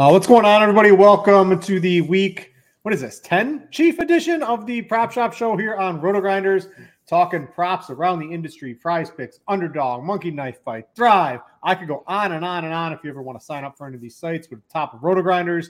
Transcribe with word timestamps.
Uh, 0.00 0.08
what's 0.08 0.26
going 0.26 0.46
on, 0.46 0.62
everybody? 0.62 0.92
Welcome 0.92 1.60
to 1.60 1.78
the 1.78 2.00
week. 2.00 2.54
What 2.80 2.94
is 2.94 3.02
this? 3.02 3.20
10 3.20 3.68
chief 3.70 3.98
edition 3.98 4.42
of 4.42 4.64
the 4.64 4.80
Prop 4.80 5.12
Shop 5.12 5.34
Show 5.34 5.58
here 5.58 5.76
on 5.76 6.00
RotoGrinders, 6.00 6.70
talking 7.06 7.46
props 7.46 7.90
around 7.90 8.20
the 8.20 8.32
industry, 8.32 8.72
prize 8.72 9.10
picks, 9.10 9.40
underdog, 9.46 10.02
monkey 10.02 10.30
knife 10.30 10.62
fight, 10.64 10.86
thrive. 10.96 11.40
I 11.62 11.74
could 11.74 11.86
go 11.86 12.02
on 12.06 12.32
and 12.32 12.46
on 12.46 12.64
and 12.64 12.72
on. 12.72 12.94
If 12.94 13.00
you 13.04 13.10
ever 13.10 13.20
want 13.20 13.38
to 13.38 13.44
sign 13.44 13.62
up 13.62 13.76
for 13.76 13.86
any 13.86 13.94
of 13.94 14.00
these 14.00 14.16
sites 14.16 14.48
with 14.48 14.66
the 14.66 14.72
top 14.72 14.94
of 14.94 15.00
RotoGrinders, 15.00 15.68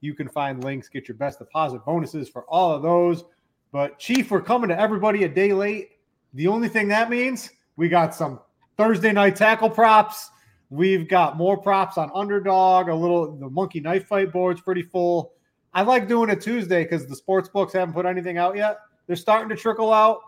you 0.00 0.14
can 0.14 0.28
find 0.28 0.62
links, 0.62 0.88
get 0.88 1.08
your 1.08 1.16
best 1.16 1.40
deposit 1.40 1.84
bonuses 1.84 2.28
for 2.28 2.44
all 2.44 2.70
of 2.70 2.82
those. 2.82 3.24
But, 3.72 3.98
Chief, 3.98 4.30
we're 4.30 4.42
coming 4.42 4.68
to 4.68 4.78
everybody 4.78 5.24
a 5.24 5.28
day 5.28 5.52
late. 5.52 5.98
The 6.34 6.46
only 6.46 6.68
thing 6.68 6.86
that 6.86 7.10
means 7.10 7.50
we 7.74 7.88
got 7.88 8.14
some 8.14 8.38
Thursday 8.76 9.10
night 9.10 9.34
tackle 9.34 9.70
props 9.70 10.30
We've 10.72 11.06
got 11.06 11.36
more 11.36 11.58
props 11.58 11.98
on 11.98 12.10
underdog, 12.14 12.88
a 12.88 12.94
little 12.94 13.36
the 13.36 13.50
monkey 13.50 13.78
knife 13.78 14.06
fight 14.06 14.32
board's 14.32 14.62
pretty 14.62 14.80
full. 14.80 15.34
I 15.74 15.82
like 15.82 16.08
doing 16.08 16.30
it 16.30 16.40
Tuesday 16.40 16.82
because 16.84 17.04
the 17.04 17.14
sports 17.14 17.50
books 17.50 17.74
haven't 17.74 17.92
put 17.92 18.06
anything 18.06 18.38
out 18.38 18.56
yet. 18.56 18.78
They're 19.06 19.14
starting 19.14 19.50
to 19.50 19.54
trickle 19.54 19.92
out, 19.92 20.20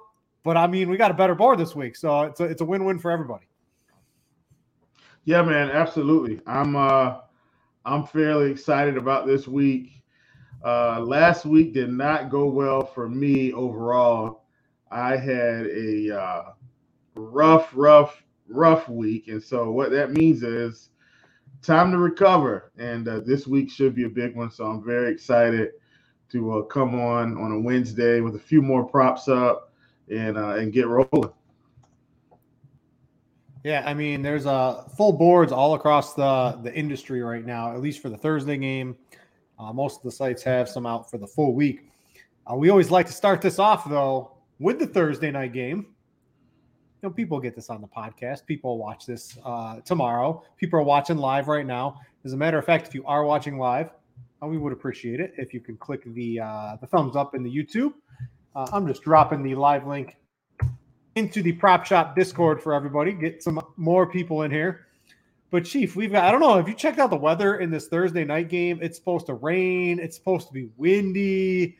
but 0.42 0.58
I 0.58 0.66
mean, 0.66 0.90
we 0.90 0.98
got 0.98 1.10
a 1.10 1.14
better 1.14 1.34
board 1.34 1.58
this 1.58 1.74
week, 1.74 1.96
so 1.96 2.24
it's 2.24 2.40
a, 2.40 2.44
it's 2.44 2.60
a 2.60 2.64
win-win 2.66 2.98
for 2.98 3.10
everybody. 3.10 3.46
Yeah, 5.24 5.40
man, 5.40 5.70
absolutely. 5.70 6.42
I'm 6.46 6.76
uh 6.76 7.20
I'm 7.86 8.04
fairly 8.04 8.50
excited 8.50 8.98
about 8.98 9.26
this 9.26 9.48
week. 9.48 10.02
Uh 10.62 11.00
last 11.00 11.46
week 11.46 11.72
did 11.72 11.90
not 11.90 12.28
go 12.28 12.44
well 12.44 12.84
for 12.84 13.08
me 13.08 13.54
overall. 13.54 14.44
I 14.90 15.16
had 15.16 15.68
a 15.68 16.20
uh 16.20 16.42
rough, 17.14 17.70
rough 17.74 18.22
rough 18.48 18.88
week. 18.88 19.28
And 19.28 19.42
so 19.42 19.70
what 19.70 19.90
that 19.90 20.12
means 20.12 20.42
is 20.42 20.90
time 21.62 21.90
to 21.92 21.98
recover. 21.98 22.72
And 22.78 23.08
uh, 23.08 23.20
this 23.20 23.46
week 23.46 23.70
should 23.70 23.94
be 23.94 24.04
a 24.04 24.08
big 24.08 24.36
one. 24.36 24.50
So 24.50 24.66
I'm 24.66 24.84
very 24.84 25.12
excited 25.12 25.72
to 26.30 26.58
uh, 26.58 26.62
come 26.62 26.98
on 27.00 27.36
on 27.36 27.52
a 27.52 27.60
Wednesday 27.60 28.20
with 28.20 28.36
a 28.36 28.40
few 28.40 28.62
more 28.62 28.84
props 28.84 29.28
up 29.28 29.72
and 30.10 30.36
uh, 30.36 30.54
and 30.54 30.72
get 30.72 30.86
rolling. 30.86 31.32
Yeah, 33.62 33.82
I 33.86 33.94
mean, 33.94 34.20
there's 34.20 34.44
uh, 34.44 34.84
full 34.96 35.12
boards 35.12 35.52
all 35.52 35.74
across 35.74 36.14
the 36.14 36.58
the 36.62 36.74
industry 36.74 37.22
right 37.22 37.44
now. 37.44 37.72
At 37.72 37.80
least 37.80 38.00
for 38.02 38.08
the 38.08 38.18
Thursday 38.18 38.58
game, 38.58 38.96
uh, 39.58 39.72
most 39.72 39.98
of 39.98 40.02
the 40.02 40.10
sites 40.10 40.42
have 40.42 40.68
some 40.68 40.86
out 40.86 41.10
for 41.10 41.18
the 41.18 41.26
full 41.26 41.54
week. 41.54 41.90
Uh, 42.50 42.56
we 42.56 42.68
always 42.68 42.90
like 42.90 43.06
to 43.06 43.12
start 43.12 43.40
this 43.40 43.58
off 43.58 43.88
though 43.88 44.32
with 44.58 44.78
the 44.78 44.86
Thursday 44.86 45.30
night 45.30 45.52
game 45.52 45.93
know, 47.04 47.10
people 47.10 47.38
get 47.38 47.54
this 47.54 47.70
on 47.70 47.80
the 47.80 47.86
podcast. 47.86 48.46
People 48.46 48.78
watch 48.78 49.06
this 49.06 49.38
uh, 49.44 49.80
tomorrow. 49.80 50.42
People 50.56 50.80
are 50.80 50.84
watching 50.84 51.18
live 51.18 51.48
right 51.48 51.66
now. 51.66 52.00
As 52.24 52.32
a 52.32 52.36
matter 52.36 52.58
of 52.58 52.64
fact, 52.64 52.88
if 52.88 52.94
you 52.94 53.04
are 53.06 53.24
watching 53.24 53.58
live, 53.58 53.90
uh, 54.42 54.46
we 54.46 54.58
would 54.58 54.72
appreciate 54.72 55.20
it 55.20 55.34
if 55.36 55.54
you 55.54 55.60
can 55.60 55.76
click 55.76 56.02
the 56.14 56.40
uh, 56.40 56.76
the 56.80 56.86
thumbs 56.86 57.14
up 57.14 57.34
in 57.34 57.42
the 57.42 57.50
YouTube. 57.50 57.92
Uh, 58.56 58.66
I'm 58.72 58.86
just 58.86 59.02
dropping 59.02 59.42
the 59.42 59.54
live 59.54 59.86
link 59.86 60.16
into 61.14 61.42
the 61.42 61.52
prop 61.52 61.84
shop 61.84 62.16
Discord 62.16 62.62
for 62.62 62.74
everybody. 62.74 63.12
Get 63.12 63.42
some 63.42 63.60
more 63.76 64.06
people 64.06 64.42
in 64.42 64.50
here. 64.50 64.86
But 65.50 65.64
Chief, 65.64 65.94
we've 65.94 66.10
got 66.10 66.24
I 66.24 66.32
don't 66.32 66.40
know. 66.40 66.56
Have 66.56 66.68
you 66.68 66.74
checked 66.74 66.98
out 66.98 67.10
the 67.10 67.16
weather 67.16 67.58
in 67.58 67.70
this 67.70 67.86
Thursday 67.86 68.24
night 68.24 68.48
game? 68.48 68.78
It's 68.82 68.96
supposed 68.96 69.26
to 69.26 69.34
rain. 69.34 70.00
It's 70.00 70.16
supposed 70.16 70.48
to 70.48 70.52
be 70.52 70.70
windy. 70.76 71.76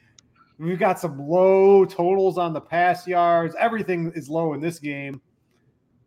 We've 0.59 0.78
got 0.78 1.00
some 1.00 1.19
low 1.28 1.84
totals 1.84 2.38
on 2.38 2.53
the 2.53 2.60
pass 2.60 3.06
yards. 3.06 3.56
Everything 3.59 4.12
is 4.15 4.28
low 4.28 4.54
in 4.54 4.60
this 4.60 4.78
game. 4.78 5.20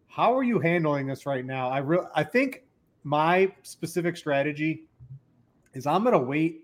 How 0.07 0.35
are 0.35 0.43
you 0.43 0.59
handling 0.59 1.05
this 1.05 1.25
right 1.25 1.45
now? 1.45 1.69
I 1.69 1.79
re- 1.79 2.07
I 2.15 2.23
think 2.23 2.63
my 3.03 3.51
specific 3.63 4.15
strategy 4.15 4.85
is 5.73 5.85
I'm 5.85 6.03
going 6.03 6.13
to 6.13 6.19
wait. 6.19 6.61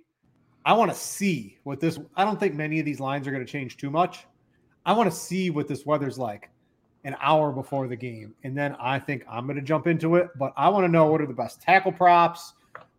I 0.66 0.73
want 0.73 0.91
to 0.91 0.97
see 0.97 1.59
what 1.63 1.81
this. 1.81 1.99
I 2.16 2.23
don't 2.23 2.39
think 2.39 2.55
many 2.55 2.79
of 2.79 2.85
these 2.85 3.01
lines 3.01 3.27
are 3.27 3.31
going 3.31 3.45
to 3.45 3.51
change 3.51 3.78
too 3.78 3.91
much. 3.91 4.25
I 4.85 4.93
want 4.93 5.11
to 5.11 5.16
see 5.16 5.49
what 5.49 5.67
this 5.67 5.85
weather's 5.85 6.17
like 6.17 6.49
an 7.03 7.17
hour 7.19 7.52
before 7.52 7.90
the 7.90 7.97
game, 7.97 8.34
and 8.46 8.58
then 8.58 8.78
I 8.79 8.97
think 8.97 9.25
I'm 9.29 9.46
going 9.46 9.58
to 9.58 9.61
jump 9.61 9.87
into 9.87 10.16
it. 10.16 10.29
But 10.37 10.53
I 10.55 10.69
want 10.69 10.85
to 10.85 10.91
know 10.91 11.08
what 11.08 11.22
are 11.22 11.28
the 11.28 11.34
best 11.34 11.61
tackle 11.61 11.91
props 11.91 12.53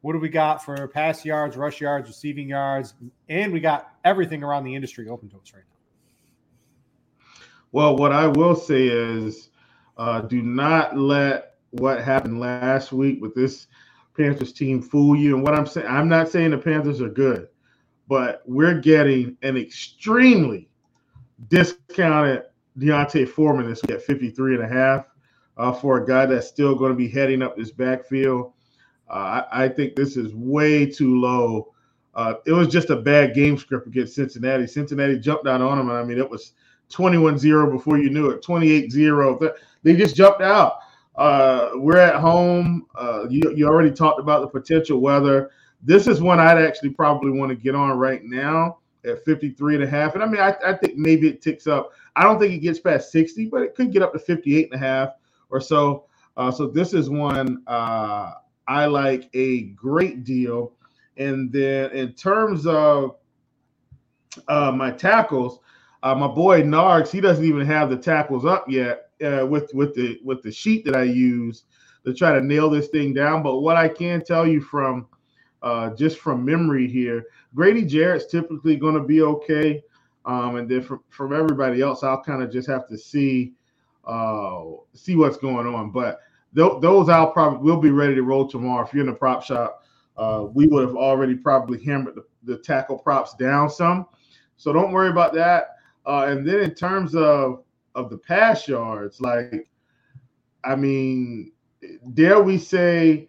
what 0.05 0.13
do 0.13 0.19
we 0.19 0.29
got 0.29 0.63
for 0.63 0.87
pass 0.87 1.25
yards, 1.25 1.57
rush 1.57 1.81
yards, 1.81 2.09
receiving 2.09 2.47
yards? 2.47 2.93
And 3.31 3.51
we 3.51 3.59
got 3.59 3.95
everything 4.05 4.43
around 4.43 4.65
the 4.65 4.75
industry 4.75 5.09
open 5.09 5.31
to 5.31 5.37
us 5.39 5.55
right 5.55 5.63
now. 5.67 7.39
Well, 7.73 7.97
what 7.97 8.13
I 8.13 8.27
will 8.27 8.55
say 8.55 8.87
is 8.89 9.49
uh, 9.97 10.21
do 10.21 10.43
not 10.43 10.99
let 10.99 11.55
what 11.71 12.03
happened 12.03 12.39
last 12.39 12.93
week 12.93 13.23
with 13.23 13.35
this 13.35 13.67
Panthers 14.15 14.53
team 14.53 14.83
fool 14.83 15.17
you. 15.17 15.37
And 15.37 15.43
what 15.43 15.55
I'm 15.55 15.67
saying, 15.67 15.87
I'm 15.87 16.11
not 16.11 16.29
saying 16.29 16.51
the 16.51 16.59
Panthers 16.59 17.01
are 17.01 17.09
good, 17.09 17.49
but 18.07 18.43
we're 18.45 18.81
getting 18.81 19.39
an 19.41 19.57
extremely 19.57 20.69
discounted 21.49 22.43
D'Onta 22.77 23.27
Foreman 23.27 23.71
this 23.71 23.81
week 23.83 23.93
at 23.93 24.03
53 24.03 24.57
and 24.57 24.65
a 24.65 24.69
half 24.69 25.09
uh, 25.57 25.73
for 25.73 26.03
a 26.03 26.07
guy 26.07 26.27
that's 26.27 26.47
still 26.47 26.75
going 26.75 26.93
to 26.93 26.97
be 26.97 27.09
heading 27.09 27.41
up 27.41 27.57
this 27.57 27.71
backfield. 27.71 28.53
Uh, 29.09 29.43
I, 29.53 29.65
I, 29.65 29.69
think 29.69 29.95
this 29.95 30.17
is 30.17 30.35
way 30.35 30.87
too 30.87 31.21
low 31.21 31.75
uh, 32.15 32.35
it 32.45 32.53
was 32.53 32.69
just 32.69 32.91
a 32.91 32.97
bad 32.97 33.35
game 33.35 33.59
script 33.59 33.87
against 33.87 34.15
Cincinnati. 34.15 34.67
Cincinnati 34.67 35.19
jumped 35.19 35.47
out 35.47 35.61
on 35.61 35.79
them, 35.79 35.91
I 35.91 36.05
mean, 36.05 36.19
it 36.19 36.29
was 36.29 36.53
21-0 36.91 37.73
before 37.73 37.99
you 37.99 38.11
knew 38.11 38.31
it, 38.31 38.43
28-0. 38.43 39.53
They 39.83 39.97
just 39.97 40.15
jumped 40.15 40.41
out. 40.41 40.79
Uh, 41.17 41.71
we're 41.75 41.99
at 41.99 42.21
home. 42.21 42.87
Uh, 42.95 43.27
you, 43.29 43.53
you 43.55 43.67
already 43.67 43.91
talked 43.91 44.21
about 44.21 44.43
the 44.43 44.61
potential 44.61 45.01
weather. 45.01 45.51
This 45.83 46.07
is 46.07 46.21
one 46.21 46.41
I'd 46.41 46.63
actually 46.63 46.91
probably 46.91 47.33
want 47.33 47.51
to 47.51 47.57
get 47.57 47.75
on 47.75 47.99
right 47.99 48.25
now 48.25 48.79
at 49.05 49.25
53 49.25 49.77
and 49.77 49.85
a 49.85 49.87
half. 49.87 50.15
And 50.15 50.23
I 50.23 50.27
mean, 50.27 50.41
I, 50.41 50.55
I 50.65 50.75
think 50.75 50.97
maybe 50.97 51.29
it 51.29 51.43
ticks 51.43 51.67
up. 51.67 51.93
I 52.17 52.23
don't 52.23 52.39
think 52.39 52.55
it 52.55 52.59
gets 52.59 52.79
past 52.79 53.11
60, 53.13 53.47
but 53.47 53.63
it 53.63 53.75
could 53.75 53.93
get 53.93 54.03
up 54.03 54.13
to 54.13 54.19
58 54.19 54.73
and 54.73 54.83
a 54.83 54.85
half 54.85 55.11
or 55.51 55.61
so. 55.61 56.05
Uh, 56.37 56.51
so 56.51 56.67
this 56.67 56.95
is 56.95 57.11
one 57.11 57.63
uh, 57.67 58.33
I 58.67 58.87
like 58.87 59.29
a 59.35 59.63
great 59.63 60.25
deal. 60.25 60.73
And 61.17 61.53
then 61.53 61.91
in 61.93 62.13
terms 62.13 62.67
of 62.67 63.17
uh, 64.49 64.73
my 64.73 64.91
tackles, 64.91 65.61
uh, 66.03 66.15
my 66.15 66.27
boy 66.29 66.63
Nargs, 66.63 67.11
he 67.11 67.21
doesn't 67.21 67.45
even 67.45 67.67
have 67.67 67.89
the 67.89 67.97
tackles 67.97 68.45
up 68.45 68.69
yet 68.69 69.11
uh, 69.25 69.47
with 69.47 69.71
with 69.75 69.95
the 69.95 70.19
with 70.25 70.43
the 70.43 70.53
sheet 70.53 70.85
that 70.85 70.97
I 70.97 71.05
use 71.05 71.65
to 72.05 72.13
try 72.13 72.33
to 72.33 72.45
nail 72.45 72.69
this 72.69 72.89
thing 72.89 73.15
down. 73.15 73.43
But 73.43 73.61
what 73.61 73.77
I 73.77 73.89
can 73.89 74.23
tell 74.25 74.47
you 74.47 74.61
from 74.61 75.07
uh, 75.63 75.95
just 75.95 76.19
from 76.19 76.45
memory 76.45 76.89
here, 76.89 77.25
Grady 77.55 77.85
Jarrett's 77.85 78.27
typically 78.27 78.77
going 78.77 78.95
to 78.95 79.03
be 79.03 79.23
okay. 79.23 79.83
Um, 80.27 80.57
and 80.57 80.69
then 80.69 80.83
from, 80.83 81.03
from 81.11 81.35
everybody 81.35 81.81
else, 81.83 82.03
I'll 82.03 82.23
kind 82.23 82.43
of 82.43 82.51
just 82.51 82.69
have 82.69 82.89
to 82.89 82.99
see 82.99 83.53
uh, 84.07 84.63
see 84.95 85.17
what's 85.17 85.39
going 85.39 85.67
on. 85.67 85.91
But 85.91 86.21
th- 86.55 86.81
those 86.81 87.09
I'll 87.09 87.31
probably 87.31 87.59
will 87.59 87.81
be 87.81 87.91
ready 87.91 88.15
to 88.15 88.23
roll 88.23 88.49
tomorrow. 88.49 88.87
If 88.87 88.93
you're 88.93 89.03
in 89.03 89.11
the 89.11 89.17
prop 89.17 89.43
shop, 89.43 89.85
uh, 90.17 90.47
we 90.53 90.67
would 90.67 90.87
have 90.87 90.97
already 90.97 91.35
probably 91.35 91.83
hammered 91.83 92.15
the, 92.15 92.25
the, 92.45 92.59
tackle 92.59 92.99
props 92.99 93.35
down 93.35 93.69
some. 93.69 94.07
So 94.57 94.73
don't 94.73 94.93
worry 94.93 95.09
about 95.09 95.35
that. 95.35 95.77
Uh, 96.07 96.27
and 96.29 96.47
then 96.47 96.61
in 96.61 96.75
terms 96.75 97.15
of 97.15 97.65
of 97.95 98.11
the 98.11 98.19
pass 98.19 98.69
yards, 98.69 99.21
like 99.21 99.69
I 100.65 100.77
mean, 100.77 101.53
dare 102.15 102.43
we 102.43 102.59
say, 102.59 103.29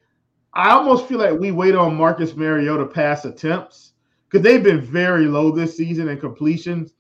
I 0.54 0.72
almost 0.72 1.08
feel 1.08 1.20
like 1.20 1.40
we 1.40 1.52
wait 1.52 1.76
on 1.76 1.96
Marcus 1.96 2.36
Mariota 2.36 2.86
pass 2.86 3.26
attempts 3.26 3.94
because 4.30 4.44
they've 4.44 4.64
been 4.64 4.82
very 4.82 5.26
low 5.26 5.52
this 5.52 5.76
season 5.76 6.10
in 6.10 6.20
completions. 6.20 6.94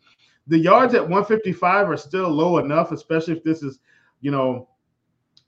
The 0.48 0.60
yards 0.60 0.94
at 0.94 1.01
155 1.01 1.89
are 1.89 1.98
still 1.98 2.30
low 2.30 2.57
enough, 2.60 2.92
especially 2.92 3.36
if 3.36 3.44
this 3.44 3.63
is, 3.63 3.80
you 4.21 4.31
know, 4.31 4.68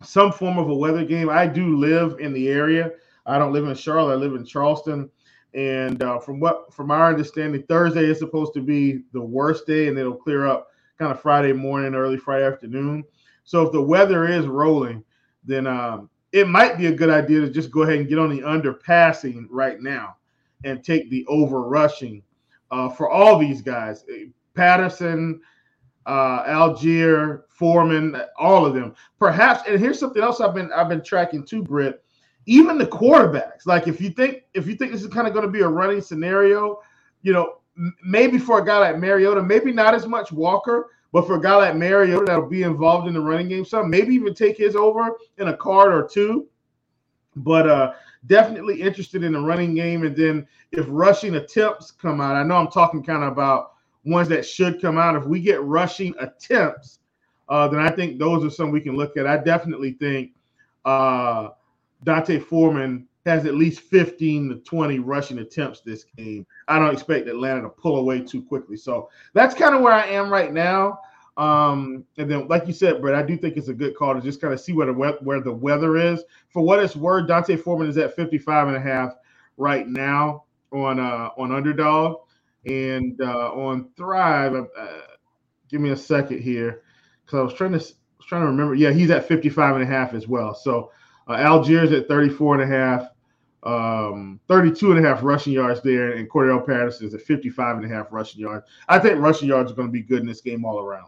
some 0.02 0.32
form 0.32 0.58
of 0.58 0.70
a 0.70 0.76
weather 0.76 1.06
game. 1.06 1.30
I 1.30 1.48
do 1.48 1.78
live 1.78 2.20
in 2.20 2.34
the 2.34 2.50
area. 2.50 2.92
I 3.26 3.38
don't 3.38 3.54
live 3.54 3.68
in 3.68 3.76
Charlotte. 3.76 4.14
I 4.14 4.16
live 4.16 4.36
in 4.36 4.46
Charleston. 4.46 5.10
And 5.54 6.02
uh, 6.04 6.20
from 6.20 6.40
what 6.40 6.74
from 6.74 6.92
our 6.92 7.10
understanding, 7.10 7.64
Thursday 7.64 8.06
is 8.06 8.20
supposed 8.20 8.54
to 8.54 8.62
be 8.62 9.04
the 9.14 9.22
worst 9.22 9.66
day, 9.66 9.88
and 9.88 9.98
it'll 9.98 10.16
clear 10.16 10.46
up 10.46 10.68
kind 11.00 11.12
of 11.12 11.22
Friday 11.22 11.54
morning, 11.54 11.96
early 11.96 12.18
Friday 12.18 12.46
afternoon. 12.46 13.04
So 13.44 13.66
if 13.66 13.72
the 13.72 13.82
weather 13.82 14.28
is 14.28 14.46
rolling, 14.46 15.04
then 15.44 15.66
um, 15.66 16.10
it 16.32 16.48
might 16.48 16.78
be 16.78 16.88
a 16.88 16.96
good 16.96 17.10
idea 17.10 17.40
to 17.42 17.50
just 17.50 17.72
go 17.72 17.84
ahead 17.84 18.00
and 18.00 18.10
get 18.10 18.20
on 18.20 18.30
the 18.30 18.44
under 18.44 18.74
passing 18.74 19.48
right 19.50 19.80
now 19.82 20.18
and 20.64 20.84
take 20.84 21.10
the 21.10 21.26
over 21.28 21.64
rushing 21.64 22.22
uh, 22.72 22.90
for 22.90 23.10
all 23.10 23.40
these 23.40 23.62
guys. 23.62 24.04
Patterson, 24.54 25.40
uh, 26.08 26.46
Allgeier, 26.46 27.44
Foreman, 27.50 28.20
all 28.40 28.66
of 28.66 28.74
them. 28.74 28.96
Perhaps, 29.20 29.68
and 29.68 29.80
here's 29.80 30.00
something 30.00 30.24
else 30.24 30.40
I've 30.40 30.56
been 30.56 30.72
I've 30.74 30.90
been 30.90 31.04
tracking 31.04 31.44
too, 31.46 31.62
Brit. 31.62 32.02
Even 32.46 32.78
the 32.78 32.86
quarterbacks. 32.86 33.66
Like 33.66 33.88
if 33.88 34.00
you 34.00 34.10
think 34.10 34.44
if 34.54 34.68
you 34.68 34.76
think 34.76 34.94
this 34.94 35.04
is 35.04 35.10
kind 35.10 35.28
of 35.28 35.34
going 35.34 35.46
to 35.46 35.52
be 35.52 35.62
a 35.62 35.68
running 35.68 36.02
scenario, 36.02 36.80
you 37.22 37.34
know, 37.34 37.58
maybe 38.04 38.40
for 38.40 38.60
a 38.60 38.66
guy 38.66 38.78
like 38.78 38.98
Mariota, 38.98 39.44
maybe 39.44 39.74
not 39.74 39.94
as 39.94 40.08
much 40.08 40.32
Walker, 40.32 40.92
but 41.12 41.28
for 41.28 41.36
a 41.36 41.42
guy 41.42 41.56
like 41.56 41.76
Mariota 41.76 42.24
that'll 42.26 42.48
be 42.48 42.64
involved 42.64 43.08
in 43.08 43.14
the 43.14 43.22
running 43.22 43.50
game, 43.50 43.66
some 43.66 43.90
maybe 43.90 44.16
even 44.16 44.34
take 44.34 44.58
his 44.58 44.76
over 44.76 45.18
in 45.38 45.50
a 45.50 45.58
card 45.58 45.94
or 45.94 46.08
two. 46.08 46.48
But 47.36 47.68
uh 47.68 47.94
definitely 48.28 48.82
interested 48.82 49.24
in 49.24 49.34
the 49.34 49.40
running 49.40 49.74
game. 49.74 50.04
And 50.04 50.16
then 50.16 50.48
if 50.72 50.86
rushing 50.90 51.36
attempts 51.36 51.92
come 51.92 52.22
out, 52.22 52.36
I 52.36 52.44
know 52.44 52.56
I'm 52.56 52.68
talking 52.70 53.04
kind 53.04 53.24
of 53.24 53.32
about 53.32 53.74
ones 54.08 54.30
that 54.30 54.46
should 54.46 54.82
come 54.82 54.98
out. 54.98 55.16
If 55.16 55.26
we 55.26 55.40
get 55.42 55.62
rushing 55.64 56.14
attempts, 56.20 57.00
uh, 57.50 57.68
then 57.68 57.80
I 57.80 57.90
think 57.90 58.20
those 58.20 58.44
are 58.44 58.50
some 58.50 58.72
we 58.72 58.82
can 58.82 58.96
look 58.96 59.18
at. 59.18 59.28
I 59.28 59.38
definitely 59.38 59.94
think 59.94 60.32
uh, 60.86 61.50
D'Onta 62.04 62.44
Foreman 62.44 63.08
has 63.26 63.46
at 63.46 63.56
least 63.56 63.82
15 63.82 64.50
to 64.50 64.56
20 64.56 65.00
rushing 65.00 65.40
attempts 65.40 65.82
this 65.82 66.06
game. 66.16 66.46
I 66.68 66.80
don't 66.80 66.94
expect 66.94 67.28
Atlanta 67.28 67.62
to 67.64 67.70
pull 67.70 67.98
away 67.98 68.22
too 68.22 68.42
quickly. 68.42 68.78
So 68.78 69.10
that's 69.34 69.54
kind 69.54 69.76
of 69.76 69.82
where 69.82 69.94
I 69.94 70.06
am 70.06 70.30
right 70.30 70.54
now. 70.54 71.00
Um, 71.36 72.04
and 72.18 72.32
then, 72.32 72.48
like 72.48 72.66
you 72.68 72.74
said, 72.74 73.00
Brett, 73.00 73.16
I 73.16 73.22
do 73.22 73.38
think 73.38 73.58
it's 73.58 73.68
a 73.68 73.74
good 73.74 73.96
call 73.96 74.16
to 74.16 74.22
just 74.22 74.42
kind 74.42 74.54
of 74.54 74.60
see 74.60 74.74
where 74.74 74.88
the 74.88 74.94
where 74.94 75.40
the 75.40 75.54
weather 75.54 75.98
is. 75.98 76.24
For 76.50 76.64
what 76.64 76.80
it's 76.80 76.96
worth, 76.96 77.28
D'Onta 77.28 77.62
Foreman 77.62 77.88
is 77.88 77.98
at 77.98 78.16
55 78.16 78.70
and 78.70 78.78
a 78.78 78.80
half 78.80 79.14
right 79.58 79.88
now 79.88 80.46
on 80.72 81.00
uh, 81.00 81.30
on 81.38 81.52
underdog. 81.52 82.22
And 82.66 83.20
uh, 83.22 83.52
on 83.54 83.90
Thrive, 83.96 84.56
uh, 84.56 84.88
give 85.70 85.82
me 85.82 85.92
a 85.92 85.98
second 85.98 86.42
here 86.42 86.82
because 87.26 87.40
I 87.40 87.44
was 87.44 87.54
trying 87.54 87.72
to 87.72 87.78
was 87.78 87.96
trying 88.28 88.42
to 88.42 88.48
remember. 88.48 88.76
Yeah, 88.76 88.92
he's 88.92 89.12
at 89.12 89.28
55 89.28 89.76
and 89.76 89.84
a 89.84 89.88
half 89.88 90.14
as 90.14 90.28
well. 90.28 90.54
So 90.54 90.92
uh, 91.28 91.38
Allgeier's 91.38 91.92
at 91.92 92.08
34 92.08 92.62
and 92.62 92.74
a 92.74 92.76
half, 92.76 93.10
um, 93.64 94.40
32 94.48 94.92
and 94.92 95.06
a 95.06 95.08
half 95.08 95.24
rushing 95.24 95.54
yards 95.54 95.82
there, 95.82 96.14
and 96.14 96.30
Cordarrelle 96.30 96.66
Patterson 96.66 97.08
is 97.08 97.14
at 97.14 97.22
55 97.22 97.78
and 97.78 97.86
a 97.86 97.96
half 97.96 98.08
rushing 98.12 98.42
yards. 98.42 98.66
I 98.88 99.00
think 99.00 99.20
rushing 99.20 99.48
yards 99.48 99.72
are 99.72 99.76
going 99.76 99.88
to 99.88 99.92
be 99.92 100.02
good 100.02 100.22
in 100.22 100.28
this 100.28 100.42
game 100.42 100.66
all 100.66 100.80
around. 100.80 101.08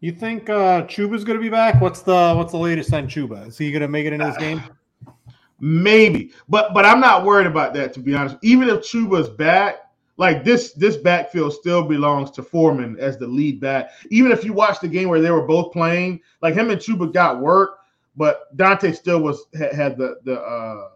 You 0.00 0.12
think 0.12 0.50
uh, 0.50 0.82
Chuba's 0.82 1.24
going 1.24 1.38
to 1.38 1.42
be 1.42 1.48
back? 1.48 1.80
What's 1.80 2.02
the 2.02 2.34
what's 2.34 2.52
the 2.52 2.58
latest 2.58 2.92
on 2.92 3.06
Chuba? 3.06 3.48
Is 3.48 3.56
he 3.56 3.70
going 3.70 3.82
to 3.82 3.88
make 3.88 4.06
it 4.06 4.12
into 4.12 4.26
this 4.26 4.36
game? 4.36 4.62
Maybe, 5.60 6.32
but 6.48 6.74
but 6.74 6.84
I'm 6.84 7.00
not 7.00 7.24
worried 7.24 7.46
about 7.46 7.72
that 7.74 7.94
to 7.94 8.00
be 8.00 8.14
honest. 8.14 8.36
Even 8.42 8.68
if 8.68 8.80
Chuba's 8.80 9.30
back, 9.30 9.76
like 10.16 10.44
this 10.44 10.72
this 10.72 10.96
backfield 10.96 11.52
still 11.52 11.82
belongs 11.82 12.30
to 12.32 12.42
Foreman 12.42 12.96
as 12.98 13.18
the 13.18 13.26
lead 13.26 13.60
back. 13.60 13.90
Even 14.10 14.32
if 14.32 14.44
you 14.44 14.52
watch 14.52 14.80
the 14.80 14.88
game 14.88 15.08
where 15.08 15.20
they 15.20 15.30
were 15.30 15.46
both 15.46 15.72
playing, 15.72 16.20
like 16.40 16.54
him 16.54 16.70
and 16.70 16.80
Chuba 16.80 17.12
got 17.12 17.40
work, 17.40 17.78
but 18.16 18.56
D'Onta 18.56 18.94
still 18.94 19.20
was 19.20 19.46
had 19.54 19.98
the 19.98 20.18
the 20.24 20.40
uh 20.40 20.88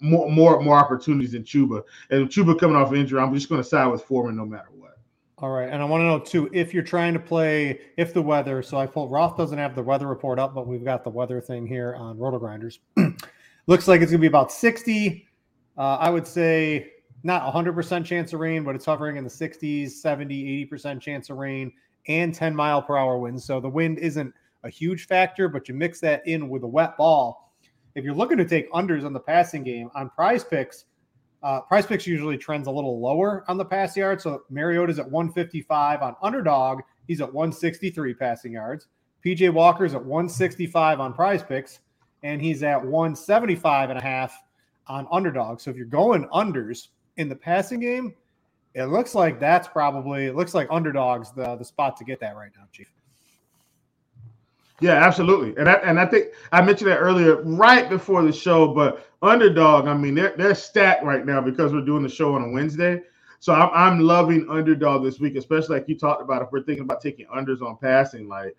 more 0.00 0.30
more 0.30 0.60
more 0.60 0.76
opportunities 0.76 1.32
than 1.32 1.44
Chuba. 1.44 1.82
And 2.10 2.28
Chuba 2.28 2.58
coming 2.58 2.76
off 2.76 2.92
injury, 2.92 3.20
I'm 3.20 3.34
just 3.34 3.48
going 3.48 3.62
to 3.62 3.68
side 3.68 3.86
with 3.86 4.02
Foreman 4.02 4.36
no 4.36 4.44
matter 4.44 4.68
what. 4.76 4.98
All 5.38 5.50
right, 5.50 5.68
and 5.68 5.80
I 5.80 5.84
want 5.84 6.00
to 6.00 6.04
know 6.06 6.18
too 6.18 6.50
if 6.52 6.74
you're 6.74 6.82
trying 6.82 7.12
to 7.14 7.20
play 7.20 7.80
if 7.96 8.12
the 8.12 8.22
weather. 8.22 8.60
So 8.62 8.76
I 8.76 8.86
pulled 8.86 9.12
Roth 9.12 9.36
doesn't 9.36 9.58
have 9.58 9.76
the 9.76 9.82
weather 9.82 10.08
report 10.08 10.40
up, 10.40 10.52
but 10.52 10.66
we've 10.66 10.84
got 10.84 11.04
the 11.04 11.10
weather 11.10 11.40
thing 11.40 11.66
here 11.66 11.94
on 11.94 12.16
RotoGrinders. 12.16 12.78
Looks 13.68 13.86
like 13.86 14.00
it's 14.00 14.10
going 14.10 14.18
to 14.18 14.22
be 14.22 14.26
about 14.26 14.50
60. 14.50 15.28
Uh, 15.76 15.80
I 15.80 16.10
would 16.10 16.26
say 16.26 16.90
not 17.22 17.52
100% 17.52 18.04
chance 18.04 18.32
of 18.32 18.40
rain, 18.40 18.64
but 18.64 18.74
it's 18.74 18.84
hovering 18.84 19.16
in 19.16 19.24
the 19.24 19.30
60s, 19.30 19.90
70, 19.90 20.68
80% 20.70 21.00
chance 21.00 21.30
of 21.30 21.38
rain 21.38 21.72
and 22.06 22.34
10 22.34 22.54
mile 22.54 22.82
per 22.82 22.96
hour 22.96 23.18
winds. 23.18 23.44
So 23.44 23.60
the 23.60 23.68
wind 23.68 23.98
isn't 23.98 24.32
a 24.64 24.70
huge 24.70 25.06
factor, 25.06 25.48
but 25.48 25.68
you 25.68 25.74
mix 25.74 26.00
that 26.00 26.26
in 26.26 26.48
with 26.48 26.62
a 26.62 26.66
wet 26.66 26.96
ball. 26.96 27.52
If 27.94 28.04
you're 28.04 28.14
looking 28.14 28.38
to 28.38 28.44
take 28.44 28.72
unders 28.72 29.04
on 29.04 29.12
the 29.12 29.20
passing 29.20 29.62
game 29.62 29.90
on 29.94 30.10
prize 30.10 30.44
picks, 30.44 30.84
uh, 31.42 31.60
prize 31.62 31.86
picks 31.86 32.06
usually 32.06 32.36
trends 32.36 32.66
a 32.66 32.70
little 32.70 33.00
lower 33.00 33.44
on 33.48 33.56
the 33.56 33.64
pass 33.64 33.96
yard. 33.96 34.20
So 34.20 34.42
Mariota's 34.50 34.98
at 34.98 35.10
155 35.10 36.02
on 36.02 36.16
underdog. 36.22 36.80
He's 37.06 37.20
at 37.20 37.32
163 37.32 38.14
passing 38.14 38.52
yards. 38.52 38.88
PJ 39.24 39.52
Walker's 39.52 39.94
at 39.94 40.04
165 40.04 41.00
on 41.00 41.12
prize 41.12 41.42
picks, 41.42 41.80
and 42.22 42.40
he's 42.40 42.62
at 42.62 42.80
175 42.80 43.90
and 43.90 43.98
a 43.98 44.02
half 44.02 44.42
on 44.86 45.06
underdog. 45.10 45.60
So 45.60 45.70
if 45.70 45.76
you're 45.76 45.86
going 45.86 46.28
unders, 46.28 46.88
in 47.18 47.28
the 47.28 47.36
passing 47.36 47.80
game, 47.80 48.14
it 48.74 48.84
looks 48.84 49.14
like 49.14 49.38
that's 49.38 49.68
probably 49.68 50.26
it 50.26 50.36
looks 50.36 50.54
like 50.54 50.68
underdogs 50.70 51.32
the 51.32 51.56
the 51.56 51.64
spot 51.64 51.96
to 51.98 52.04
get 52.04 52.20
that 52.20 52.36
right 52.36 52.50
now, 52.56 52.64
Chief. 52.72 52.90
Yeah, 54.80 55.04
absolutely, 55.04 55.56
and 55.58 55.68
I, 55.68 55.74
and 55.74 55.98
I 55.98 56.06
think 56.06 56.28
I 56.52 56.62
mentioned 56.62 56.88
that 56.90 56.98
earlier, 56.98 57.42
right 57.42 57.90
before 57.90 58.22
the 58.22 58.32
show. 58.32 58.72
But 58.72 59.04
underdog, 59.22 59.88
I 59.88 59.94
mean, 59.94 60.14
they're 60.14 60.34
they're 60.38 60.54
stacked 60.54 61.02
right 61.02 61.26
now 61.26 61.40
because 61.40 61.72
we're 61.72 61.84
doing 61.84 62.04
the 62.04 62.08
show 62.08 62.34
on 62.34 62.42
a 62.42 62.50
Wednesday. 62.50 63.02
So 63.40 63.52
I'm 63.52 63.70
I'm 63.74 64.00
loving 64.00 64.46
underdog 64.48 65.02
this 65.04 65.18
week, 65.18 65.34
especially 65.34 65.78
like 65.78 65.88
you 65.88 65.98
talked 65.98 66.22
about. 66.22 66.42
If 66.42 66.52
we're 66.52 66.62
thinking 66.62 66.84
about 66.84 67.00
taking 67.00 67.26
unders 67.26 67.60
on 67.60 67.76
passing, 67.78 68.28
like 68.28 68.56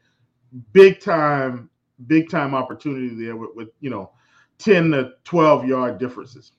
big 0.74 1.00
time, 1.00 1.70
big 2.08 2.30
time 2.30 2.54
opportunity 2.54 3.16
there 3.16 3.38
with, 3.38 3.52
with 3.56 3.70
you 3.80 3.90
know, 3.90 4.12
ten 4.58 4.92
to 4.92 5.12
twelve 5.24 5.66
yard 5.66 5.98
differences. 6.00 6.52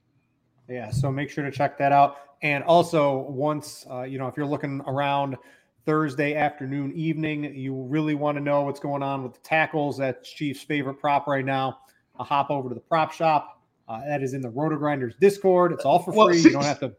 Yeah, 0.71 0.91
so 0.91 1.11
make 1.11 1.31
sure 1.31 1.45
to 1.45 1.51
check 1.51 1.77
that 1.79 1.91
out. 1.91 2.19
And 2.43 2.63
also, 2.65 3.29
once 3.29 3.85
uh, 3.91 4.03
you 4.03 4.19
know, 4.19 4.29
if 4.29 4.37
you're 4.37 4.47
looking 4.47 4.81
around 4.87 5.37
Thursday 5.85 6.35
afternoon, 6.37 6.93
evening, 6.95 7.55
you 7.55 7.75
really 7.75 8.15
want 8.15 8.39
to 8.39 8.43
know 8.43 8.63
what's 8.63 8.81
going 8.81 9.03
on 9.03 9.25
with 9.25 9.35
the 9.35 9.41
tackles. 9.41 9.99
That's 9.99 10.31
Chief's 10.31 10.63
favorite 10.63 10.95
prop 10.95 11.27
right 11.27 11.45
now. 11.45 11.81
I'll 12.19 12.25
hop 12.25 12.51
over 12.51 12.69
to 12.69 12.75
the 12.75 12.81
prop 12.81 13.13
shop. 13.13 13.61
Uh, 13.89 14.01
that 14.07 14.23
is 14.23 14.35
in 14.35 14.41
the 14.41 14.49
RotoGrinders 14.49 15.19
Discord. 15.19 15.73
It's 15.73 15.85
all 15.85 15.99
for 15.99 16.13
free. 16.13 16.39
See, 16.39 16.49
you 16.49 16.55
don't 16.55 16.65
have 16.65 16.79
to. 16.81 16.95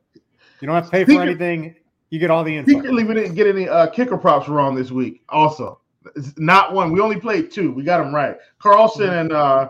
You 0.60 0.68
don't 0.68 0.76
have 0.76 0.86
to 0.86 0.92
pay 0.92 1.06
for 1.06 1.22
anything. 1.22 1.76
You 2.10 2.20
get 2.20 2.30
all 2.30 2.44
the 2.44 2.56
info. 2.56 2.74
Secretly, 2.74 3.06
we 3.06 3.14
didn't 3.14 3.36
get 3.36 3.48
any 3.48 3.70
uh, 3.70 3.88
kicker 3.88 4.18
props 4.18 4.50
wrong 4.50 4.76
this 4.76 4.92
week. 4.92 5.24
Also, 5.30 5.80
it's 6.16 6.34
not 6.38 6.74
one. 6.74 6.92
We 6.92 7.00
only 7.00 7.20
played 7.20 7.50
two. 7.50 7.72
We 7.72 7.84
got 7.84 8.04
them 8.04 8.14
right. 8.14 8.36
Carlson 8.60 9.08
mm-hmm. 9.08 9.20
and 9.20 9.32
uh, 9.32 9.70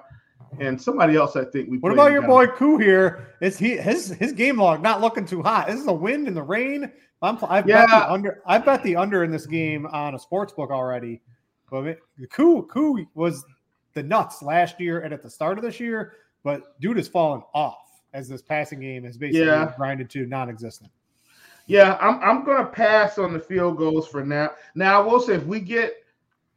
and 0.60 0.82
somebody 0.82 1.16
else. 1.16 1.36
I 1.36 1.46
think 1.46 1.70
we. 1.70 1.78
What 1.78 1.94
about 1.94 2.12
your 2.12 2.24
boy 2.24 2.48
Koo 2.48 2.78
here? 2.78 3.36
Is 3.42 3.58
he 3.58 3.78
his 3.78 4.10
his 4.10 4.34
game 4.34 4.58
log 4.58 4.82
not 4.82 5.02
looking 5.02 5.26
too 5.26 5.42
hot? 5.42 5.68
This 5.68 5.80
is 5.80 5.86
the 5.86 5.94
wind 5.94 6.28
and 6.28 6.36
the 6.36 6.44
rain. 6.44 6.92
I'm 7.22 7.38
I've 7.48 7.68
yeah. 7.68 7.86
bet 7.86 7.90
the 7.90 8.12
under 8.12 8.42
I 8.46 8.58
bet 8.58 8.84
the 8.84 8.96
under 8.96 9.24
in 9.24 9.32
this 9.32 9.46
game 9.46 9.86
on 9.88 10.16
a 10.16 10.20
sports 10.20 10.54
book 10.54 10.72
already. 10.72 11.22
But 11.70 12.00
Koo 12.32 12.64
Koo 12.64 13.06
was 13.14 13.46
the 13.94 14.04
nuts 14.04 14.42
last 14.42 14.80
year 14.80 15.02
and 15.02 15.14
at 15.14 15.24
the 15.24 15.30
start 15.30 15.58
of 15.58 15.64
this 15.64 15.80
year, 15.80 16.14
but 16.44 16.80
dude 16.80 16.98
has 16.98 17.08
fallen 17.08 17.42
off 17.54 18.02
as 18.14 18.28
this 18.28 18.42
passing 18.42 18.80
game 18.80 19.04
has 19.04 19.18
basically 19.18 19.48
yeah. 19.48 19.74
grinded 19.78 20.10
to 20.10 20.26
non-existent. 20.26 20.92
Yeah, 21.68 21.98
I'm 22.02 22.20
I'm 22.22 22.44
gonna 22.44 22.66
pass 22.66 23.18
on 23.18 23.34
the 23.34 23.40
field 23.40 23.78
goals 23.78 24.08
for 24.08 24.26
now. 24.26 24.52
Now 24.76 25.02
I 25.02 25.06
will 25.06 25.20
say 25.20 25.36
if 25.36 25.46
we 25.46 25.60
get 25.60 26.04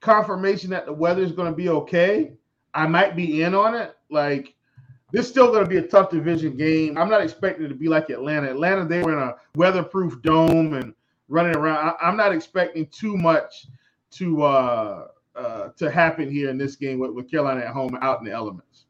confirmation 0.00 0.70
that 0.70 0.86
the 0.86 0.92
weather 0.92 1.22
is 1.22 1.32
gonna 1.32 1.52
be 1.52 1.68
okay, 1.68 2.32
I 2.74 2.86
might 2.86 3.16
be 3.16 3.42
in 3.42 3.54
on 3.54 3.74
it. 3.74 3.96
Like 4.10 4.54
this 5.12 5.26
is 5.26 5.30
still 5.30 5.52
gonna 5.52 5.66
be 5.66 5.76
a 5.78 5.82
tough 5.86 6.10
division 6.10 6.56
game. 6.56 6.98
I'm 6.98 7.08
not 7.08 7.22
expecting 7.22 7.66
it 7.66 7.68
to 7.68 7.74
be 7.74 7.88
like 7.88 8.10
Atlanta. 8.10 8.50
Atlanta, 8.50 8.84
they 8.84 9.02
were 9.02 9.12
in 9.12 9.28
a 9.28 9.36
weatherproof 9.54 10.20
dome 10.22 10.74
and 10.74 10.94
running 11.28 11.56
around. 11.56 11.94
I, 12.02 12.08
am 12.08 12.16
not 12.16 12.32
expecting 12.32 12.86
too 12.86 13.16
much 13.16 13.66
to 14.12 14.42
uh 14.42 15.06
uh 15.36 15.68
to 15.76 15.90
happen 15.90 16.30
here 16.30 16.50
in 16.50 16.58
this 16.58 16.76
game 16.76 16.98
with, 16.98 17.12
with 17.12 17.30
Carolina 17.30 17.60
at 17.60 17.68
home 17.68 17.96
out 18.00 18.18
in 18.18 18.24
the 18.24 18.32
elements. 18.32 18.86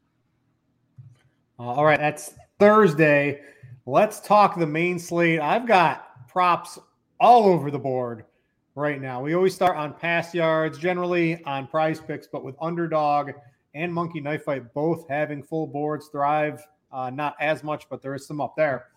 Uh, 1.59 1.63
all 1.63 1.85
right, 1.85 1.99
that's 1.99 2.33
Thursday. 2.59 3.41
Let's 3.85 4.19
talk 4.19 4.57
the 4.57 4.67
main 4.67 4.97
slate. 4.97 5.39
I've 5.39 5.67
got 5.67 6.27
props 6.27 6.79
all 7.19 7.45
over 7.45 7.69
the 7.69 7.79
board 7.79 8.25
right 8.73 8.99
now. 8.99 9.21
We 9.21 9.35
always 9.35 9.55
start 9.55 9.77
on 9.77 9.93
pass 9.93 10.33
yards, 10.33 10.77
generally 10.77 11.43
on 11.45 11.67
prize 11.67 11.99
picks, 11.99 12.27
but 12.27 12.43
with 12.43 12.55
underdog 12.59 13.31
and 13.75 13.93
monkey 13.93 14.21
knife 14.21 14.45
fight 14.45 14.73
both 14.73 15.07
having 15.07 15.43
full 15.43 15.67
boards 15.67 16.07
thrive. 16.07 16.65
Uh, 16.91 17.11
not 17.11 17.35
as 17.39 17.63
much, 17.63 17.87
but 17.89 18.01
there 18.01 18.15
is 18.15 18.25
some 18.25 18.41
up 18.41 18.55
there. 18.55 18.87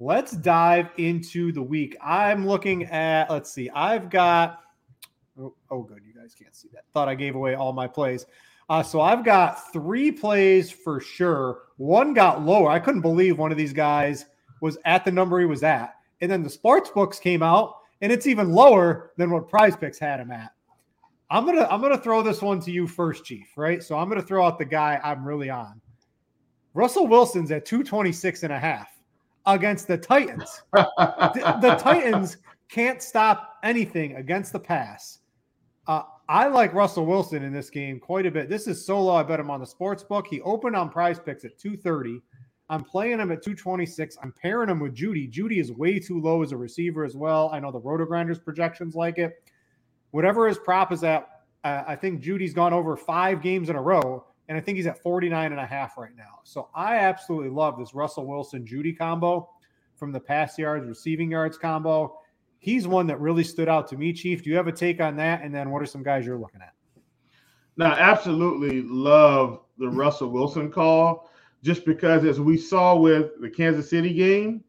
Let's 0.00 0.32
dive 0.32 0.88
into 0.96 1.52
the 1.52 1.62
week. 1.62 1.96
I'm 2.02 2.46
looking 2.46 2.84
at, 2.86 3.30
let's 3.30 3.52
see, 3.52 3.70
I've 3.70 4.10
got, 4.10 4.60
oh, 5.38 5.54
oh 5.70 5.82
good. 5.82 6.00
You 6.04 6.20
guys 6.20 6.34
can't 6.34 6.54
see 6.56 6.68
that. 6.72 6.84
Thought 6.92 7.08
I 7.08 7.14
gave 7.14 7.36
away 7.36 7.54
all 7.54 7.72
my 7.72 7.86
plays. 7.86 8.26
Uh, 8.68 8.82
so 8.82 9.00
I've 9.00 9.24
got 9.24 9.72
three 9.72 10.10
plays 10.10 10.70
for 10.70 10.98
sure. 10.98 11.62
One 11.76 12.14
got 12.14 12.42
lower. 12.42 12.70
I 12.70 12.78
couldn't 12.78 13.02
believe 13.02 13.38
one 13.38 13.52
of 13.52 13.58
these 13.58 13.74
guys 13.74 14.24
was 14.62 14.78
at 14.86 15.04
the 15.04 15.12
number 15.12 15.38
he 15.38 15.46
was 15.46 15.62
at. 15.62 15.94
And 16.22 16.30
then 16.30 16.42
the 16.42 16.50
sports 16.50 16.88
books 16.90 17.18
came 17.18 17.42
out 17.42 17.76
and 18.00 18.10
it's 18.10 18.26
even 18.26 18.52
lower 18.52 19.12
than 19.18 19.30
what 19.30 19.48
prize 19.48 19.76
picks 19.76 19.98
had 19.98 20.20
him 20.20 20.30
at. 20.30 20.52
I'm 21.34 21.44
gonna 21.44 21.66
I'm 21.68 21.80
gonna 21.80 21.98
throw 21.98 22.22
this 22.22 22.40
one 22.40 22.60
to 22.60 22.70
you 22.70 22.86
first, 22.86 23.24
Chief, 23.24 23.48
right? 23.56 23.82
So 23.82 23.98
I'm 23.98 24.08
gonna 24.08 24.22
throw 24.22 24.46
out 24.46 24.56
the 24.56 24.64
guy 24.64 25.00
I'm 25.02 25.26
really 25.26 25.50
on. 25.50 25.80
Russell 26.74 27.08
Wilson's 27.08 27.50
at 27.50 27.66
226 27.66 28.44
and 28.44 28.52
a 28.52 28.58
half 28.58 28.88
against 29.44 29.88
the 29.88 29.98
Titans. 29.98 30.62
the, 30.72 31.58
the, 31.60 31.74
Titans 31.80 32.36
can't 32.68 33.02
stop 33.02 33.56
anything 33.64 34.14
against 34.14 34.52
the 34.52 34.60
pass. 34.60 35.18
Uh, 35.88 36.02
I 36.28 36.46
like 36.46 36.72
Russell 36.72 37.04
Wilson 37.04 37.42
in 37.42 37.52
this 37.52 37.68
game 37.68 37.98
quite 37.98 38.26
a 38.26 38.30
bit. 38.30 38.48
This 38.48 38.68
is 38.68 38.86
so 38.86 39.02
low. 39.02 39.16
I 39.16 39.24
bet 39.24 39.40
him 39.40 39.50
on 39.50 39.58
the 39.58 39.66
sports 39.66 40.04
book. 40.04 40.28
He 40.28 40.40
opened 40.42 40.76
on 40.76 40.88
prize 40.88 41.18
picks 41.18 41.44
at 41.44 41.58
230. 41.58 42.22
I'm 42.68 42.84
playing 42.84 43.18
him 43.18 43.32
at 43.32 43.42
226. 43.42 44.18
I'm 44.22 44.32
pairing 44.40 44.70
him 44.70 44.78
with 44.78 44.94
Jeudy. 44.94 45.30
Jeudy 45.30 45.58
is 45.58 45.72
way 45.72 45.98
too 45.98 46.20
low 46.20 46.44
as 46.44 46.52
a 46.52 46.56
receiver 46.56 47.04
as 47.04 47.16
well. 47.16 47.50
I 47.52 47.58
know 47.58 47.72
the 47.72 47.80
RotoGrinders 47.80 48.42
projections 48.42 48.94
like 48.94 49.18
it. 49.18 49.42
Whatever 50.14 50.46
his 50.46 50.58
prop 50.58 50.92
is 50.92 51.02
at, 51.02 51.28
uh, 51.64 51.82
I 51.86 51.96
think 51.96 52.22
Jeudy's 52.22 52.54
gone 52.54 52.72
over 52.72 52.96
five 52.96 53.42
games 53.42 53.68
in 53.68 53.76
a 53.76 53.82
row, 53.82 54.24
and 54.48 54.56
I 54.56 54.60
think 54.60 54.76
he's 54.76 54.86
at 54.86 55.02
49 55.02 55.52
and 55.52 55.60
a 55.60 55.66
half 55.66 55.98
right 55.98 56.14
now. 56.16 56.40
So 56.44 56.68
I 56.74 56.96
absolutely 56.96 57.50
love 57.50 57.78
this 57.78 57.94
Russell 57.94 58.26
Wilson 58.26 58.66
Jeudy 58.66 58.96
combo 58.96 59.50
from 59.96 60.12
the 60.12 60.20
pass 60.20 60.58
yards, 60.58 60.86
receiving 60.86 61.30
yards 61.30 61.58
combo 61.58 62.18
he's 62.64 62.88
one 62.88 63.06
that 63.06 63.20
really 63.20 63.44
stood 63.44 63.68
out 63.68 63.86
to 63.86 63.96
me, 63.96 64.10
Chief. 64.10 64.42
Do 64.42 64.48
you 64.48 64.56
have 64.56 64.68
a 64.68 64.72
take 64.72 64.98
on 64.98 65.16
that? 65.16 65.42
And 65.42 65.54
then 65.54 65.68
what 65.68 65.82
are 65.82 65.86
some 65.86 66.02
guys 66.02 66.24
you're 66.24 66.38
looking 66.38 66.62
at? 66.62 66.72
Now, 67.76 67.92
absolutely 67.92 68.82
love 68.82 69.60
the 69.76 69.88
Russell 69.88 70.30
Wilson 70.30 70.72
call, 70.72 71.30
just 71.62 71.84
because 71.84 72.24
as 72.24 72.40
we 72.40 72.56
saw 72.56 72.96
with 72.96 73.32
the 73.40 73.50
Kansas 73.50 73.90
City 73.90 74.14
game 74.14 74.64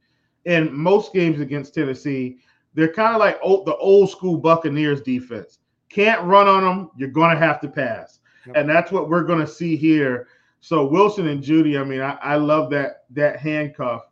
and 0.46 0.74
most 0.74 1.14
games 1.14 1.40
against 1.40 1.74
Tennessee, 1.74 2.40
they're 2.76 2.94
kind 2.94 3.16
of 3.16 3.20
like 3.20 3.40
old, 3.42 3.66
the 3.66 3.76
old 3.78 4.10
school 4.10 4.38
Buccaneers 4.38 5.02
defense. 5.02 5.60
Can't 5.90 6.22
run 6.24 6.48
on 6.48 6.64
them, 6.64 6.92
you're 6.98 7.10
going 7.10 7.34
to 7.34 7.40
have 7.40 7.60
to 7.62 7.68
pass. 7.68 8.20
Yep. 8.46 8.56
And 8.56 8.70
that's 8.70 8.92
what 8.92 9.10
we're 9.10 9.24
going 9.24 9.40
to 9.40 9.48
see 9.48 9.76
here. 9.76 10.28
So 10.60 10.86
Wilson 10.86 11.28
and 11.28 11.44
Jeudy, 11.44 11.80
I 11.80 11.84
mean, 11.84 12.02
I, 12.02 12.18
I 12.22 12.36
love 12.36 12.70
that 12.72 13.06
that 13.12 13.40
handcuff. 13.40 14.04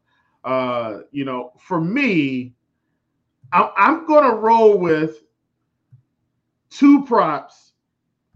Uh, 0.43 0.99
you 1.11 1.25
know, 1.25 1.51
for 1.59 1.79
me, 1.81 2.53
I'm 3.51 4.05
going 4.07 4.23
to 4.23 4.35
roll 4.35 4.77
with 4.77 5.23
two 6.69 7.05
props 7.05 7.73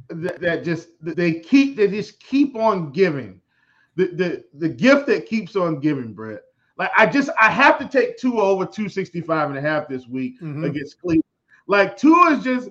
that, 0.09 0.39
that 0.39 0.63
just 0.63 0.89
they 1.01 1.33
keep 1.33 1.75
they 1.75 1.87
just 1.87 2.19
keep 2.19 2.55
on 2.55 2.91
giving 2.91 3.41
the 3.95 4.07
the 4.07 4.45
the 4.53 4.69
gift 4.69 5.07
that 5.07 5.25
keeps 5.25 5.55
on 5.55 5.79
giving, 5.79 6.13
Brett. 6.13 6.41
Like 6.77 6.91
I 6.95 7.05
just 7.05 7.29
I 7.39 7.49
have 7.49 7.79
to 7.79 7.87
take 7.87 8.17
Tua 8.17 8.41
over 8.41 8.65
265 8.65 9.49
and 9.49 9.57
a 9.57 9.61
half 9.61 9.87
this 9.87 10.07
week 10.07 10.39
mm-hmm. 10.41 10.63
against 10.63 10.99
Cleveland. 11.01 11.23
Like 11.67 11.97
Tua 11.97 12.37
is 12.37 12.43
just 12.43 12.69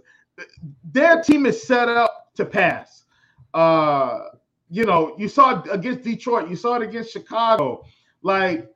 their 0.92 1.22
team 1.22 1.46
is 1.46 1.62
set 1.62 1.88
up 1.88 2.30
to 2.36 2.44
pass. 2.44 3.04
Uh, 3.54 4.20
you 4.70 4.84
know, 4.84 5.14
you 5.18 5.28
saw 5.28 5.60
it 5.60 5.68
against 5.70 6.02
Detroit, 6.02 6.48
you 6.48 6.56
saw 6.56 6.76
it 6.76 6.82
against 6.82 7.12
Chicago. 7.12 7.84
Like 8.22 8.70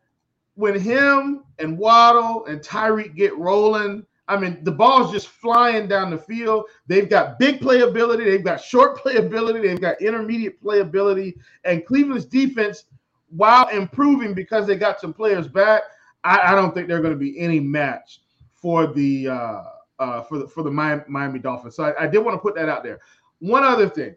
when 0.55 0.79
him 0.79 1.45
and 1.59 1.79
Waddle 1.79 2.47
and 2.47 2.61
Tyreek 2.61 3.15
get 3.15 3.37
rolling, 3.37 4.07
I 4.29 4.37
mean, 4.37 4.63
the 4.63 4.71
ball's 4.71 5.11
just 5.11 5.27
flying 5.27 5.89
down 5.89 6.11
the 6.11 6.19
field. 6.19 6.67
They've 6.87 7.09
got 7.09 7.39
big 7.39 7.61
playability, 7.61 8.25
they've 8.27 8.45
got 8.45 8.63
short 8.63 8.99
playability, 9.05 9.63
they've 9.63 9.81
got 9.81 10.01
intermediate 10.01 10.63
playability. 10.63 11.35
And 11.65 11.85
Cleveland's 11.85 12.27
defense, 12.27 12.85
while 13.31 13.69
improving 13.69 14.35
because 14.35 14.67
they 14.67 14.77
got 14.77 15.01
some 15.01 15.13
players 15.13 15.49
back, 15.49 15.83
I, 16.25 16.53
I 16.53 16.55
don't 16.55 16.75
think 16.75 16.89
they're 16.89 17.01
going 17.01 17.15
to 17.15 17.19
be 17.19 17.39
any 17.39 17.61
match 17.61 18.21
for 18.55 18.87
the 18.87 19.29
uh, 19.29 19.63
uh, 19.99 20.23
for 20.23 20.39
the 20.39 20.49
for 20.49 20.63
the 20.63 20.71
Miami, 20.71 21.03
Miami 21.09 21.39
Dolphins. 21.39 21.77
So 21.77 21.85
I, 21.85 22.05
I 22.05 22.07
did 22.07 22.19
want 22.19 22.35
to 22.35 22.41
put 22.41 22.55
that 22.57 22.69
out 22.69 22.83
there. 22.83 23.01
One 23.39 23.65
other 23.65 23.89
thing, 23.89 24.15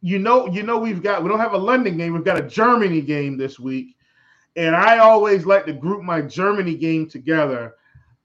you 0.00 0.18
know, 0.18 0.46
you 0.48 0.62
know, 0.62 0.78
we've 0.78 1.02
got 1.02 1.22
we 1.22 1.28
don't 1.28 1.38
have 1.38 1.54
a 1.54 1.58
London 1.58 1.96
game, 1.96 2.12
we've 2.12 2.24
got 2.24 2.38
a 2.38 2.46
Germany 2.48 3.00
game 3.00 3.36
this 3.36 3.58
week. 3.58 3.96
And 4.56 4.76
I 4.76 4.98
always 4.98 5.46
like 5.46 5.64
to 5.66 5.72
group 5.72 6.02
my 6.02 6.20
Germany 6.20 6.74
game 6.74 7.08
together. 7.08 7.74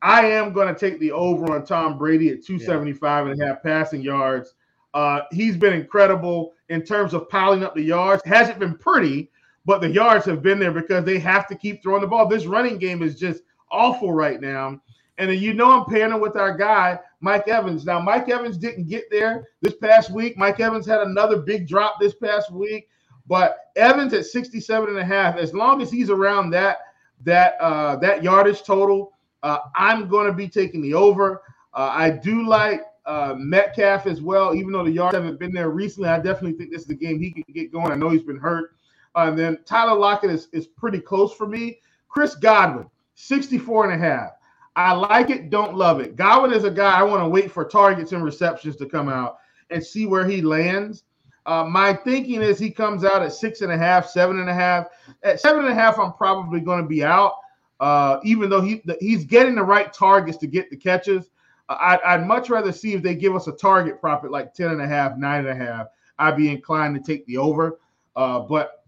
I 0.01 0.25
am 0.25 0.51
going 0.51 0.73
to 0.73 0.77
take 0.77 0.99
the 0.99 1.11
over 1.11 1.55
on 1.55 1.65
Tom 1.65 1.97
Brady 1.97 2.29
at 2.29 2.43
275 2.43 3.01
yeah. 3.25 3.31
and 3.31 3.41
a 3.41 3.45
half 3.45 3.63
passing 3.63 4.01
yards. 4.01 4.53
Uh, 4.93 5.21
he's 5.31 5.55
been 5.55 5.73
incredible 5.73 6.53
in 6.69 6.83
terms 6.83 7.13
of 7.13 7.29
piling 7.29 7.63
up 7.63 7.75
the 7.75 7.81
yards. 7.81 8.21
Hasn't 8.25 8.59
been 8.59 8.77
pretty, 8.77 9.29
but 9.65 9.81
the 9.81 9.89
yards 9.89 10.25
have 10.25 10.41
been 10.41 10.59
there 10.59 10.71
because 10.71 11.05
they 11.05 11.19
have 11.19 11.47
to 11.47 11.55
keep 11.55 11.81
throwing 11.81 12.01
the 12.01 12.07
ball. 12.07 12.27
This 12.27 12.45
running 12.45 12.77
game 12.77 13.01
is 13.01 13.19
just 13.19 13.43
awful 13.71 14.13
right 14.13 14.41
now. 14.41 14.79
And 15.17 15.33
you 15.33 15.53
know 15.53 15.71
I'm 15.71 15.85
pairing 15.85 16.19
with 16.21 16.35
our 16.35 16.55
guy, 16.55 16.99
Mike 17.21 17.47
Evans. 17.47 17.85
Now, 17.85 17.99
Mike 17.99 18.29
Evans 18.29 18.57
didn't 18.57 18.87
get 18.87 19.09
there 19.09 19.47
this 19.61 19.75
past 19.75 20.11
week. 20.11 20.37
Mike 20.37 20.59
Evans 20.59 20.85
had 20.85 21.01
another 21.01 21.37
big 21.37 21.67
drop 21.67 21.99
this 21.99 22.13
past 22.13 22.51
week. 22.51 22.87
But 23.27 23.57
Evans 23.75 24.13
at 24.13 24.25
67 24.25 24.89
and 24.89 24.99
a 24.99 25.05
half, 25.05 25.37
as 25.37 25.53
long 25.53 25.81
as 25.81 25.91
he's 25.91 26.09
around 26.09 26.51
that 26.51 26.79
that 27.23 27.55
uh, 27.59 27.95
that 27.97 28.23
yardage 28.23 28.63
total, 28.63 29.13
uh, 29.43 29.59
I'm 29.75 30.07
going 30.07 30.27
to 30.27 30.33
be 30.33 30.47
taking 30.47 30.81
the 30.81 30.93
over. 30.93 31.41
Uh, 31.73 31.91
I 31.91 32.09
do 32.09 32.47
like 32.47 32.83
uh, 33.07 33.35
Metcalf 33.37 34.05
as 34.05 34.21
well, 34.21 34.53
even 34.53 34.71
though 34.71 34.83
the 34.83 34.91
yards 34.91 35.15
haven't 35.15 35.39
been 35.39 35.53
there 35.53 35.69
recently. 35.69 36.09
I 36.09 36.17
definitely 36.17 36.57
think 36.57 36.71
this 36.71 36.81
is 36.81 36.87
the 36.87 36.95
game 36.95 37.19
he 37.19 37.31
can 37.31 37.45
get 37.53 37.71
going. 37.71 37.91
I 37.91 37.95
know 37.95 38.09
he's 38.09 38.21
been 38.21 38.37
hurt. 38.37 38.75
Uh, 39.15 39.29
and 39.29 39.39
then 39.39 39.57
Tyler 39.65 39.97
Lockett 39.97 40.29
is, 40.29 40.47
is 40.51 40.67
pretty 40.67 40.99
close 40.99 41.33
for 41.33 41.47
me. 41.47 41.79
Chris 42.09 42.35
Godwin, 42.35 42.87
64 43.15 43.89
and 43.89 44.01
a 44.01 44.05
half. 44.05 44.31
I 44.75 44.93
like 44.93 45.31
it, 45.31 45.49
don't 45.49 45.75
love 45.75 45.99
it. 46.01 46.15
Godwin 46.15 46.53
is 46.53 46.65
a 46.65 46.69
guy 46.69 46.99
I 46.99 47.03
want 47.03 47.23
to 47.23 47.29
wait 47.29 47.51
for 47.51 47.65
targets 47.65 48.11
and 48.11 48.23
receptions 48.23 48.75
to 48.75 48.85
come 48.85 49.09
out 49.09 49.37
and 49.71 49.83
see 49.83 50.05
where 50.05 50.27
he 50.27 50.41
lands. 50.41 51.03
Uh, 51.47 51.63
my 51.63 51.93
thinking 51.93 52.41
is 52.41 52.59
he 52.59 52.69
comes 52.69 53.05
out 53.05 53.23
at 53.23 53.31
six 53.31 53.61
and 53.61 53.71
a 53.71 53.77
half, 53.77 54.07
seven 54.07 54.39
and 54.39 54.49
a 54.49 54.53
half. 54.53 54.87
At 55.23 55.39
seven 55.39 55.63
and 55.63 55.71
a 55.71 55.73
half, 55.73 55.97
I'm 55.97 56.13
probably 56.13 56.59
going 56.59 56.81
to 56.81 56.87
be 56.87 57.03
out. 57.03 57.33
Uh, 57.79 58.19
even 58.23 58.49
though 58.49 58.59
he 58.59 58.83
he's 58.99 59.23
getting 59.23 59.55
the 59.55 59.63
right 59.63 59.93
targets 59.93 60.37
to 60.39 60.47
get 60.47 60.69
the 60.69 60.75
catches. 60.75 61.29
I'd, 61.69 62.01
I'd 62.05 62.27
much 62.27 62.49
rather 62.49 62.71
see 62.71 62.93
if 62.93 63.03
they 63.03 63.15
give 63.15 63.35
us 63.35 63.47
a 63.47 63.51
target 63.53 63.99
profit 64.01 64.31
like 64.31 64.53
10 64.53 64.69
and 64.71 64.81
a 64.81 64.87
half, 64.87 65.17
nine 65.17 65.45
and 65.45 65.61
a 65.61 65.65
half. 65.65 65.87
I'd 66.19 66.37
be 66.37 66.49
inclined 66.51 66.95
to 66.95 67.01
take 67.01 67.25
the 67.25 67.37
over. 67.37 67.79
Uh, 68.15 68.39
but 68.39 68.83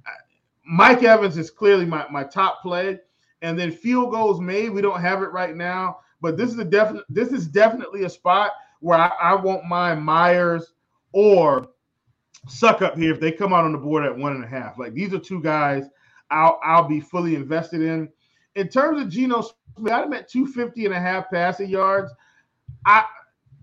Mike 0.65 1.03
Evans 1.03 1.37
is 1.37 1.51
clearly 1.51 1.85
my, 1.85 2.07
my 2.09 2.23
top 2.23 2.61
play. 2.61 2.99
and 3.41 3.59
then 3.59 3.71
field 3.71 4.11
goals 4.11 4.41
made. 4.41 4.69
We 4.69 4.81
don't 4.81 5.01
have 5.01 5.21
it 5.23 5.27
right 5.31 5.55
now, 5.55 5.99
but 6.21 6.37
this 6.37 6.51
is 6.51 6.59
a 6.59 6.65
definite. 6.65 7.05
This 7.09 7.29
is 7.31 7.47
definitely 7.47 8.03
a 8.05 8.09
spot 8.09 8.51
where 8.81 8.97
I, 8.97 9.11
I 9.21 9.35
won't 9.35 9.65
mind 9.65 10.03
Myers 10.03 10.73
or 11.13 11.69
Succop 12.47 12.97
here 12.97 13.13
if 13.13 13.19
they 13.19 13.31
come 13.31 13.53
out 13.53 13.65
on 13.65 13.73
the 13.73 13.77
board 13.77 14.05
at 14.05 14.17
one 14.17 14.33
and 14.33 14.43
a 14.43 14.47
half. 14.47 14.79
Like 14.79 14.93
these 14.93 15.13
are 15.13 15.19
two 15.19 15.41
guys 15.41 15.85
I'll 16.31 16.59
I'll 16.63 16.87
be 16.87 16.99
fully 17.01 17.35
invested 17.35 17.81
in. 17.81 18.09
In 18.55 18.69
terms 18.69 19.01
of 19.01 19.09
Geno 19.09 19.41
Smith, 19.77 19.93
I'm 19.93 20.13
at 20.13 20.29
250 20.29 20.85
and 20.85 20.93
a 20.95 20.99
half 20.99 21.29
passing 21.31 21.69
yards. 21.69 22.11
I 22.85 23.05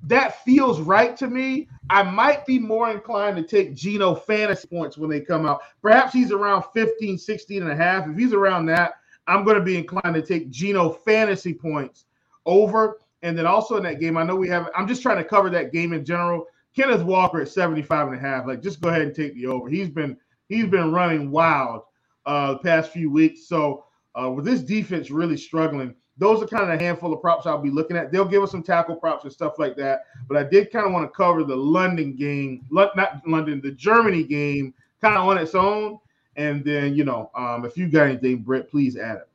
that 0.07 0.45
feels 0.45 0.81
right 0.81 1.17
to 1.17 1.27
me. 1.27 1.69
I 1.91 2.03
might 2.03 2.47
be 2.47 2.59
more 2.59 2.91
inclined 2.91 3.37
to 3.37 3.43
take 3.43 3.75
Geno 3.75 4.15
fantasy 4.15 4.69
points 4.69 4.97
when 4.97 5.11
they 5.11 5.21
come 5.21 5.47
out. 5.47 5.63
Perhaps 5.83 6.13
he's 6.13 6.31
around 6.31 6.65
15, 6.75 7.19
16 7.19 7.63
and 7.63 7.71
a 7.71 7.77
half. 7.77 8.09
If 8.09 8.17
he's 8.17 8.33
around 8.33 8.67
that, 8.67 8.95
I'm 9.27 9.45
going 9.45 9.57
to 9.57 9.65
be 9.65 9.77
inclined 9.77 10.15
to 10.15 10.23
take 10.23 10.51
Geno 10.51 10.91
fantasy 10.91 11.53
points 11.53 12.05
over. 12.45 12.99
And 13.23 13.37
then 13.37 13.47
also 13.47 13.77
in 13.77 13.83
that 13.83 13.99
game, 13.99 14.17
I 14.17 14.23
know 14.23 14.37
we 14.37 14.49
have, 14.49 14.71
I'm 14.77 14.87
just 14.87 15.03
trying 15.03 15.17
to 15.19 15.25
cover 15.25 15.51
that 15.51 15.73
game 15.73 15.93
in 15.93 16.05
general. 16.05 16.47
Kenneth 16.75 17.03
Walker 17.03 17.41
at 17.41 17.49
75 17.49 18.09
and 18.09 18.17
a 18.17 18.21
half. 18.21 18.47
Like, 18.47 18.63
just 18.63 18.81
go 18.81 18.91
ahead 18.91 19.03
and 19.03 19.15
take 19.15 19.35
the 19.35 19.47
over. 19.47 19.69
He's 19.69 19.89
been, 19.89 20.17
he's 20.49 20.67
been 20.67 20.93
running 20.93 21.31
wild 21.33 21.83
uh, 22.27 22.53
the 22.53 22.59
past 22.59 22.93
few 22.93 23.11
weeks. 23.11 23.49
So 23.49 23.85
uh, 24.15 24.31
with 24.31 24.45
this 24.45 24.61
defense 24.61 25.11
really 25.11 25.37
struggling, 25.37 25.95
those 26.19 26.43
are 26.43 26.47
kind 26.47 26.65
of 26.65 26.71
a 26.71 26.83
handful 26.83 27.13
of 27.13 27.21
props 27.21 27.47
I'll 27.47 27.59
be 27.59 27.71
looking 27.71 27.97
at. 27.97 28.11
They'll 28.11 28.25
give 28.25 28.43
us 28.43 28.51
some 28.51 28.63
tackle 28.63 28.97
props 28.97 29.25
and 29.25 29.33
stuff 29.33 29.59
like 29.59 29.77
that. 29.77 30.05
But 30.29 30.37
I 30.37 30.45
did 30.45 30.73
kind 30.73 30.87
of 30.87 30.93
want 30.93 31.05
to 31.05 31.15
cover 31.15 31.45
the 31.45 31.57
London 31.57 32.15
game, 32.15 32.65
not 32.71 33.23
London, 33.27 33.61
the 33.61 33.73
Germany 33.73 34.23
game, 34.23 34.73
kind 35.01 35.17
of 35.17 35.27
on 35.27 35.39
its 35.39 35.55
own. 35.55 35.99
And 36.37 36.65
then, 36.65 36.95
you 36.95 37.05
know, 37.05 37.31
um, 37.35 37.65
if 37.65 37.77
you 37.77 37.89
got 37.89 38.09
anything, 38.09 38.39
Brett, 38.39 38.71
please 38.71 38.97
add 38.97 39.17
it. 39.17 39.29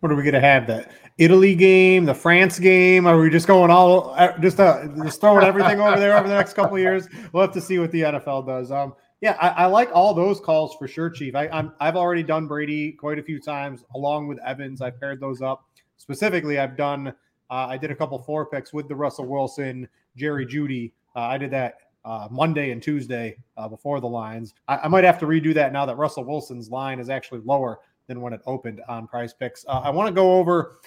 What 0.00 0.10
are 0.10 0.14
we 0.14 0.22
going 0.22 0.34
to 0.34 0.40
have? 0.40 0.66
The 0.66 0.86
Italy 1.18 1.54
game, 1.54 2.06
the 2.06 2.14
France 2.14 2.58
game? 2.58 3.06
Are 3.06 3.20
we 3.20 3.28
just 3.28 3.46
going 3.46 3.70
all 3.70 4.14
uh, 4.16 4.36
just 4.38 4.58
uh, 4.58 4.88
just 5.04 5.20
throwing 5.20 5.44
everything 5.44 5.78
over 5.80 5.98
there 6.00 6.16
over 6.16 6.26
the 6.26 6.34
next 6.34 6.54
couple 6.54 6.78
years? 6.78 7.08
We'll 7.32 7.42
have 7.42 7.52
to 7.52 7.60
see 7.60 7.78
what 7.78 7.90
the 7.90 8.00
NFL 8.00 8.46
does. 8.46 8.72
Um, 8.72 8.94
yeah, 9.20 9.36
I, 9.38 9.64
I, 9.64 9.66
like 9.66 9.90
all 9.92 10.14
those 10.14 10.40
calls 10.40 10.74
for 10.76 10.88
sure, 10.88 11.10
Chief. 11.10 11.34
I, 11.34 11.48
I'm 11.48 11.74
I've 11.78 11.96
already 11.96 12.22
done 12.22 12.46
Brady 12.46 12.92
quite 12.92 13.18
a 13.18 13.22
few 13.22 13.38
times 13.38 13.84
along 13.94 14.28
with 14.28 14.38
Evans. 14.38 14.80
I 14.80 14.88
paired 14.88 15.20
those 15.20 15.42
up 15.42 15.68
specifically. 16.00 16.58
I've 16.58 16.76
done 16.76 17.14
uh, 17.50 17.66
I 17.68 17.76
did 17.76 17.90
a 17.90 17.94
couple 17.94 18.18
four 18.18 18.46
picks 18.46 18.72
with 18.72 18.88
the 18.88 18.94
Russell 18.94 19.26
Wilson, 19.26 19.88
Jerry 20.16 20.46
Jeudy. 20.46 20.92
Uh, 21.14 21.20
I 21.20 21.38
did 21.38 21.50
that 21.50 21.78
uh, 22.04 22.28
Monday 22.30 22.70
and 22.70 22.82
Tuesday 22.82 23.36
uh, 23.56 23.68
before 23.68 24.00
the 24.00 24.06
lines. 24.06 24.54
I, 24.68 24.78
I, 24.78 24.88
might 24.88 25.04
have 25.04 25.18
to 25.18 25.26
redo 25.26 25.52
that 25.54 25.72
now 25.72 25.84
that 25.84 25.96
Russell 25.96 26.24
Wilson's 26.24 26.70
line 26.70 26.98
is 27.00 27.10
actually 27.10 27.40
lower 27.44 27.80
than 28.06 28.20
when 28.20 28.32
it 28.32 28.40
opened 28.46 28.80
on 28.88 29.06
Prize 29.06 29.34
Picks. 29.34 29.64
Uh, 29.68 29.80
I 29.84 29.90
want 29.90 30.08
to 30.08 30.14
go 30.14 30.32
over 30.36 30.78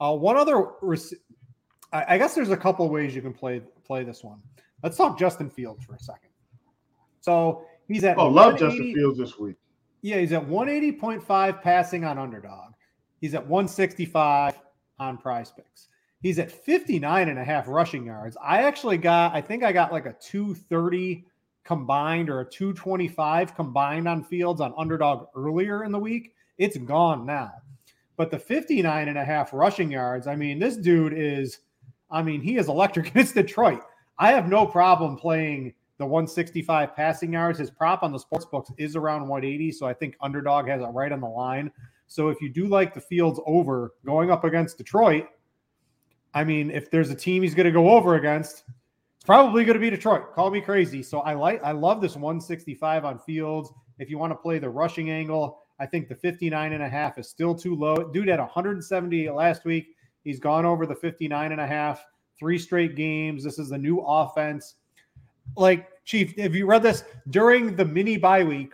uh, 0.00 0.14
one 0.14 0.36
other. 0.36 0.68
Rec- 0.82 1.00
I, 1.92 2.14
I, 2.14 2.18
guess 2.18 2.34
there's 2.34 2.50
a 2.50 2.56
couple 2.56 2.88
ways 2.88 3.14
you 3.14 3.22
can 3.22 3.32
play 3.32 3.62
play 3.84 4.04
this 4.04 4.22
one. 4.22 4.38
Let's 4.82 4.96
talk 4.96 5.18
Justin 5.18 5.50
Fields 5.50 5.84
for 5.84 5.94
a 5.94 5.98
second. 5.98 6.30
So 7.20 7.64
he's 7.88 8.04
at. 8.04 8.18
Oh, 8.18 8.28
love 8.28 8.58
Justin 8.58 8.94
Fields 8.94 9.18
this 9.18 9.38
week. 9.38 9.56
Yeah, 10.02 10.18
he's 10.18 10.32
at 10.32 10.46
180.5 10.46 11.62
passing 11.62 12.04
on 12.04 12.18
underdog. 12.18 12.72
He's 13.20 13.34
at 13.34 13.46
165 13.46 14.58
on 14.98 15.18
Prize 15.18 15.50
Picks. 15.50 15.88
He's 16.22 16.38
at 16.38 16.52
59 16.52 17.28
and 17.28 17.38
a 17.38 17.44
half 17.44 17.66
rushing 17.66 18.04
yards. 18.04 18.36
I 18.42 18.62
actually 18.62 18.98
got, 18.98 19.34
I 19.34 19.40
think 19.40 19.62
I 19.62 19.72
got 19.72 19.92
like 19.92 20.06
a 20.06 20.14
230 20.20 21.24
combined 21.64 22.28
or 22.28 22.40
a 22.40 22.44
225 22.44 23.54
combined 23.54 24.08
on 24.08 24.24
fields 24.24 24.60
on 24.60 24.74
underdog 24.76 25.28
earlier 25.34 25.84
in 25.84 25.92
the 25.92 25.98
week. 25.98 26.34
It's 26.58 26.76
gone 26.76 27.24
now. 27.24 27.52
But 28.16 28.30
the 28.30 28.38
59 28.38 29.08
and 29.08 29.16
a 29.16 29.24
half 29.24 29.52
rushing 29.54 29.90
yards, 29.90 30.26
I 30.26 30.36
mean, 30.36 30.58
this 30.58 30.76
dude 30.76 31.14
is, 31.14 31.60
I 32.10 32.22
mean, 32.22 32.42
he 32.42 32.58
is 32.58 32.68
electric. 32.68 33.12
It's 33.14 33.32
Detroit. 33.32 33.80
I 34.18 34.32
have 34.32 34.46
no 34.46 34.66
problem 34.66 35.16
playing 35.16 35.72
the 35.96 36.04
165 36.04 36.94
passing 36.94 37.32
yards. 37.32 37.58
His 37.58 37.70
prop 37.70 38.02
on 38.02 38.12
the 38.12 38.18
sports 38.18 38.44
books 38.44 38.70
is 38.76 38.96
around 38.96 39.26
180. 39.26 39.72
So 39.72 39.86
I 39.86 39.94
think 39.94 40.16
underdog 40.20 40.66
has 40.66 40.82
it 40.82 40.86
right 40.86 41.12
on 41.12 41.20
the 41.20 41.28
line. 41.28 41.70
So 42.10 42.28
if 42.28 42.40
you 42.40 42.48
do 42.48 42.66
like 42.66 42.92
the 42.92 43.00
fields 43.00 43.38
over 43.46 43.94
going 44.04 44.32
up 44.32 44.42
against 44.42 44.76
Detroit, 44.76 45.28
I 46.34 46.42
mean, 46.42 46.68
if 46.72 46.90
there's 46.90 47.08
a 47.10 47.14
team 47.14 47.44
he's 47.44 47.54
going 47.54 47.66
to 47.66 47.72
go 47.72 47.88
over 47.88 48.16
against, 48.16 48.64
it's 49.14 49.24
probably 49.24 49.64
going 49.64 49.74
to 49.74 49.80
be 49.80 49.90
Detroit. 49.90 50.34
Call 50.34 50.50
me 50.50 50.60
crazy. 50.60 51.04
So 51.04 51.20
I 51.20 51.34
like 51.34 51.62
I 51.62 51.70
love 51.70 52.00
this 52.00 52.16
165 52.16 53.04
on 53.04 53.20
Fields. 53.20 53.72
If 54.00 54.10
you 54.10 54.18
want 54.18 54.32
to 54.32 54.36
play 54.36 54.58
the 54.58 54.68
rushing 54.68 55.08
angle, 55.10 55.62
I 55.78 55.86
think 55.86 56.08
the 56.08 56.16
59 56.16 56.72
and 56.72 56.82
a 56.82 56.88
half 56.88 57.16
is 57.16 57.28
still 57.28 57.54
too 57.54 57.76
low. 57.76 57.94
Dude 57.94 58.26
had 58.26 58.40
170 58.40 59.30
last 59.30 59.64
week. 59.64 59.94
He's 60.24 60.40
gone 60.40 60.66
over 60.66 60.86
the 60.86 60.96
59 60.96 61.52
and 61.52 61.60
a 61.60 61.66
half, 61.66 62.04
three 62.36 62.58
straight 62.58 62.96
games. 62.96 63.44
This 63.44 63.60
is 63.60 63.68
the 63.68 63.78
new 63.78 64.00
offense. 64.00 64.74
Like, 65.56 65.86
Chief, 66.04 66.36
have 66.38 66.56
you 66.56 66.66
read 66.66 66.82
this? 66.82 67.04
During 67.28 67.76
the 67.76 67.84
mini 67.84 68.16
bye 68.16 68.42
week, 68.42 68.72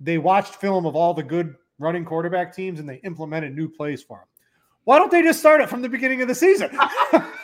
they 0.00 0.18
watched 0.18 0.56
film 0.56 0.84
of 0.84 0.96
all 0.96 1.14
the 1.14 1.22
good 1.22 1.54
running 1.82 2.04
quarterback 2.04 2.54
teams 2.54 2.80
and 2.80 2.88
they 2.88 2.96
implemented 3.04 3.54
new 3.54 3.68
plays 3.68 4.02
for 4.02 4.18
them. 4.18 4.26
Why 4.84 4.98
don't 4.98 5.10
they 5.10 5.22
just 5.22 5.38
start 5.38 5.60
it 5.60 5.68
from 5.68 5.82
the 5.82 5.88
beginning 5.88 6.22
of 6.22 6.28
the 6.28 6.34
season? 6.34 6.70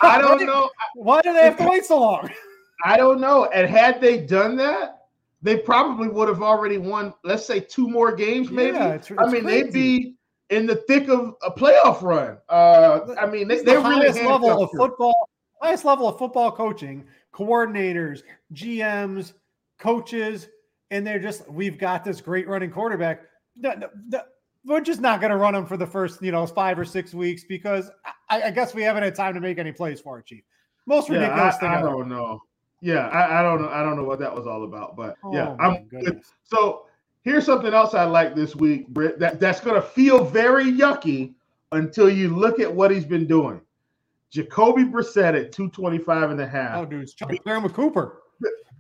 I 0.03 0.19
don't 0.21 0.45
know. 0.47 0.71
Why 0.95 1.21
do 1.21 1.33
they 1.33 1.43
have 1.43 1.57
to 1.59 1.69
wait 1.69 1.85
so 1.85 2.01
long? 2.01 2.31
I 2.85 2.97
don't 2.97 3.21
know. 3.21 3.47
And 3.47 3.69
had 3.69 4.01
they 4.01 4.21
done 4.21 4.57
that, 4.57 5.07
they 5.43 5.57
probably 5.57 6.09
would 6.09 6.29
have 6.29 6.43
already 6.43 6.79
won, 6.79 7.15
let's 7.25 7.47
say, 7.47 7.61
two 7.61 7.89
more 7.89 8.15
games, 8.15 8.51
maybe. 8.51 8.77
Yeah, 8.77 8.95
it's, 8.95 9.11
it's 9.11 9.21
I 9.21 9.27
mean, 9.27 9.43
crazy. 9.43 9.63
they'd 9.63 9.73
be 9.73 10.15
in 10.51 10.67
the 10.67 10.77
thick 10.89 11.09
of 11.09 11.35
a 11.43 11.51
playoff 11.51 12.03
run. 12.03 12.39
Uh, 12.49 13.15
I 13.21 13.27
mean, 13.27 13.47
they, 13.47 13.63
they're 13.63 13.81
the 13.83 13.89
really 13.89 14.11
highest 14.11 14.23
level 14.25 14.63
of 14.65 14.71
football, 14.77 15.29
highest 15.61 15.85
level 15.85 16.09
of 16.09 16.19
football 16.19 16.51
coaching, 16.51 17.05
coordinators, 17.33 18.23
GMs, 18.55 19.35
coaches, 19.79 20.49
and 20.91 21.07
they're 21.07 21.21
just, 21.21 21.49
we've 21.49 21.79
got 21.79 22.05
this 22.05 22.21
great 22.21 22.49
running 22.49 22.71
quarterback. 22.71 23.23
The, 23.61 23.91
the, 24.09 24.25
we're 24.65 24.81
just 24.81 25.01
not 25.01 25.21
going 25.21 25.31
to 25.31 25.37
run 25.37 25.55
them 25.55 25.67
for 25.67 25.77
the 25.77 25.87
first, 25.87 26.23
you 26.23 26.33
know, 26.33 26.47
five 26.47 26.79
or 26.79 26.85
six 26.85 27.15
weeks 27.15 27.45
because 27.45 27.91
I, 28.29 28.43
I, 28.43 28.51
guess 28.51 28.75
we 28.75 28.83
haven't 28.83 29.03
had 29.03 29.15
time 29.15 29.35
to 29.35 29.41
make 29.41 29.59
any 29.59 29.73
plays 29.73 30.01
for 30.01 30.19
it, 30.19 30.27
Chief. 30.27 30.43
Most 30.87 31.09
ridiculous 31.09 31.39
yeah, 31.39 31.47
I, 31.47 31.61
thing. 31.61 31.71
I 31.71 31.81
don't 31.81 32.09
know. 32.09 32.43
Yeah, 32.81 33.09
I, 33.09 33.41
I, 33.41 33.43
don't 33.43 33.63
know. 33.63 33.69
I 33.69 33.83
don't 33.83 33.97
know 33.97 34.05
what 34.05 34.19
that 34.21 34.35
was 34.35 34.47
all 34.47 34.65
about, 34.65 34.97
but 34.97 35.17
oh, 35.25 35.33
yeah, 35.33 35.57
I'm 35.59 35.85
good. 35.85 36.23
So 36.45 36.87
here's 37.23 37.45
something 37.45 37.75
else 37.75 37.95
I 37.95 38.05
like 38.05 38.35
this 38.35 38.55
week, 38.55 38.89
Brit. 38.89 39.19
That 39.19 39.41
that's 39.41 39.61
going 39.61 39.75
to 39.75 39.87
feel 39.87 40.25
very 40.25 40.65
yucky 40.65 41.35
until 41.73 42.09
you 42.09 42.35
look 42.35 42.61
at 42.61 42.73
what 42.73 42.91
he's 42.91 43.05
been 43.05 43.27
doing. 43.27 43.61
Jacoby 44.31 44.85
Brissett 44.85 45.35
at 45.35 45.53
225 45.53 46.31
and 46.31 46.41
a 46.41 46.47
half. 46.47 46.77
Oh, 46.77 46.85
dude, 46.85 47.03
it's 47.03 47.15
Graham 47.15 47.63
with 47.63 47.73
Cooper. 47.73 48.23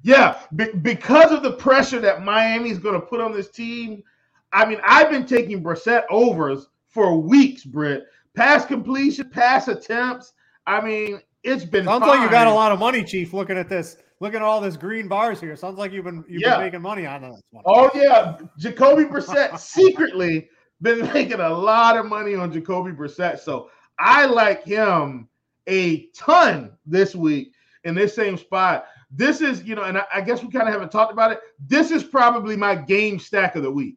Yeah, 0.02 0.38
be, 0.54 0.66
because 0.82 1.32
of 1.32 1.42
the 1.42 1.52
pressure 1.52 1.98
that 2.00 2.22
Miami's 2.22 2.78
going 2.78 2.94
to 2.94 3.04
put 3.04 3.20
on 3.20 3.32
this 3.32 3.50
team 3.50 4.02
I 4.52 4.66
mean, 4.66 4.78
I've 4.84 5.10
been 5.10 5.26
taking 5.26 5.62
Brissett 5.62 6.04
overs 6.10 6.66
for 6.88 7.18
weeks, 7.18 7.64
Brit. 7.64 8.04
Pass 8.34 8.64
completion, 8.64 9.30
pass 9.30 9.68
attempts. 9.68 10.32
I 10.66 10.80
mean, 10.80 11.20
it's 11.42 11.64
been 11.64 11.84
sounds 11.84 12.00
fine. 12.00 12.10
like 12.10 12.20
you 12.20 12.30
got 12.30 12.46
a 12.46 12.52
lot 12.52 12.72
of 12.72 12.78
money, 12.78 13.02
Chief. 13.04 13.32
Looking 13.32 13.58
at 13.58 13.68
this, 13.68 13.96
looking 14.20 14.36
at 14.36 14.42
all 14.42 14.60
this 14.60 14.76
green 14.76 15.08
bars 15.08 15.40
here, 15.40 15.54
sounds 15.56 15.78
like 15.78 15.92
you've 15.92 16.04
been 16.04 16.24
you've 16.28 16.42
yeah. 16.42 16.56
been 16.56 16.66
making 16.66 16.82
money 16.82 17.06
on 17.06 17.22
this 17.22 17.40
one. 17.50 17.64
Oh 17.66 17.90
yeah, 17.94 18.38
Jacoby 18.58 19.04
Brissett 19.04 19.58
secretly 19.60 20.48
been 20.80 21.00
making 21.12 21.40
a 21.40 21.48
lot 21.48 21.96
of 21.96 22.06
money 22.06 22.34
on 22.34 22.52
Jacoby 22.52 22.92
Brissett. 22.92 23.40
So 23.40 23.70
I 23.98 24.26
like 24.26 24.64
him 24.64 25.28
a 25.66 26.06
ton 26.08 26.72
this 26.86 27.14
week 27.14 27.52
in 27.84 27.94
this 27.94 28.14
same 28.14 28.36
spot. 28.36 28.86
This 29.10 29.40
is, 29.40 29.62
you 29.64 29.74
know, 29.74 29.82
and 29.82 29.98
I, 29.98 30.04
I 30.14 30.20
guess 30.20 30.42
we 30.42 30.50
kind 30.50 30.68
of 30.68 30.72
haven't 30.72 30.92
talked 30.92 31.12
about 31.12 31.32
it. 31.32 31.40
This 31.66 31.90
is 31.90 32.04
probably 32.04 32.56
my 32.56 32.74
game 32.74 33.18
stack 33.18 33.56
of 33.56 33.62
the 33.62 33.70
week. 33.70 33.96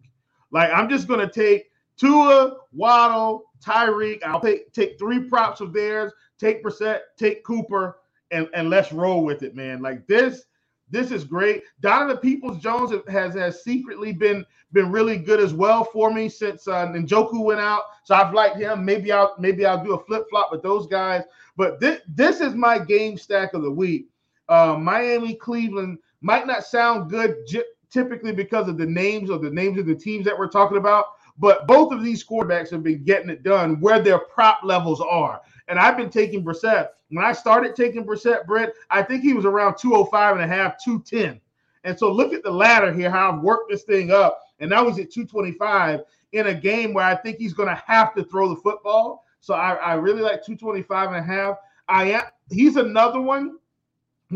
Like 0.51 0.71
I'm 0.73 0.89
just 0.89 1.07
gonna 1.07 1.31
take 1.31 1.71
Tua, 1.97 2.57
Waddle, 2.73 3.45
Tyreek. 3.65 4.23
I'll 4.23 4.41
take 4.41 4.73
take 4.73 4.99
three 4.99 5.21
props 5.21 5.61
of 5.61 5.73
theirs. 5.73 6.11
Take 6.39 6.63
Brissett, 6.63 7.01
take 7.17 7.43
Cooper, 7.43 7.97
and 8.31 8.47
and 8.53 8.69
let's 8.69 8.91
roll 8.91 9.23
with 9.23 9.43
it, 9.43 9.55
man. 9.55 9.81
Like 9.81 10.07
this, 10.07 10.43
this 10.89 11.11
is 11.11 11.23
great. 11.23 11.63
Donovan 11.81 12.17
Peoples 12.17 12.59
Jones 12.59 12.91
has 13.09 13.33
has 13.35 13.63
secretly 13.63 14.13
been 14.13 14.45
been 14.73 14.91
really 14.91 15.17
good 15.17 15.39
as 15.39 15.53
well 15.53 15.83
for 15.83 16.11
me 16.13 16.29
since 16.29 16.67
uh, 16.67 16.87
Njoku 16.87 17.43
went 17.43 17.61
out. 17.61 17.83
So 18.03 18.15
I've 18.15 18.33
liked 18.33 18.57
him. 18.57 18.85
Maybe 18.85 19.11
I'll 19.11 19.35
maybe 19.39 19.65
I'll 19.65 19.83
do 19.83 19.93
a 19.95 20.05
flip 20.05 20.25
flop 20.29 20.51
with 20.51 20.63
those 20.63 20.87
guys. 20.87 21.23
But 21.57 21.79
this 21.79 22.01
this 22.07 22.41
is 22.41 22.55
my 22.55 22.79
game 22.79 23.17
stack 23.17 23.53
of 23.53 23.63
the 23.63 23.71
week. 23.71 24.09
Uh, 24.49 24.77
Miami, 24.79 25.35
Cleveland 25.35 25.99
might 26.21 26.47
not 26.47 26.65
sound 26.65 27.09
good 27.09 27.37
j- 27.47 27.63
typically 27.91 28.31
because 28.31 28.67
of 28.67 28.77
the 28.77 28.85
names 28.85 29.29
of 29.29 29.41
the 29.41 29.49
names 29.49 29.77
of 29.77 29.85
the 29.85 29.95
teams 29.95 30.25
that 30.25 30.37
we're 30.37 30.47
talking 30.47 30.77
about. 30.77 31.05
But 31.37 31.67
both 31.67 31.91
of 31.91 32.03
these 32.03 32.23
quarterbacks 32.23 32.69
have 32.71 32.83
been 32.83 33.03
getting 33.03 33.29
it 33.29 33.43
done 33.43 33.79
where 33.79 34.01
their 34.01 34.19
prop 34.19 34.59
levels 34.63 35.01
are. 35.01 35.41
And 35.67 35.79
I've 35.79 35.97
been 35.97 36.09
taking 36.09 36.43
Brissett. 36.43 36.89
When 37.09 37.25
I 37.25 37.33
started 37.33 37.75
taking 37.75 38.05
Brissett, 38.05 38.45
Brett, 38.45 38.73
I 38.89 39.01
think 39.01 39.23
he 39.23 39.33
was 39.33 39.45
around 39.45 39.77
205 39.77 40.35
and 40.35 40.43
a 40.43 40.47
half, 40.47 40.75
210. 40.83 41.39
And 41.83 41.97
so 41.97 42.11
look 42.11 42.33
at 42.33 42.43
the 42.43 42.51
ladder 42.51 42.93
here, 42.93 43.09
how 43.09 43.31
I've 43.31 43.41
worked 43.41 43.71
this 43.71 43.83
thing 43.83 44.11
up. 44.11 44.39
And 44.59 44.69
now 44.69 44.87
he's 44.87 44.99
at 44.99 45.11
225. 45.11 46.01
in 46.33 46.47
a 46.47 46.53
game 46.53 46.93
where 46.93 47.05
I 47.05 47.15
think 47.15 47.37
he's 47.37 47.53
going 47.53 47.69
to 47.69 47.83
have 47.85 48.13
to 48.15 48.23
throw 48.23 48.49
the 48.49 48.61
football. 48.61 49.25
So 49.39 49.53
I, 49.55 49.73
I 49.73 49.93
really 49.95 50.21
like 50.21 50.45
225 50.45 51.07
and 51.07 51.17
a 51.17 51.23
half. 51.23 51.57
I 51.87 52.11
am 52.11 52.23
he's 52.51 52.75
another 52.77 53.19
one 53.19 53.57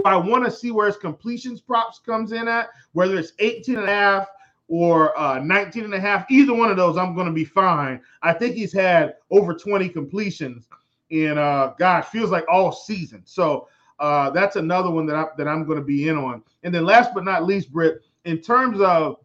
I 0.06 0.18
want 0.18 0.46
to 0.46 0.52
see 0.52 0.72
where 0.72 0.88
his 0.88 0.98
completions 0.98 1.62
props 1.62 2.00
comes 2.00 2.32
in 2.32 2.48
at, 2.48 2.70
whether 2.94 3.18
it's 3.18 3.34
18 3.40 3.78
and 3.78 3.86
a 3.90 3.92
half 3.94 4.28
or 4.68 5.18
uh, 5.18 5.40
19 5.40 5.86
and 5.86 5.94
a 5.94 6.00
half. 6.00 6.26
Either 6.30 6.54
one 6.54 6.72
of 6.72 6.78
those, 6.78 6.98
I'm 6.98 7.16
going 7.16 7.28
to 7.28 7.34
be 7.34 7.46
fine. 7.46 8.02
I 8.24 8.34
think 8.34 8.56
he's 8.56 8.74
had 8.74 9.16
over 9.32 9.54
20 9.54 9.90
completions 9.90 10.68
in 11.12 11.38
uh 11.38 11.74
gosh, 11.80 12.06
feels 12.08 12.32
like 12.32 12.46
all 12.52 12.72
season. 12.72 13.22
So 13.26 13.68
uh 14.00 14.32
that's 14.32 14.56
another 14.58 14.90
one 14.92 15.06
that 15.08 15.16
I 15.16 15.26
that 15.38 15.48
I'm 15.48 15.66
going 15.66 15.80
to 15.80 15.86
be 15.86 16.10
in 16.10 16.18
on. 16.18 16.44
And 16.64 16.74
then 16.74 16.86
last 16.86 17.14
but 17.14 17.24
not 17.24 17.46
least, 17.46 17.72
Brit, 17.72 18.02
in 18.26 18.40
terms 18.42 18.82
of 18.82 19.18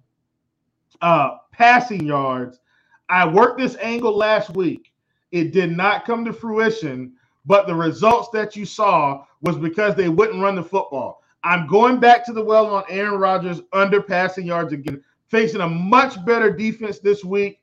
uh 1.02 1.38
passing 1.52 2.04
yards, 2.04 2.60
I 3.08 3.26
worked 3.28 3.58
this 3.58 3.76
angle 3.76 4.16
last 4.16 4.50
week. 4.50 4.92
It 5.32 5.52
did 5.52 5.76
not 5.76 6.04
come 6.04 6.24
to 6.24 6.32
fruition, 6.32 7.14
but 7.46 7.66
the 7.66 7.74
results 7.74 8.28
that 8.32 8.56
you 8.56 8.64
saw 8.64 9.24
was 9.40 9.56
because 9.56 9.94
they 9.94 10.08
wouldn't 10.08 10.42
run 10.42 10.54
the 10.54 10.62
football. 10.62 11.22
I'm 11.42 11.66
going 11.66 11.98
back 11.98 12.24
to 12.26 12.32
the 12.32 12.44
well 12.44 12.66
on 12.74 12.84
Aaron 12.88 13.18
Rodgers 13.18 13.62
under 13.72 14.02
passing 14.02 14.46
yards 14.46 14.72
again, 14.72 15.02
facing 15.28 15.62
a 15.62 15.68
much 15.68 16.22
better 16.24 16.50
defense 16.50 16.98
this 16.98 17.24
week. 17.24 17.60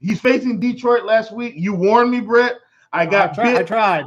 He's 0.00 0.20
facing 0.20 0.60
Detroit 0.60 1.04
last 1.04 1.32
week. 1.32 1.54
You 1.56 1.74
warned 1.74 2.10
me, 2.10 2.20
Brett. 2.20 2.56
I 2.92 3.04
got 3.04 3.32
I, 3.32 3.34
tried, 3.34 3.56
I 3.56 3.62
tried. 3.64 4.04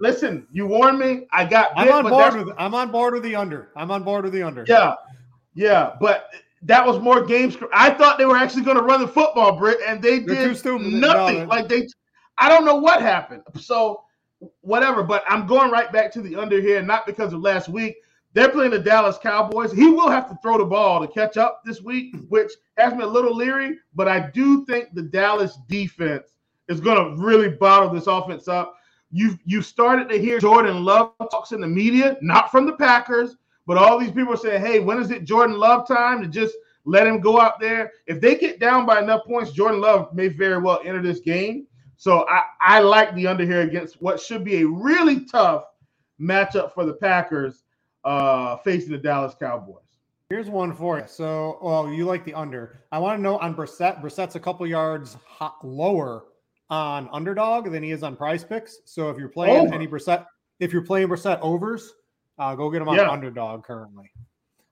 Listen, 0.00 0.46
you 0.50 0.66
warned 0.66 0.98
me. 0.98 1.26
I 1.32 1.44
got. 1.44 1.70
I'm 1.76 1.92
on 1.92 2.08
board 2.08 2.46
with. 2.46 2.54
I'm 2.58 2.74
on 2.74 2.90
board 2.90 3.14
with 3.14 3.22
the 3.22 3.36
under. 3.36 3.70
I'm 3.76 3.90
on 3.90 4.02
board 4.02 4.24
with 4.24 4.32
the 4.32 4.42
under. 4.42 4.64
Yeah, 4.66 4.94
yeah, 5.54 5.94
but 6.00 6.30
that 6.62 6.84
was 6.84 7.00
more 7.00 7.24
games. 7.24 7.56
I 7.72 7.90
thought 7.90 8.18
they 8.18 8.24
were 8.24 8.36
actually 8.36 8.62
going 8.62 8.76
to 8.76 8.82
run 8.82 9.00
the 9.00 9.08
football, 9.08 9.56
Brit, 9.56 9.78
and 9.86 10.02
they 10.02 10.20
They're 10.20 10.52
did 10.52 10.64
nothing. 10.64 11.00
No, 11.00 11.44
like 11.44 11.68
they, 11.68 11.86
I 12.38 12.48
don't 12.48 12.64
know 12.64 12.76
what 12.76 13.00
happened. 13.02 13.42
So 13.56 14.02
whatever. 14.60 15.02
But 15.02 15.24
I'm 15.28 15.46
going 15.46 15.70
right 15.70 15.92
back 15.92 16.12
to 16.12 16.22
the 16.22 16.36
under 16.36 16.60
here, 16.60 16.82
not 16.82 17.06
because 17.06 17.32
of 17.32 17.40
last 17.40 17.68
week. 17.68 17.96
They're 18.34 18.50
playing 18.50 18.72
the 18.72 18.78
Dallas 18.78 19.18
Cowboys. 19.20 19.72
He 19.72 19.88
will 19.88 20.10
have 20.10 20.28
to 20.28 20.38
throw 20.42 20.58
the 20.58 20.64
ball 20.64 21.00
to 21.00 21.12
catch 21.12 21.36
up 21.36 21.62
this 21.64 21.80
week, 21.80 22.14
which 22.28 22.52
has 22.76 22.94
me 22.94 23.02
a 23.02 23.06
little 23.06 23.34
leery. 23.34 23.78
But 23.94 24.06
I 24.06 24.30
do 24.30 24.64
think 24.66 24.94
the 24.94 25.02
Dallas 25.02 25.58
defense 25.68 26.34
is 26.68 26.80
going 26.80 27.16
to 27.16 27.22
really 27.22 27.48
bottle 27.48 27.88
this 27.88 28.06
offense 28.06 28.46
up. 28.46 28.76
You've 29.10 29.38
you 29.46 29.62
started 29.62 30.08
to 30.10 30.18
hear 30.18 30.38
Jordan 30.38 30.84
Love 30.84 31.12
talks 31.30 31.52
in 31.52 31.62
the 31.62 31.66
media, 31.66 32.18
not 32.20 32.50
from 32.50 32.66
the 32.66 32.74
Packers, 32.74 33.36
but 33.66 33.78
all 33.78 33.98
these 33.98 34.12
people 34.12 34.34
are 34.34 34.36
saying, 34.36 34.60
"Hey, 34.60 34.80
when 34.80 35.00
is 35.00 35.10
it 35.10 35.24
Jordan 35.24 35.58
Love 35.58 35.88
time 35.88 36.20
to 36.22 36.28
just 36.28 36.54
let 36.84 37.06
him 37.06 37.18
go 37.20 37.40
out 37.40 37.58
there?" 37.58 37.92
If 38.06 38.20
they 38.20 38.36
get 38.36 38.60
down 38.60 38.84
by 38.84 39.00
enough 39.00 39.24
points, 39.24 39.52
Jordan 39.52 39.80
Love 39.80 40.12
may 40.14 40.28
very 40.28 40.58
well 40.58 40.80
enter 40.84 41.00
this 41.00 41.20
game. 41.20 41.66
So 41.98 42.26
I 42.28 42.44
I 42.60 42.80
like 42.80 43.14
the 43.14 43.26
under 43.26 43.44
here 43.44 43.62
against 43.62 44.00
what 44.00 44.20
should 44.20 44.44
be 44.44 44.62
a 44.62 44.66
really 44.66 45.24
tough 45.26 45.64
matchup 46.20 46.72
for 46.72 46.86
the 46.86 46.94
Packers 46.94 47.64
uh, 48.04 48.56
facing 48.58 48.92
the 48.92 48.98
Dallas 48.98 49.34
Cowboys. 49.38 49.82
Here's 50.30 50.48
one 50.48 50.74
for 50.74 50.98
you. 50.98 51.04
So, 51.08 51.58
well, 51.60 51.90
you 51.90 52.04
like 52.04 52.24
the 52.24 52.34
under. 52.34 52.84
I 52.92 52.98
want 52.98 53.18
to 53.18 53.22
know 53.22 53.38
on 53.38 53.54
Brissett. 53.54 54.00
Brissett's 54.00 54.36
a 54.36 54.40
couple 54.40 54.66
yards 54.66 55.16
hot, 55.26 55.56
lower 55.64 56.26
on 56.70 57.08
underdog 57.12 57.70
than 57.72 57.82
he 57.82 57.90
is 57.90 58.02
on 58.02 58.14
prize 58.14 58.44
picks. 58.44 58.78
So 58.84 59.10
if 59.10 59.18
you're 59.18 59.28
playing 59.28 59.66
Over. 59.66 59.74
any 59.74 59.88
Brissett, 59.88 60.26
if 60.60 60.72
you're 60.72 60.82
playing 60.82 61.08
Brissett 61.08 61.40
overs, 61.40 61.94
uh, 62.38 62.54
go 62.54 62.70
get 62.70 62.82
him 62.82 62.88
on 62.88 62.96
yeah. 62.96 63.10
underdog 63.10 63.64
currently. 63.64 64.10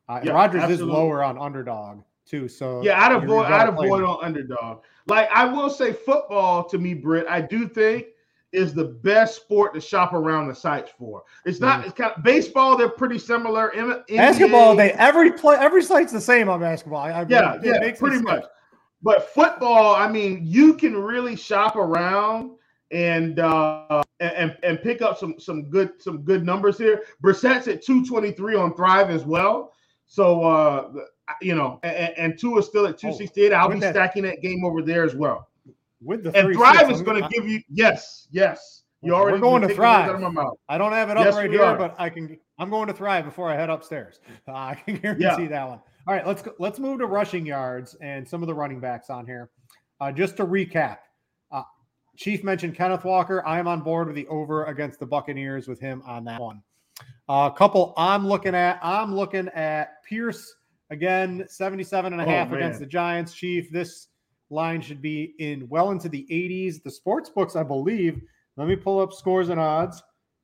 Uh, 0.08 0.20
yeah, 0.22 0.32
Rodgers 0.32 0.62
absolutely. 0.62 0.86
is 0.86 0.92
lower 0.92 1.24
on 1.24 1.38
underdog 1.38 2.02
too. 2.26 2.48
So 2.48 2.82
yeah, 2.82 3.04
I'd 3.04 3.12
avoid 3.12 3.46
I'd 3.46 3.68
avoid 3.68 4.02
on 4.02 4.18
underdog. 4.22 4.82
Like 5.06 5.28
I 5.32 5.44
will 5.44 5.70
say, 5.70 5.92
football 5.92 6.64
to 6.68 6.78
me, 6.78 6.94
Brit, 6.94 7.26
I 7.28 7.40
do 7.40 7.68
think 7.68 8.06
is 8.52 8.72
the 8.72 8.84
best 8.84 9.36
sport 9.36 9.74
to 9.74 9.80
shop 9.80 10.12
around 10.12 10.48
the 10.48 10.54
sites 10.54 10.90
for. 10.98 11.22
It's 11.44 11.60
not. 11.60 11.82
Mm. 11.82 11.86
It's 11.86 11.94
kind 11.94 12.12
of 12.16 12.22
baseball. 12.22 12.76
They're 12.76 12.88
pretty 12.88 13.18
similar. 13.18 13.74
M- 13.74 14.02
basketball, 14.08 14.74
they 14.74 14.92
every 14.92 15.32
play 15.32 15.56
every 15.56 15.82
site's 15.82 16.12
the 16.12 16.20
same 16.20 16.48
on 16.48 16.60
basketball. 16.60 17.00
I, 17.00 17.26
yeah, 17.28 17.58
yeah, 17.62 17.92
pretty 17.92 18.20
much. 18.20 18.44
But 19.02 19.28
football, 19.30 19.94
I 19.94 20.08
mean, 20.08 20.40
you 20.42 20.74
can 20.74 20.96
really 20.96 21.36
shop 21.36 21.76
around 21.76 22.52
and 22.92 23.40
uh 23.40 24.02
and 24.20 24.56
and 24.62 24.80
pick 24.80 25.02
up 25.02 25.18
some 25.18 25.38
some 25.38 25.68
good 25.70 26.00
some 26.00 26.22
good 26.22 26.44
numbers 26.44 26.78
here. 26.78 27.02
Brissett's 27.20 27.68
at 27.68 27.82
223 27.84 28.54
on 28.54 28.74
Thrive 28.74 29.10
as 29.10 29.24
well. 29.24 29.72
So 30.06 30.42
uh 30.42 30.92
you 31.40 31.54
know, 31.54 31.80
and, 31.82 32.16
and 32.16 32.38
Tua 32.38 32.60
is 32.60 32.66
still 32.66 32.86
at 32.86 32.98
268. 32.98 33.52
Oh, 33.52 33.56
I'll 33.56 33.68
be 33.68 33.80
that, 33.80 33.94
stacking 33.94 34.22
that 34.24 34.42
game 34.42 34.64
over 34.64 34.82
there 34.82 35.04
as 35.04 35.14
well. 35.14 35.48
With 36.02 36.24
the 36.24 36.36
and 36.36 36.54
Thrive 36.54 36.90
is 36.90 37.02
going 37.02 37.22
to 37.22 37.28
give 37.28 37.48
you 37.48 37.60
yes, 37.68 38.28
yes. 38.30 38.82
You 39.02 39.14
already 39.14 39.34
we're 39.34 39.42
going 39.42 39.62
to 39.62 39.74
Thrive. 39.74 40.10
I 40.68 40.78
don't 40.78 40.92
have 40.92 41.10
it 41.10 41.16
up 41.16 41.24
yes, 41.24 41.34
right 41.34 41.50
here, 41.50 41.62
are. 41.62 41.76
but 41.76 41.94
I 41.98 42.10
can. 42.10 42.38
I'm 42.58 42.70
going 42.70 42.88
to 42.88 42.94
Thrive 42.94 43.24
before 43.24 43.50
I 43.50 43.54
head 43.54 43.70
upstairs. 43.70 44.20
Uh, 44.48 44.52
I 44.54 44.74
can 44.74 44.96
guarantee 44.96 45.24
yeah. 45.24 45.48
that 45.48 45.68
one. 45.68 45.80
All 46.08 46.14
right, 46.14 46.26
let's 46.26 46.42
go, 46.42 46.52
let's 46.58 46.78
move 46.78 47.00
to 47.00 47.06
rushing 47.06 47.44
yards 47.44 47.94
and 48.00 48.26
some 48.26 48.42
of 48.42 48.46
the 48.46 48.54
running 48.54 48.80
backs 48.80 49.10
on 49.10 49.26
here. 49.26 49.50
Uh, 50.00 50.12
just 50.12 50.36
to 50.36 50.46
recap, 50.46 50.98
uh, 51.50 51.62
Chief 52.16 52.44
mentioned 52.44 52.74
Kenneth 52.74 53.04
Walker. 53.04 53.46
I 53.46 53.58
am 53.58 53.66
on 53.66 53.80
board 53.80 54.06
with 54.06 54.16
the 54.16 54.26
over 54.28 54.64
against 54.66 55.00
the 55.00 55.06
Buccaneers 55.06 55.66
with 55.66 55.80
him 55.80 56.02
on 56.06 56.24
that 56.24 56.40
one. 56.40 56.62
A 57.28 57.32
uh, 57.32 57.50
couple 57.50 57.92
I'm 57.96 58.26
looking 58.26 58.54
at. 58.54 58.78
I'm 58.82 59.14
looking 59.14 59.48
at 59.48 60.02
Pierce 60.04 60.54
again, 60.90 61.44
77 61.48 62.12
and 62.12 62.22
a 62.22 62.24
oh, 62.24 62.28
half 62.28 62.50
man. 62.50 62.58
against 62.58 62.80
the 62.80 62.86
Giants. 62.86 63.34
Chief, 63.34 63.70
this 63.70 64.08
line 64.50 64.80
should 64.80 65.02
be 65.02 65.34
in 65.38 65.68
well 65.68 65.90
into 65.90 66.08
the 66.08 66.26
80s. 66.30 66.82
The 66.82 66.90
sports 66.90 67.30
books, 67.30 67.56
I 67.56 67.62
believe. 67.62 68.20
Let 68.56 68.68
me 68.68 68.76
pull 68.76 69.00
up 69.00 69.12
scores 69.12 69.48
and 69.48 69.60
odds. 69.60 70.02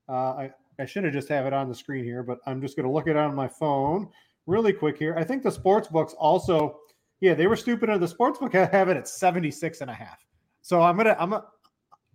Uh, 0.09 0.13
I, 0.13 0.51
I 0.79 0.85
should 0.85 1.05
have 1.05 1.13
just 1.13 1.29
have 1.29 1.47
it 1.47 1.53
on 1.53 1.69
the 1.69 1.75
screen 1.75 2.05
here, 2.05 2.23
but 2.23 2.39
I'm 2.47 2.61
just 2.61 2.77
going 2.77 2.87
to 2.87 2.93
look 2.93 3.07
it 3.07 3.17
on 3.17 3.35
my 3.35 3.49
phone 3.49 4.09
really 4.47 4.73
quick 4.73 4.99
here. 4.99 5.15
I 5.17 5.25
think 5.25 5.43
the 5.43 5.51
sports 5.51 5.89
books 5.89 6.15
also, 6.15 6.79
yeah, 7.21 7.35
they 7.35 7.47
were 7.47 7.57
stupid. 7.57 7.89
The 8.01 8.09
sports 8.09 8.39
book 8.39 8.53
have 8.53 8.89
it 8.89 8.97
at 8.97 9.09
76 9.09 9.81
and 9.81 9.91
a 9.91 9.95
half. 9.95 10.25
So 10.63 10.81
I'm 10.83 10.97
gonna, 10.97 11.17
I'm 11.19 11.33
a, 11.33 11.45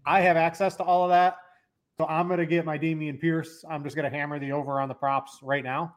I 0.05 0.21
have 0.21 0.37
access 0.37 0.75
to 0.77 0.83
all 0.83 1.03
of 1.03 1.09
that. 1.09 1.37
So 1.97 2.05
I'm 2.07 2.27
gonna 2.27 2.45
get 2.45 2.63
my 2.65 2.77
Dameon 2.77 3.19
Pierce. 3.19 3.65
I'm 3.69 3.83
just 3.83 3.95
gonna 3.95 4.09
hammer 4.09 4.39
the 4.39 4.51
over 4.51 4.79
on 4.79 4.87
the 4.87 4.95
props 4.95 5.39
right 5.41 5.63
now. 5.63 5.95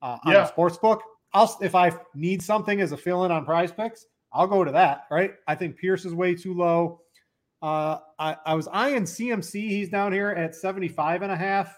Uh, 0.00 0.18
on 0.24 0.32
yeah. 0.32 0.40
the 0.40 0.46
sports 0.46 0.76
book. 0.76 1.02
I'll 1.32 1.56
if 1.60 1.74
I 1.74 1.92
need 2.14 2.42
something 2.42 2.80
as 2.80 2.92
a 2.92 2.96
fill-in 2.96 3.30
on 3.30 3.44
prize 3.44 3.72
picks, 3.72 4.06
I'll 4.32 4.46
go 4.46 4.64
to 4.64 4.72
that. 4.72 5.06
Right. 5.10 5.34
I 5.46 5.54
think 5.54 5.76
Pierce 5.76 6.04
is 6.04 6.14
way 6.14 6.34
too 6.34 6.54
low. 6.54 7.00
Uh, 7.60 7.98
I, 8.18 8.36
I 8.46 8.54
was 8.54 8.68
eyeing 8.68 9.02
CMC. 9.02 9.68
He's 9.68 9.88
down 9.88 10.12
here 10.12 10.30
at 10.30 10.54
75 10.54 11.22
and 11.22 11.32
a 11.32 11.36
half. 11.36 11.76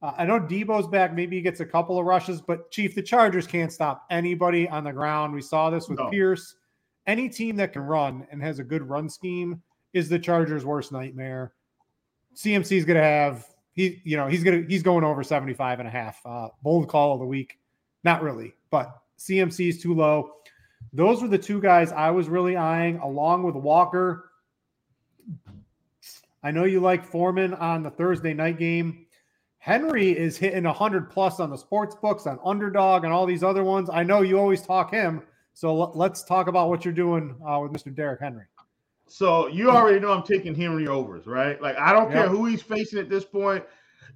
Uh, 0.00 0.12
I 0.16 0.24
know 0.24 0.40
Deebo's 0.40 0.88
back. 0.88 1.14
Maybe 1.14 1.36
he 1.36 1.42
gets 1.42 1.60
a 1.60 1.66
couple 1.66 1.98
of 1.98 2.06
rushes, 2.06 2.40
but 2.40 2.70
Chief, 2.70 2.94
the 2.94 3.02
Chargers 3.02 3.46
can't 3.46 3.72
stop 3.72 4.04
anybody 4.10 4.68
on 4.68 4.84
the 4.84 4.92
ground. 4.92 5.32
We 5.32 5.42
saw 5.42 5.70
this 5.70 5.88
with 5.88 5.98
no. 5.98 6.10
Pierce. 6.10 6.56
Any 7.06 7.28
team 7.28 7.56
that 7.56 7.72
can 7.72 7.82
run 7.82 8.26
and 8.30 8.42
has 8.42 8.58
a 8.58 8.64
good 8.64 8.88
run 8.88 9.08
scheme 9.08 9.62
is 9.92 10.08
the 10.08 10.18
Chargers' 10.18 10.64
worst 10.64 10.92
nightmare. 10.92 11.52
CMC's 12.34 12.84
going 12.84 12.96
to 12.96 13.02
have 13.02 13.46
he, 13.74 14.00
you 14.04 14.16
know, 14.16 14.26
he's 14.28 14.44
going 14.44 14.62
to 14.62 14.68
he's 14.68 14.82
going 14.82 15.04
over 15.04 15.22
75 15.22 15.78
and 15.78 15.88
a 15.88 15.90
half. 15.90 16.20
Uh, 16.24 16.48
bold 16.62 16.88
call 16.88 17.14
of 17.14 17.20
the 17.20 17.26
week. 17.26 17.58
Not 18.04 18.22
really, 18.22 18.54
but 18.70 19.02
CMC 19.18 19.68
is 19.68 19.82
too 19.82 19.94
low. 19.94 20.32
Those 20.92 21.22
were 21.22 21.28
the 21.28 21.38
two 21.38 21.60
guys 21.60 21.92
I 21.92 22.10
was 22.10 22.28
really 22.28 22.56
eyeing, 22.56 22.98
along 22.98 23.44
with 23.44 23.54
Walker. 23.54 24.30
I 26.42 26.50
know 26.50 26.64
you 26.64 26.80
like 26.80 27.04
Foreman 27.04 27.54
on 27.54 27.82
the 27.82 27.90
Thursday 27.90 28.34
night 28.34 28.58
game. 28.58 29.06
Henry 29.58 30.10
is 30.10 30.36
hitting 30.36 30.64
100 30.64 31.08
plus 31.08 31.38
on 31.38 31.48
the 31.48 31.56
sports 31.56 31.94
books, 31.94 32.26
on 32.26 32.40
underdog, 32.44 33.04
and 33.04 33.12
all 33.12 33.26
these 33.26 33.44
other 33.44 33.62
ones. 33.62 33.88
I 33.92 34.02
know 34.02 34.22
you 34.22 34.38
always 34.38 34.62
talk 34.62 34.90
him. 34.90 35.22
So 35.54 35.74
let's 35.94 36.24
talk 36.24 36.48
about 36.48 36.68
what 36.68 36.84
you're 36.84 36.94
doing 36.94 37.36
uh, 37.46 37.60
with 37.60 37.72
Mr. 37.72 37.94
Derrick 37.94 38.20
Henry. 38.20 38.46
So 39.06 39.46
you 39.46 39.70
already 39.70 40.00
know 40.00 40.12
I'm 40.12 40.22
taking 40.22 40.54
Henry 40.54 40.88
overs, 40.88 41.26
right? 41.26 41.60
Like 41.60 41.76
I 41.76 41.92
don't 41.92 42.10
yep. 42.10 42.12
care 42.12 42.28
who 42.28 42.46
he's 42.46 42.62
facing 42.62 42.98
at 42.98 43.08
this 43.08 43.24
point. 43.24 43.62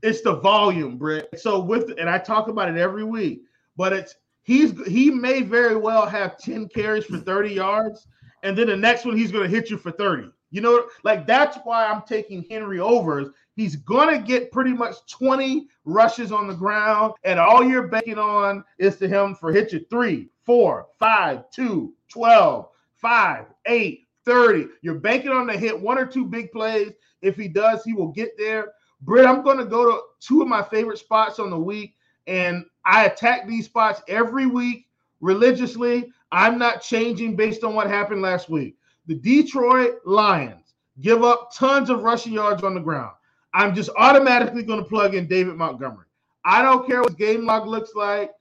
It's 0.02 0.22
the 0.22 0.36
volume, 0.36 0.96
Brit. 0.96 1.28
So 1.36 1.60
with 1.60 1.92
and 1.98 2.08
I 2.08 2.18
talk 2.18 2.48
about 2.48 2.68
it 2.68 2.76
every 2.76 3.04
week, 3.04 3.42
but 3.76 3.92
it's 3.92 4.14
he's 4.42 4.72
he 4.86 5.10
may 5.10 5.42
very 5.42 5.76
well 5.76 6.06
have 6.06 6.38
10 6.38 6.68
carries 6.68 7.04
for 7.04 7.18
30 7.18 7.50
yards, 7.50 8.06
and 8.42 8.56
then 8.56 8.68
the 8.68 8.76
next 8.76 9.04
one 9.04 9.16
he's 9.16 9.32
going 9.32 9.44
to 9.44 9.54
hit 9.54 9.70
you 9.70 9.78
for 9.78 9.90
30. 9.90 10.30
You 10.50 10.60
know, 10.60 10.88
like 11.04 11.26
that's 11.26 11.58
why 11.64 11.86
I'm 11.86 12.02
taking 12.02 12.46
Henry 12.48 12.80
overs 12.80 13.28
He's 13.56 13.74
going 13.74 14.14
to 14.14 14.24
get 14.24 14.52
pretty 14.52 14.74
much 14.74 14.96
20 15.10 15.66
rushes 15.86 16.30
on 16.30 16.46
the 16.46 16.54
ground, 16.54 17.14
and 17.24 17.40
all 17.40 17.64
you're 17.64 17.88
banking 17.88 18.18
on 18.18 18.62
is 18.78 18.96
to 18.96 19.08
him 19.08 19.34
for 19.34 19.50
hit 19.50 19.72
you 19.72 19.84
three, 19.88 20.28
four, 20.44 20.88
five, 20.98 21.50
two, 21.50 21.94
12, 22.10 22.68
5, 22.96 23.46
8, 23.66 24.00
30. 24.26 24.66
You're 24.82 24.96
banking 24.96 25.30
on 25.30 25.46
to 25.46 25.56
hit 25.56 25.80
one 25.80 25.98
or 25.98 26.04
two 26.04 26.26
big 26.26 26.52
plays. 26.52 26.92
If 27.22 27.36
he 27.36 27.48
does, 27.48 27.82
he 27.82 27.94
will 27.94 28.12
get 28.12 28.36
there. 28.36 28.72
Brit, 29.00 29.24
I'm 29.24 29.42
going 29.42 29.58
to 29.58 29.64
go 29.64 29.90
to 29.90 30.00
two 30.20 30.42
of 30.42 30.48
my 30.48 30.62
favorite 30.62 30.98
spots 30.98 31.38
on 31.38 31.48
the 31.48 31.58
week, 31.58 31.94
and 32.26 32.64
I 32.84 33.06
attack 33.06 33.46
these 33.46 33.66
spots 33.66 34.02
every 34.08 34.46
week 34.46 34.86
religiously. 35.20 36.12
I'm 36.32 36.58
not 36.58 36.82
changing 36.82 37.36
based 37.36 37.64
on 37.64 37.74
what 37.74 37.88
happened 37.88 38.22
last 38.22 38.48
week. 38.48 38.76
the 39.06 39.14
Detroit 39.14 40.00
Lions 40.04 40.74
give 41.00 41.22
up 41.22 41.52
tons 41.54 41.90
of 41.90 42.02
rushing 42.02 42.32
yards 42.32 42.62
on 42.62 42.74
the 42.74 42.80
ground, 42.80 43.12
I'm 43.54 43.74
just 43.74 43.90
automatically 43.96 44.62
going 44.62 44.82
to 44.82 44.88
plug 44.88 45.14
in 45.14 45.26
David 45.26 45.56
Montgomery. 45.56 46.06
I 46.44 46.62
don't 46.62 46.86
care 46.86 47.02
what 47.02 47.16
game 47.16 47.44
log 47.44 47.66
looks 47.66 47.94
like. 47.94 48.32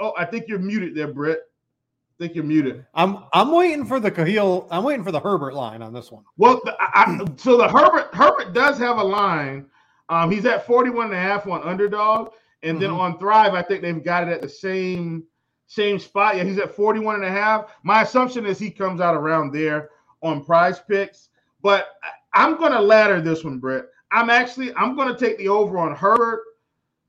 Oh, 0.00 0.12
I 0.18 0.24
think 0.24 0.48
you're 0.48 0.58
muted 0.58 0.94
there, 0.94 1.12
Brit. 1.12 1.40
I 1.40 2.22
think 2.22 2.34
you're 2.34 2.44
muted. 2.44 2.84
I'm 2.94 3.24
I'm 3.32 3.52
waiting 3.52 3.84
for 3.84 4.00
the 4.00 4.10
Khalil. 4.10 4.68
I'm 4.70 4.84
waiting 4.84 5.04
for 5.04 5.12
the 5.12 5.20
Herbert 5.20 5.54
line 5.54 5.82
on 5.82 5.92
this 5.92 6.10
one. 6.10 6.24
Well, 6.36 6.60
the, 6.64 6.76
I, 6.78 7.24
so 7.36 7.56
the 7.56 7.68
Herbert 7.68 8.14
Herbert 8.14 8.52
does 8.52 8.78
have 8.78 8.98
a 8.98 9.04
line. 9.04 9.66
Um, 10.08 10.30
he's 10.30 10.44
at 10.44 10.66
41 10.66 11.06
and 11.06 11.14
a 11.14 11.18
half 11.18 11.46
on 11.46 11.62
underdog. 11.62 12.32
And 12.64 12.78
mm-hmm. 12.78 12.80
then 12.80 12.90
on 12.90 13.18
Thrive, 13.18 13.54
I 13.54 13.62
think 13.62 13.82
they've 13.82 14.02
got 14.02 14.26
it 14.26 14.32
at 14.32 14.42
the 14.42 14.48
same 14.48 15.24
same 15.66 15.98
spot. 15.98 16.36
Yeah, 16.36 16.44
he's 16.44 16.58
at 16.58 16.74
41 16.74 17.16
and 17.16 17.24
a 17.24 17.30
half. 17.30 17.72
My 17.82 18.02
assumption 18.02 18.46
is 18.46 18.58
he 18.58 18.70
comes 18.70 19.00
out 19.00 19.14
around 19.14 19.52
there 19.52 19.90
on 20.22 20.44
prize 20.44 20.80
picks. 20.80 21.28
But 21.62 21.88
I'm 22.34 22.58
going 22.58 22.72
to 22.72 22.80
ladder 22.80 23.20
this 23.20 23.44
one, 23.44 23.58
Brett. 23.58 23.86
I'm 24.10 24.30
actually 24.30 24.74
I'm 24.74 24.96
going 24.96 25.08
to 25.08 25.18
take 25.18 25.38
the 25.38 25.48
over 25.48 25.78
on 25.78 25.94
Herbert, 25.94 26.42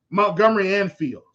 Montgomery, 0.09 0.75
and 0.75 0.91
Fields. 0.91 1.25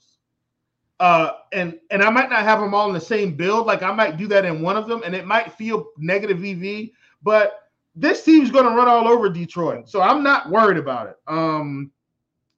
Uh, 0.98 1.32
and 1.52 1.78
and 1.90 2.02
I 2.02 2.10
might 2.10 2.28
not 2.28 2.42
have 2.42 2.60
them 2.60 2.74
all 2.74 2.88
in 2.88 2.94
the 2.94 3.00
same 3.00 3.34
build. 3.34 3.66
Like 3.66 3.82
I 3.82 3.92
might 3.92 4.16
do 4.16 4.26
that 4.28 4.44
in 4.44 4.60
one 4.60 4.76
of 4.76 4.86
them, 4.86 5.02
and 5.04 5.14
it 5.14 5.26
might 5.26 5.52
feel 5.52 5.86
negative 5.96 6.44
EV. 6.44 6.90
But 7.22 7.70
this 7.94 8.22
team's 8.22 8.50
going 8.50 8.66
to 8.66 8.74
run 8.74 8.88
all 8.88 9.08
over 9.08 9.28
Detroit, 9.28 9.88
so 9.88 10.02
I'm 10.02 10.22
not 10.22 10.50
worried 10.50 10.76
about 10.76 11.08
it. 11.08 11.16
Um, 11.26 11.90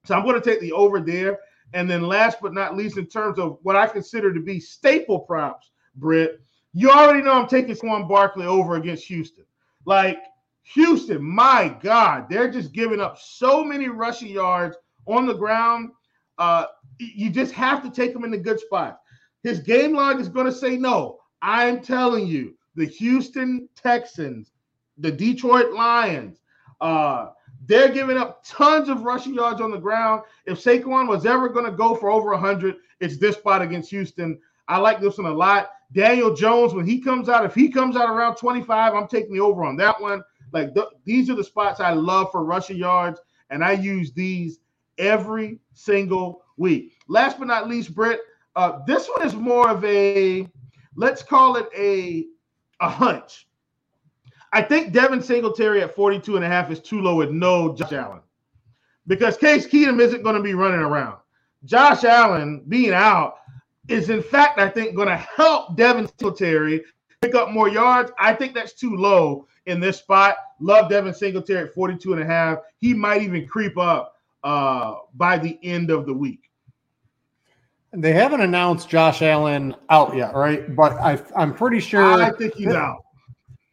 so 0.05 0.15
I'm 0.15 0.23
going 0.23 0.35
to 0.35 0.41
take 0.41 0.59
the 0.59 0.73
over 0.73 0.99
there. 0.99 1.39
And 1.73 1.89
then 1.89 2.03
last 2.03 2.37
but 2.41 2.53
not 2.53 2.77
least, 2.77 2.97
in 2.97 3.07
terms 3.07 3.39
of 3.39 3.57
what 3.63 3.75
I 3.75 3.87
consider 3.87 4.33
to 4.33 4.39
be 4.39 4.59
staple 4.59 5.19
props, 5.19 5.71
Brit, 5.95 6.39
you 6.73 6.89
already 6.89 7.21
know 7.21 7.33
I'm 7.33 7.47
taking 7.47 7.75
Saquon 7.75 8.07
Barkley 8.07 8.45
over 8.45 8.75
against 8.75 9.05
Houston. 9.05 9.45
Like 9.85 10.19
Houston, 10.73 11.23
my 11.23 11.75
God, 11.81 12.27
they're 12.29 12.51
just 12.51 12.71
giving 12.73 13.01
up 13.01 13.17
so 13.19 13.63
many 13.63 13.89
rushing 13.89 14.29
yards 14.29 14.77
on 15.07 15.25
the 15.25 15.33
ground. 15.33 15.91
Uh, 16.37 16.65
you 16.99 17.29
just 17.29 17.53
have 17.53 17.83
to 17.83 17.89
take 17.89 18.13
them 18.13 18.23
in 18.23 18.31
the 18.31 18.37
good 18.37 18.59
spots. 18.59 18.99
His 19.43 19.59
game 19.59 19.93
log 19.93 20.19
is 20.19 20.29
going 20.29 20.45
to 20.45 20.51
say 20.51 20.77
no. 20.77 21.19
I'm 21.41 21.81
telling 21.81 22.27
you, 22.27 22.55
the 22.75 22.85
Houston 22.85 23.67
Texans, 23.75 24.51
the 24.97 25.11
Detroit 25.11 25.73
Lions, 25.73 26.39
uh, 26.81 27.27
they're 27.65 27.89
giving 27.89 28.17
up 28.17 28.43
tons 28.45 28.89
of 28.89 29.03
rushing 29.03 29.33
yards 29.33 29.61
on 29.61 29.71
the 29.71 29.77
ground. 29.77 30.23
If 30.45 30.63
Saquon 30.63 31.07
was 31.07 31.25
ever 31.25 31.49
going 31.49 31.65
to 31.65 31.71
go 31.71 31.95
for 31.95 32.09
over 32.11 32.31
100, 32.31 32.75
it's 32.99 33.17
this 33.17 33.35
spot 33.35 33.61
against 33.61 33.89
Houston. 33.89 34.39
I 34.67 34.77
like 34.77 35.01
this 35.01 35.17
one 35.17 35.31
a 35.31 35.33
lot. 35.35 35.71
Daniel 35.93 36.33
Jones, 36.33 36.73
when 36.73 36.87
he 36.87 36.99
comes 36.99 37.29
out, 37.29 37.45
if 37.45 37.53
he 37.53 37.69
comes 37.69 37.95
out 37.95 38.09
around 38.09 38.35
25, 38.35 38.93
I'm 38.93 39.07
taking 39.07 39.33
the 39.33 39.39
over 39.39 39.63
on 39.63 39.77
that 39.77 39.99
one. 40.01 40.23
Like 40.51 40.73
th- 40.73 40.87
these 41.05 41.29
are 41.29 41.35
the 41.35 41.43
spots 41.43 41.79
I 41.79 41.93
love 41.93 42.31
for 42.31 42.43
rushing 42.43 42.77
yards, 42.77 43.19
and 43.49 43.63
I 43.63 43.73
use 43.73 44.11
these 44.11 44.59
every 44.97 45.59
single 45.73 46.43
week. 46.57 46.93
Last 47.07 47.37
but 47.39 47.47
not 47.47 47.67
least, 47.67 47.93
Brit, 47.93 48.21
uh, 48.55 48.79
this 48.85 49.07
one 49.09 49.25
is 49.25 49.35
more 49.35 49.69
of 49.69 49.83
a 49.83 50.47
let's 50.95 51.23
call 51.23 51.57
it 51.57 51.67
a 51.77 52.25
a 52.79 52.89
hunch. 52.89 53.47
I 54.53 54.61
think 54.61 54.93
Devin 54.93 55.21
Singletary 55.21 55.81
at 55.81 55.95
42 55.95 56.35
and 56.35 56.45
a 56.45 56.47
half 56.47 56.69
is 56.69 56.79
too 56.79 57.01
low 57.01 57.15
with 57.15 57.31
no 57.31 57.73
Josh 57.75 57.91
Allen 57.91 58.21
because 59.07 59.35
Case 59.35 59.65
Keenum 59.65 59.99
isn't 59.99 60.21
going 60.21 60.35
to 60.35 60.43
be 60.43 60.53
running 60.53 60.79
around. 60.79 61.17
Josh 61.65 62.03
Allen 62.03 62.63
being 62.67 62.93
out 62.93 63.37
is, 63.87 64.11
in 64.11 64.21
fact, 64.21 64.59
I 64.59 64.69
think, 64.69 64.95
going 64.95 65.07
to 65.07 65.17
help 65.17 65.75
Devin 65.75 66.07
Singletary 66.19 66.83
pick 67.21 67.33
up 67.33 67.49
more 67.49 67.67
yards. 67.67 68.11
I 68.19 68.33
think 68.35 68.53
that's 68.53 68.73
too 68.73 68.95
low 68.95 69.47
in 69.65 69.79
this 69.79 69.97
spot. 69.97 70.35
Love 70.59 70.87
Devin 70.87 71.15
Singletary 71.15 71.67
at 71.67 71.73
42 71.73 72.13
and 72.13 72.21
a 72.21 72.25
half. 72.25 72.59
He 72.77 72.93
might 72.93 73.23
even 73.23 73.47
creep 73.47 73.75
up 73.77 74.21
uh, 74.43 74.97
by 75.15 75.39
the 75.39 75.57
end 75.63 75.89
of 75.89 76.05
the 76.05 76.13
week. 76.13 76.51
They 77.91 78.13
haven't 78.13 78.41
announced 78.41 78.87
Josh 78.87 79.23
Allen 79.23 79.75
out 79.89 80.15
yet, 80.15 80.35
right? 80.35 80.75
But 80.75 80.93
I, 80.93 81.19
I'm 81.35 81.53
pretty 81.53 81.79
sure. 81.79 82.21
I 82.21 82.31
think 82.31 82.55
he's 82.55 82.67
out. 82.67 83.02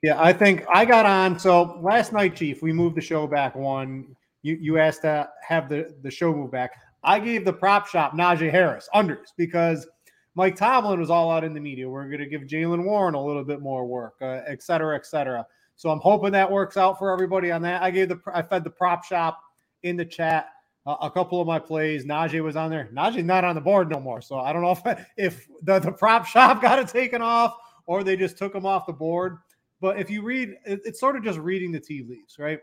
Yeah, 0.02 0.22
I 0.22 0.32
think 0.32 0.64
I 0.72 0.84
got 0.84 1.06
on. 1.06 1.38
So 1.38 1.78
last 1.82 2.12
night, 2.12 2.36
Chief, 2.36 2.62
we 2.62 2.72
moved 2.72 2.96
the 2.96 3.02
show 3.02 3.26
back 3.26 3.54
one. 3.54 4.16
You 4.42 4.56
you 4.60 4.78
asked 4.78 5.02
to 5.02 5.28
have 5.46 5.68
the, 5.68 5.94
the 6.02 6.10
show 6.10 6.34
move 6.34 6.50
back. 6.50 6.70
I 7.04 7.18
gave 7.18 7.44
the 7.44 7.52
prop 7.52 7.86
shop 7.86 8.12
Najee 8.12 8.50
Harris 8.50 8.88
unders 8.94 9.28
because 9.36 9.86
Mike 10.34 10.56
Tomlin 10.56 11.00
was 11.00 11.10
all 11.10 11.30
out 11.30 11.44
in 11.44 11.52
the 11.52 11.60
media. 11.60 11.88
We're 11.88 12.06
going 12.06 12.20
to 12.20 12.26
give 12.26 12.42
Jaylen 12.42 12.84
Warren 12.84 13.14
a 13.14 13.22
little 13.22 13.44
bit 13.44 13.60
more 13.60 13.86
work, 13.86 14.14
uh, 14.22 14.40
et 14.46 14.62
cetera, 14.62 14.96
et 14.96 15.04
cetera. 15.04 15.46
So 15.76 15.90
I'm 15.90 16.00
hoping 16.00 16.32
that 16.32 16.50
works 16.50 16.76
out 16.76 16.98
for 16.98 17.12
everybody 17.12 17.50
on 17.50 17.62
that. 17.62 17.82
I 17.82 17.90
gave 17.90 18.08
the 18.08 18.20
I 18.32 18.42
fed 18.42 18.64
the 18.64 18.70
prop 18.70 19.04
shop 19.04 19.40
in 19.82 19.96
the 19.96 20.04
chat 20.04 20.48
uh, 20.86 20.96
a 21.02 21.10
couple 21.10 21.40
of 21.42 21.46
my 21.46 21.58
plays. 21.58 22.06
Najee 22.06 22.42
was 22.42 22.56
on 22.56 22.70
there. 22.70 22.88
Najee's 22.94 23.24
not 23.24 23.44
on 23.44 23.54
the 23.54 23.60
board 23.60 23.90
no 23.90 24.00
more. 24.00 24.22
So 24.22 24.38
I 24.38 24.54
don't 24.54 24.62
know 24.62 24.70
if 24.72 25.06
if 25.18 25.46
the, 25.62 25.78
the 25.78 25.92
prop 25.92 26.24
shop 26.24 26.62
got 26.62 26.78
it 26.78 26.88
taken 26.88 27.20
off 27.20 27.54
or 27.86 28.02
they 28.02 28.16
just 28.16 28.38
took 28.38 28.54
him 28.54 28.64
off 28.64 28.86
the 28.86 28.94
board. 28.94 29.38
But 29.80 29.98
if 29.98 30.10
you 30.10 30.22
read, 30.22 30.56
it's 30.64 31.00
sort 31.00 31.16
of 31.16 31.24
just 31.24 31.38
reading 31.38 31.72
the 31.72 31.80
tea 31.80 32.02
leaves, 32.02 32.38
right? 32.38 32.60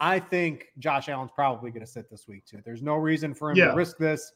I 0.00 0.18
think 0.18 0.66
Josh 0.78 1.08
Allen's 1.08 1.30
probably 1.34 1.70
going 1.70 1.84
to 1.84 1.90
sit 1.90 2.10
this 2.10 2.28
week 2.28 2.44
too. 2.44 2.60
There's 2.64 2.82
no 2.82 2.96
reason 2.96 3.32
for 3.32 3.50
him 3.50 3.56
yeah. 3.56 3.68
to 3.68 3.74
risk 3.74 3.96
this. 3.96 4.32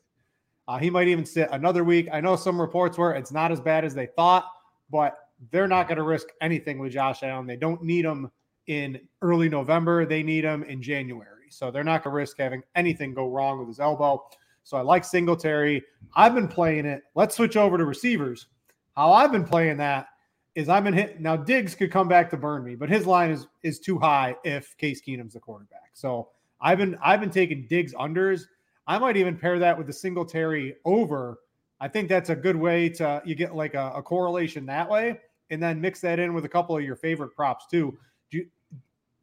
Uh, 0.69 0.79
he 0.79 0.89
might 0.89 1.09
even 1.09 1.27
sit 1.27 1.49
another 1.53 1.85
week. 1.85 2.09
I 2.13 2.21
know 2.21 2.37
some 2.37 2.61
reports 2.61 2.97
were 2.97 3.13
it's 3.13 3.33
not 3.33 3.51
as 3.51 3.61
bad 3.61 3.85
as 3.85 3.95
they 3.95 4.07
thought, 4.07 4.47
but 4.91 5.19
they're 5.51 5.69
not 5.69 5.89
going 5.89 5.99
to 5.99 6.05
risk 6.05 6.29
anything 6.41 6.79
with 6.79 6.93
Josh 6.93 7.23
Allen. 7.23 7.47
They 7.47 7.57
don't 7.57 7.83
need 7.83 8.05
him 8.05 8.31
in 8.69 9.01
early 9.21 9.49
November. 9.49 10.07
They 10.07 10.23
need 10.23 10.45
him 10.45 10.63
in 10.63 10.81
January. 10.81 11.49
So 11.51 11.71
they're 11.71 11.83
not 11.83 12.05
going 12.05 12.13
to 12.13 12.17
risk 12.17 12.39
having 12.39 12.63
anything 12.77 13.15
go 13.15 13.29
wrong 13.29 13.59
with 13.59 13.69
his 13.69 13.81
elbow. 13.81 14.25
So 14.63 14.77
I 14.77 14.83
like 14.83 15.05
Singletary. 15.05 15.83
I've 16.15 16.35
been 16.35 16.49
playing 16.49 16.87
it. 16.87 17.03
Let's 17.15 17.37
switch 17.37 17.57
over 17.57 17.77
to 17.77 17.85
receivers. 17.85 18.47
How 18.95 19.13
I've 19.13 19.33
been 19.33 19.45
playing 19.45 19.79
that 19.79 20.07
is 20.55 20.69
I've 20.69 20.85
been 20.85 20.95
hit 20.95 21.21
now. 21.21 21.37
Diggs 21.37 21.75
could 21.75 21.93
come 21.93 22.09
back 22.09 22.31
to 22.31 22.37
burn 22.37 22.65
me, 22.65 22.75
but 22.75 22.89
his 22.89 23.07
line 23.07 23.31
is 23.31 23.47
is 23.63 23.79
too 23.79 23.99
high 23.99 24.37
if 24.45 24.77
Case 24.77 25.01
Keenum's 25.01 25.35
the 25.35 25.41
quarterback. 25.41 25.91
So 25.95 26.29
I've 26.61 26.79
been 26.79 26.99
I've 27.03 27.21
been 27.21 27.31
taking 27.31 27.67
Diggs 27.69 27.95
unders. 27.95 28.43
I 28.87 28.99
might 28.99 29.17
even 29.17 29.37
pair 29.37 29.59
that 29.59 29.77
with 29.77 29.87
the 29.87 29.93
Singletary 29.93 30.77
over. 30.85 31.39
I 31.81 31.89
think 31.89 32.09
that's 32.09 32.31
a 32.31 32.37
good 32.37 32.57
way 32.57 32.89
to 32.91 33.23
you 33.25 33.35
get 33.35 33.55
like 33.55 33.75
a, 33.75 33.93
a 33.95 34.03
correlation 34.03 34.67
that 34.67 34.89
way, 34.89 35.21
and 35.51 35.63
then 35.63 35.81
mix 35.81 36.01
that 36.01 36.19
in 36.19 36.35
with 36.35 36.45
a 36.45 36.49
couple 36.49 36.77
of 36.77 36.83
your 36.83 36.97
favorite 36.97 37.35
props 37.35 37.67
too. 37.71 37.97
You, 38.31 38.47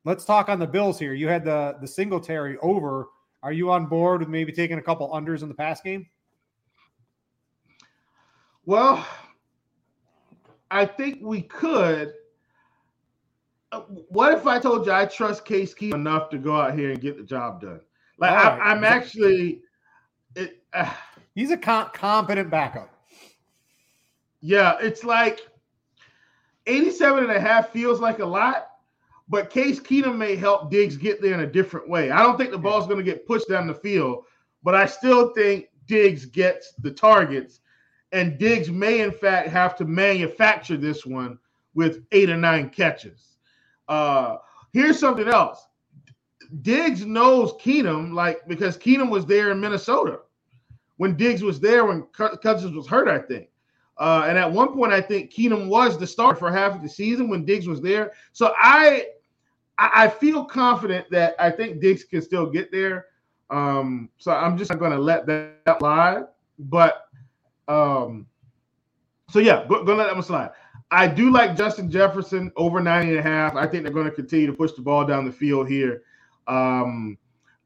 let's 0.06 0.26
talk 0.26 0.50
on 0.50 0.60
the 0.60 0.68
Bills 0.68 0.98
here. 0.98 1.14
You 1.14 1.28
had 1.28 1.44
the 1.44 1.78
the 1.82 1.88
Singletary 1.88 2.58
over. 2.60 3.08
Are 3.44 3.54
you 3.54 3.70
on 3.72 3.86
board 3.86 4.22
with 4.22 4.30
maybe 4.30 4.52
taking 4.52 4.80
a 4.80 4.82
couple 4.82 5.10
unders 5.12 5.44
in 5.44 5.48
the 5.48 5.54
pass 5.54 5.82
game? 5.82 6.08
Well, 8.66 9.06
I 10.70 10.86
think 10.86 11.20
we 11.22 11.42
could. 11.42 12.14
Uh, 13.72 13.82
what 14.10 14.34
if 14.34 14.48
I 14.48 14.60
told 14.60 14.86
you 14.86 14.92
I 14.92 15.06
trust 15.06 15.46
Case 15.46 15.74
Keenum 15.74 15.96
enough 15.96 16.30
to 16.30 16.38
go 16.38 16.60
out 16.60 16.78
here 16.78 16.92
and 16.92 17.02
get 17.02 17.18
the 17.18 17.24
job 17.24 17.62
done? 17.62 17.82
Like 18.18 18.32
right. 18.32 18.60
I, 18.60 18.72
am 18.72 18.84
actually, 18.84 19.62
it, 20.36 20.64
uh, 20.74 20.92
he's 21.36 21.52
a 21.52 21.58
com- 21.58 21.90
competent 21.94 22.50
backup. 22.50 22.90
Yeah, 24.42 24.78
it's 24.80 25.04
like 25.04 25.48
87 26.66 27.24
and 27.24 27.32
a 27.32 27.40
half 27.40 27.70
feels 27.70 28.00
like 28.00 28.20
a 28.20 28.26
lot, 28.26 28.70
but 29.30 29.50
Case 29.50 29.80
Keenum 29.80 30.18
may 30.18 30.36
help 30.36 30.72
Diggs 30.72 30.96
get 30.96 31.22
there 31.22 31.34
in 31.34 31.42
a 31.42 31.48
different 31.48 31.90
way. 31.90 32.12
I 32.12 32.24
don't 32.24 32.38
think 32.38 32.52
the 32.52 32.58
ball's 32.58 32.86
going 32.86 32.98
to 32.98 33.04
get 33.04 33.28
pushed 33.28 33.50
down 33.50 33.68
the 33.68 33.74
field, 33.74 34.24
but 34.64 34.76
I 34.76 34.86
still 34.86 35.34
think 35.34 35.68
Diggs 35.86 36.26
gets 36.26 36.74
the 36.80 36.92
targets 36.92 37.60
and 38.12 38.38
Diggs 38.38 38.70
may, 38.72 39.02
in 39.02 39.12
fact, 39.12 39.50
have 39.50 39.76
to 39.78 39.86
manufacture 39.86 40.78
this 40.78 41.06
one 41.06 41.38
with 41.74 42.04
eight 42.12 42.30
or 42.30 42.38
nine 42.38 42.70
catches. 42.70 43.38
Uh, 43.88 44.38
here's 44.74 45.00
something 45.00 45.28
else. 45.28 45.68
Diggs 46.62 47.06
knows 47.06 47.54
Keenum, 47.54 48.14
like 48.14 48.48
because 48.48 48.78
Keenum 48.78 49.10
was 49.10 49.26
there 49.26 49.52
in 49.52 49.60
Minnesota 49.60 50.20
when 50.98 51.16
Diggs 51.16 51.44
was 51.44 51.60
there 51.60 51.86
when 51.86 52.04
Cousins 52.14 52.76
was 52.76 52.88
hurt, 52.88 53.08
I 53.08 53.20
think. 53.20 53.50
Uh, 53.98 54.26
and 54.28 54.38
at 54.38 54.52
one 54.52 54.74
point, 54.74 54.94
I 54.94 55.02
think 55.02 55.32
Keenum 55.32 55.68
was 55.68 55.98
the 55.98 56.06
starter 56.06 56.38
for 56.38 56.52
half 56.52 56.76
of 56.76 56.84
the 56.84 56.90
season 56.90 57.30
when 57.30 57.46
Diggs 57.46 57.68
was 57.68 57.82
there. 57.82 58.12
So 58.32 58.54
I, 58.58 59.08
I 59.78 60.08
feel 60.08 60.46
confident 60.46 61.10
that 61.12 61.36
I 61.40 61.50
think 61.50 61.82
Diggs 61.82 62.04
can 62.04 62.22
still 62.22 62.48
get 62.48 62.72
there. 62.72 63.08
Um, 63.50 64.10
so 64.18 64.32
I'm 64.32 64.58
just 64.58 64.70
not 64.70 64.80
going 64.80 64.92
to 64.92 65.00
let 65.00 65.26
that 65.26 65.82
lie. 65.82 66.24
But 66.60 67.07
um, 67.68 68.28
so 69.30 69.40
yeah, 69.40 69.66
go, 69.68 69.84
go 69.84 69.96
let 69.96 70.06
that 70.06 70.16
one 70.16 70.24
slide. 70.24 70.52
I 70.92 71.08
do 71.08 71.32
like 71.32 71.58
Justin 71.58 71.92
Jefferson 71.92 72.52
over 72.56 72.80
90 72.80 73.10
and 73.12 73.20
a 73.20 73.22
half. 73.22 73.56
I 73.56 73.68
think 73.68 73.84
they're 73.84 73.92
going 73.94 74.06
to 74.06 74.12
continue 74.12 74.48
to 74.48 74.54
push 74.54 74.72
the 74.72 74.82
ball 74.82 75.06
down 75.06 75.26
the 75.26 75.32
field 75.32 75.68
here. 75.68 76.04
Um, 76.48 77.18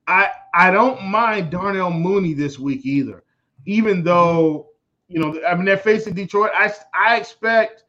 I 0.08 0.30
I 0.56 0.72
don't 0.72 1.04
mind 1.04 1.52
Darnell 1.52 1.92
Mooney 1.92 2.34
this 2.34 2.58
week 2.58 2.86
either, 2.86 3.24
even 3.66 4.04
though 4.04 4.70
you 5.08 5.20
know 5.20 5.40
I 5.48 5.54
mean 5.56 5.66
they're 5.66 5.78
facing 5.78 6.16
Detroit. 6.16 6.52
I 6.56 6.74
I 6.94 7.18
expect 7.18 7.84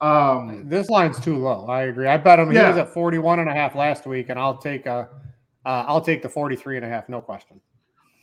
Um, 0.00 0.68
this 0.68 0.88
line's 0.88 1.20
too 1.20 1.36
low. 1.36 1.66
I 1.66 1.82
agree. 1.82 2.06
I 2.06 2.16
bet 2.16 2.38
him. 2.38 2.52
Yeah. 2.52 2.62
He 2.62 2.68
was 2.68 2.78
at 2.78 2.88
41 2.94 3.40
and 3.40 3.48
a 3.50 3.52
half 3.52 3.74
last 3.74 4.06
week, 4.06 4.28
and 4.30 4.38
I'll 4.38 4.56
take 4.56 4.86
a, 4.86 5.08
uh, 5.66 5.84
I'll 5.88 6.00
take 6.00 6.22
the 6.22 6.28
43 6.28 6.76
and 6.76 6.86
a 6.86 6.88
half, 6.88 7.08
no 7.08 7.20
question. 7.20 7.60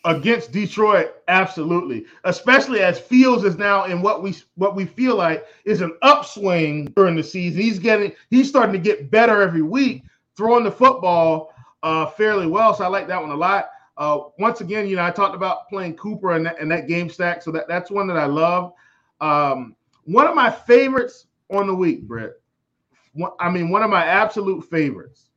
Against 0.06 0.52
Detroit, 0.52 1.16
absolutely. 1.28 2.06
Especially 2.24 2.80
as 2.80 3.00
Fields 3.00 3.44
is 3.44 3.58
now 3.58 3.86
in 3.86 4.02
what 4.02 4.24
we 4.24 4.36
what 4.56 4.76
we 4.76 4.86
feel 4.86 5.16
like 5.16 5.46
is 5.66 5.82
an 5.82 5.98
upswing 6.04 6.86
during 6.96 7.16
the 7.16 7.24
season. 7.24 7.62
He's 7.62 7.80
getting 7.80 8.14
he's 8.30 8.48
starting 8.48 8.74
to 8.74 8.80
get 8.80 9.12
better 9.12 9.42
every 9.42 9.64
week, 9.64 10.04
throwing 10.38 10.64
the 10.64 10.72
football 10.72 11.54
uh, 11.84 12.06
fairly 12.06 12.48
well. 12.48 12.74
So 12.74 12.86
I 12.86 12.88
like 12.88 13.08
that 13.08 13.22
one 13.22 13.32
a 13.32 13.36
lot. 13.36 13.70
Uh, 13.98 14.20
once 14.40 14.62
again, 14.62 14.88
you 14.88 14.96
know, 14.96 15.06
I 15.06 15.12
talked 15.12 15.36
about 15.36 15.70
playing 15.70 15.96
Cooper 15.96 16.34
and 16.34 16.46
that, 16.46 16.60
and 16.60 16.70
that 16.70 16.88
game 16.88 17.10
stack, 17.10 17.42
so 17.42 17.52
that 17.52 17.68
that's 17.68 17.90
one 17.90 18.08
that 18.08 18.18
I 18.18 18.26
love. 18.26 18.74
Um, 19.22 19.76
one 20.04 20.28
of 20.28 20.36
my 20.36 20.52
favorites 20.52 21.28
on 21.50 21.68
the 21.68 21.76
week, 21.76 22.04
Brett. 22.04 22.34
One, 23.14 23.32
I 23.40 23.50
mean, 23.50 23.70
one 23.70 23.82
of 23.82 23.90
my 23.90 24.06
absolute 24.06 24.70
favorites 24.70 25.30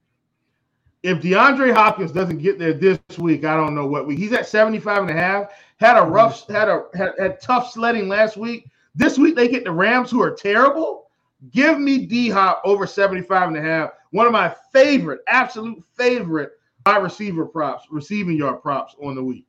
if 1.03 1.19
DeAndre 1.19 1.73
Hopkins 1.73 2.13
doesn't 2.13 2.39
get 2.39 2.59
there 2.59 2.73
this 2.73 2.99
week, 3.19 3.45
I 3.45 3.57
don't 3.57 3.75
know 3.75 3.87
what 3.87 4.07
week. 4.07 4.19
He's 4.19 4.33
at 4.33 4.49
75 4.49 5.03
and 5.03 5.11
a 5.11 5.15
half. 5.15 5.51
Had 5.77 5.97
a 5.97 6.03
rough, 6.03 6.43
mm-hmm. 6.43 6.55
had 6.55 6.69
a 6.69 6.85
had, 6.95 7.13
had 7.19 7.41
tough 7.41 7.71
sledding 7.71 8.09
last 8.09 8.37
week. 8.37 8.69
This 8.95 9.17
week 9.17 9.37
they 9.37 9.49
get 9.49 9.65
the 9.65 9.71
Rams, 9.71 10.11
who 10.11 10.23
are 10.23 10.33
terrible. 10.33 11.11
Give 11.53 11.79
me 11.79 12.07
D 12.07 12.29
Hop 12.31 12.61
over 12.65 12.87
75 12.87 13.49
and 13.49 13.57
a 13.57 13.63
half. 13.63 13.91
One 14.11 14.27
of 14.27 14.33
my 14.33 14.55
favorite, 14.73 15.21
absolute 15.29 15.85
favorite 15.97 16.53
wide 16.85 17.03
receiver 17.03 17.47
props, 17.47 17.87
receiving 17.91 18.37
yard 18.37 18.61
props 18.61 18.97
on 19.01 19.15
the 19.15 19.23
week. 19.23 19.45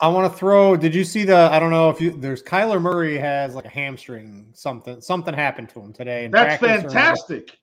I 0.00 0.08
want 0.08 0.30
to 0.30 0.38
throw. 0.38 0.76
Did 0.76 0.94
you 0.94 1.04
see 1.04 1.24
the? 1.24 1.36
I 1.36 1.58
don't 1.58 1.70
know 1.70 1.90
if 1.90 2.00
you. 2.00 2.10
There's 2.10 2.42
Kyler 2.42 2.80
Murray 2.80 3.16
has 3.18 3.54
like 3.54 3.64
a 3.64 3.70
hamstring. 3.70 4.46
Something 4.52 5.00
something 5.00 5.34
happened 5.34 5.70
to 5.70 5.80
him 5.80 5.92
today. 5.92 6.28
That's 6.30 6.60
fantastic. 6.60 7.58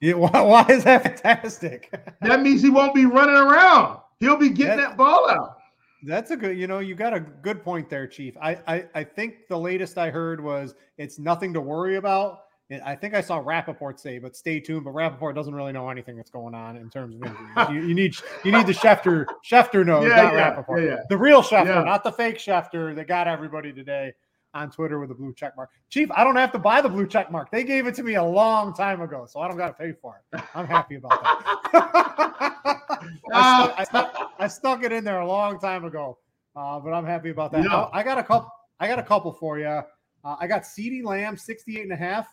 Yeah, 0.00 0.14
why, 0.16 0.40
why 0.42 0.66
is 0.68 0.84
that 0.84 1.02
fantastic? 1.02 1.90
That 2.20 2.42
means 2.42 2.62
he 2.62 2.70
won't 2.70 2.94
be 2.94 3.06
running 3.06 3.36
around. 3.36 4.00
He'll 4.20 4.36
be 4.36 4.50
getting 4.50 4.76
That- 4.78 4.90
that 4.90 4.96
ball 4.96 5.28
out. 5.30 5.56
That's 6.02 6.30
a 6.30 6.36
good. 6.36 6.56
You 6.58 6.66
know, 6.66 6.78
you 6.78 6.94
got 6.94 7.14
a 7.14 7.20
good 7.20 7.64
point 7.64 7.88
there, 7.88 8.06
Chief. 8.06 8.36
I 8.40 8.58
I, 8.68 8.84
I 8.94 9.02
think 9.02 9.48
the 9.48 9.58
latest 9.58 9.96
I 9.98 10.10
heard 10.10 10.42
was 10.44 10.74
it's 10.98 11.18
nothing 11.18 11.52
to 11.54 11.60
worry 11.60 11.96
about. 11.96 12.40
And 12.68 12.82
I 12.82 12.94
think 12.96 13.14
I 13.14 13.20
saw 13.20 13.40
Rappaport 13.42 13.98
say, 13.98 14.18
but 14.18 14.36
stay 14.36 14.60
tuned. 14.60 14.84
But 14.84 14.92
Rappaport 14.94 15.34
doesn't 15.34 15.54
really 15.54 15.72
know 15.72 15.88
anything 15.88 16.14
that's 16.16 16.30
going 16.30 16.54
on 16.54 16.76
in 16.76 16.90
terms 16.90 17.16
of 17.16 17.22
injuries. 17.22 17.48
you, 17.70 17.88
you 17.88 17.94
need 17.94 18.14
you 18.44 18.52
need 18.52 18.66
the 18.66 18.72
Schefter 18.74 19.24
Schefter 19.48 19.86
knows, 19.86 20.04
Yeah, 20.06 20.16
not 20.22 20.34
yeah, 20.34 20.54
Rappaport. 20.54 20.82
yeah, 20.84 20.88
yeah. 20.90 21.02
The 21.08 21.16
real 21.16 21.42
Schefter, 21.42 21.84
not 21.84 22.04
the 22.04 22.12
fake 22.12 22.36
Schefter 22.38 22.94
that 22.94 23.08
got 23.08 23.26
everybody 23.26 23.72
today 23.72 24.12
on 24.56 24.70
Twitter 24.70 24.98
with 24.98 25.10
a 25.10 25.14
blue 25.14 25.32
check 25.34 25.56
mark. 25.56 25.70
Chief, 25.90 26.10
I 26.10 26.24
don't 26.24 26.36
have 26.36 26.52
to 26.52 26.58
buy 26.58 26.80
the 26.80 26.88
blue 26.88 27.06
check 27.06 27.30
mark. 27.30 27.50
They 27.50 27.62
gave 27.62 27.86
it 27.86 27.94
to 27.96 28.02
me 28.02 28.14
a 28.14 28.24
long 28.24 28.74
time 28.74 29.00
ago, 29.00 29.26
so 29.28 29.40
I 29.40 29.48
don't 29.48 29.56
got 29.56 29.68
to 29.68 29.74
pay 29.74 29.92
for 29.92 30.20
it. 30.32 30.42
I'm 30.54 30.66
happy 30.66 30.96
about 30.96 31.22
that. 31.22 31.42
I, 33.32 33.64
stuck, 33.64 33.78
I, 33.78 33.84
stuck, 33.84 34.32
I 34.38 34.48
stuck 34.48 34.82
it 34.82 34.92
in 34.92 35.04
there 35.04 35.20
a 35.20 35.26
long 35.26 35.58
time 35.58 35.84
ago, 35.84 36.18
uh, 36.56 36.80
but 36.80 36.92
I'm 36.92 37.04
happy 37.04 37.30
about 37.30 37.52
that. 37.52 37.64
Yeah. 37.64 37.82
I, 37.92 38.00
I 38.00 38.02
got 38.02 38.18
a 38.18 38.22
couple. 38.22 38.50
I 38.80 38.88
got 38.88 38.98
a 38.98 39.02
couple 39.02 39.32
for 39.32 39.58
you. 39.58 39.66
Uh, 39.66 39.82
I 40.24 40.46
got 40.46 40.62
CeeDee 40.62 41.04
Lamb, 41.04 41.36
68 41.36 41.82
and 41.82 41.92
a 41.92 41.96
half. 41.96 42.26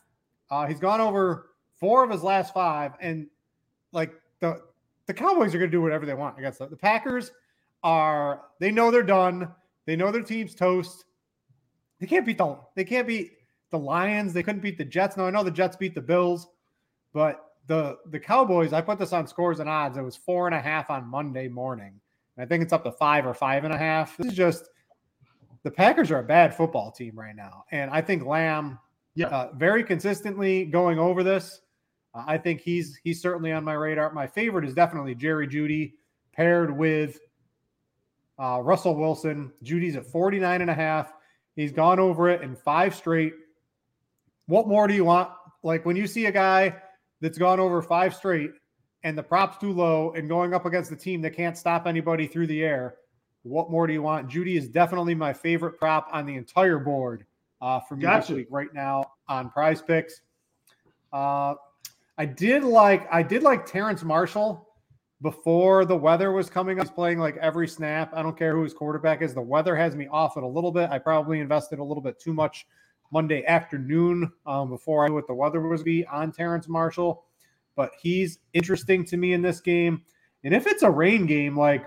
Uh, 0.50 0.66
he's 0.66 0.80
gone 0.80 1.00
over 1.00 1.50
four 1.80 2.04
of 2.04 2.10
his 2.10 2.24
last 2.24 2.54
five, 2.54 2.94
and 3.00 3.28
like 3.92 4.14
the 4.40 4.62
the 5.08 5.14
Cowboys 5.14 5.54
are 5.54 5.58
going 5.58 5.70
to 5.70 5.78
do 5.78 5.82
whatever 5.82 6.06
they 6.06 6.14
want 6.14 6.38
against 6.38 6.60
the, 6.60 6.68
the 6.68 6.78
Packers. 6.78 7.32
Are 7.84 8.44
they 8.60 8.72
know 8.72 8.92
they're 8.92 9.04
done? 9.04 9.50
They 9.86 9.98
know 9.98 10.12
their 10.12 10.24
team's 10.24 10.56
toast. 10.56 11.04
They 12.04 12.08
can't 12.08 12.26
beat 12.26 12.38
the 12.38 12.58
they 12.76 12.84
can't 12.84 13.08
beat 13.08 13.32
the 13.70 13.80
Lions. 13.80 14.34
They 14.34 14.44
couldn't 14.44 14.60
beat 14.62 14.78
the 14.78 14.84
Jets. 14.84 15.16
Now 15.16 15.26
I 15.26 15.30
know 15.30 15.42
the 15.42 15.50
Jets 15.50 15.78
beat 15.78 15.96
the 15.96 16.02
Bills, 16.02 16.50
but 17.14 17.46
the 17.68 17.98
the 18.12 18.20
Cowboys. 18.20 18.74
I 18.74 18.82
put 18.82 19.00
this 19.00 19.14
on 19.14 19.26
scores 19.26 19.62
and 19.62 19.70
odds. 19.70 19.96
It 19.96 20.02
was 20.02 20.18
four 20.18 20.46
and 20.46 20.54
a 20.54 20.60
half 20.60 20.90
on 20.90 21.08
Monday 21.08 21.48
morning. 21.48 21.94
And 22.36 22.44
I 22.44 22.46
think 22.46 22.62
it's 22.62 22.74
up 22.74 22.84
to 22.84 22.92
five 22.92 23.26
or 23.26 23.34
five 23.34 23.64
and 23.64 23.74
a 23.74 23.78
half. 23.78 24.18
This 24.18 24.28
is 24.28 24.34
just 24.34 24.66
the 25.64 25.72
Packers 25.72 26.12
are 26.12 26.20
a 26.20 26.24
bad 26.24 26.54
football 26.54 26.92
team 26.92 27.18
right 27.18 27.38
now, 27.38 27.64
and 27.72 27.90
I 27.90 28.02
think 28.02 28.26
Lamb, 28.26 28.80
Yeah. 29.16 29.28
uh, 29.28 29.52
very 29.56 29.82
consistently 29.82 30.66
going 30.66 31.00
over 31.00 31.24
this. 31.24 31.62
Uh, 32.14 32.26
I 32.28 32.38
think 32.38 32.60
he's 32.60 33.00
he's 33.02 33.22
certainly 33.22 33.54
on 33.54 33.64
my 33.64 33.76
radar. 33.76 34.12
My 34.12 34.28
favorite 34.28 34.66
is 34.66 34.74
definitely 34.74 35.16
Jerry 35.16 35.48
Jeudy 35.48 35.94
paired 36.34 36.78
with 36.78 37.18
uh, 38.38 38.60
Russell 38.62 38.96
Wilson. 38.98 39.54
Jeudy's 39.64 39.96
at 39.96 40.06
49 40.06 40.60
and 40.60 40.70
a 40.70 40.74
half. 40.74 41.14
He's 41.56 41.72
gone 41.72 42.00
over 42.00 42.30
it 42.30 42.42
in 42.42 42.56
five 42.56 42.96
straight. 42.96 43.34
What 44.48 44.68
more 44.68 44.88
do 44.88 44.94
you 44.94 45.06
want? 45.06 45.30
Like 45.62 45.86
when 45.86 45.96
you 45.96 46.08
see 46.08 46.26
a 46.26 46.32
guy 46.32 46.76
that's 47.22 47.38
gone 47.38 47.60
over 47.60 47.82
five 47.82 48.16
straight 48.16 48.52
and 49.04 49.18
the 49.18 49.24
prop's 49.24 49.58
too 49.58 49.72
low 49.72 50.14
and 50.14 50.28
going 50.28 50.54
up 50.54 50.66
against 50.66 50.90
the 50.90 50.96
team 50.96 51.22
that 51.22 51.32
can't 51.32 51.58
stop 51.58 51.88
anybody 51.88 52.28
through 52.28 52.48
the 52.48 52.64
air, 52.64 52.96
what 53.44 53.70
more 53.70 53.88
do 53.88 53.94
you 53.94 54.02
want? 54.02 54.30
Jeudy 54.30 54.58
is 54.58 54.68
definitely 54.68 55.16
my 55.16 55.34
favorite 55.34 55.78
prop 55.78 56.10
on 56.12 56.26
the 56.26 56.36
entire 56.36 56.80
board 56.80 57.26
uh, 57.62 57.80
for 57.80 57.96
me 57.96 58.04
Gotcha. 58.04 58.28
this 58.28 58.36
week 58.38 58.48
right 58.50 58.74
now 58.74 59.12
on 59.28 59.50
prize 59.50 59.82
picks. 59.82 60.22
Uh, 61.12 61.56
I 62.18 62.26
did 62.26 62.64
like 62.64 63.08
I 63.12 63.24
did 63.24 63.44
like 63.44 63.66
Terrace 63.66 64.04
Marshall 64.04 64.68
before 65.24 65.86
the 65.86 65.96
weather 65.96 66.34
was 66.34 66.50
coming 66.50 66.80
up. 66.80 66.86
He's 66.86 66.92
playing 66.92 67.18
like 67.18 67.38
every 67.38 67.68
snap. 67.68 68.12
I 68.14 68.22
don't 68.22 68.38
care 68.38 68.54
who 68.54 68.62
his 68.62 68.74
quarterback 68.74 69.22
is. 69.22 69.34
The 69.34 69.42
weather 69.42 69.76
has 69.76 69.96
me 69.96 70.08
off 70.12 70.36
it 70.36 70.44
a 70.44 70.48
little 70.48 70.72
bit. 70.72 70.90
I 70.92 71.00
probably 71.00 71.40
invested 71.40 71.80
a 71.80 71.84
little 71.84 72.04
bit 72.04 72.20
too 72.20 72.34
much 72.34 72.68
Monday 73.12 73.46
afternoon 73.46 74.30
um, 74.46 74.70
before 74.70 75.06
I 75.06 75.08
knew 75.08 75.14
what 75.16 75.28
the 75.28 75.34
weather 75.34 75.62
was 75.62 75.82
be 75.82 76.06
on 76.08 76.34
Terrace 76.34 76.68
Marshall. 76.68 77.24
But 77.76 77.92
he's 78.00 78.40
interesting 78.52 79.06
to 79.06 79.18
me 79.18 79.32
in 79.32 79.42
this 79.42 79.62
game. 79.62 80.04
And 80.44 80.54
if 80.54 80.68
it's 80.68 80.84
a 80.84 80.92
rain 80.92 81.26
game, 81.26 81.58
like 81.58 81.86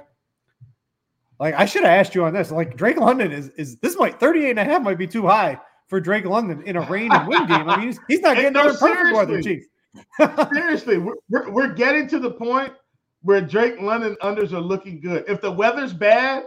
like 1.38 1.54
I 1.54 1.66
should 1.66 1.84
have 1.84 1.92
asked 1.92 2.14
you 2.14 2.24
on 2.24 2.32
this. 2.32 2.50
Like 2.50 2.74
Drake 2.76 2.96
London 2.96 3.32
is 3.32 3.50
is 3.50 3.76
this 3.76 3.98
might 3.98 4.18
38 4.18 4.50
and 4.50 4.58
a 4.58 4.64
half 4.64 4.82
might 4.82 4.98
be 4.98 5.06
too 5.06 5.26
high 5.26 5.60
for 5.88 6.00
Drake 6.00 6.24
London 6.24 6.62
in 6.62 6.76
a 6.76 6.80
rain 6.80 7.12
and 7.12 7.28
wind 7.28 7.48
game. 7.48 7.68
I 7.68 7.76
mean, 7.76 7.86
he's, 7.88 8.00
he's 8.08 8.20
not 8.20 8.36
getting 8.36 8.54
no, 8.54 8.70
in 8.70 8.76
perfect 8.76 9.14
weather, 9.14 9.42
seriously. 9.42 9.56
Chief. 9.56 9.66
Seriously, 10.52 10.98
we're, 10.98 11.14
we're, 11.30 11.50
we're 11.50 11.72
getting 11.72 12.06
to 12.08 12.18
the 12.18 12.30
point 12.30 12.70
where 13.22 13.40
Drake 13.40 13.80
London 13.80 14.16
unders 14.22 14.52
are 14.52 14.60
looking 14.60 15.00
good. 15.00 15.24
If 15.28 15.40
the 15.40 15.50
weather's 15.50 15.92
bad, 15.92 16.44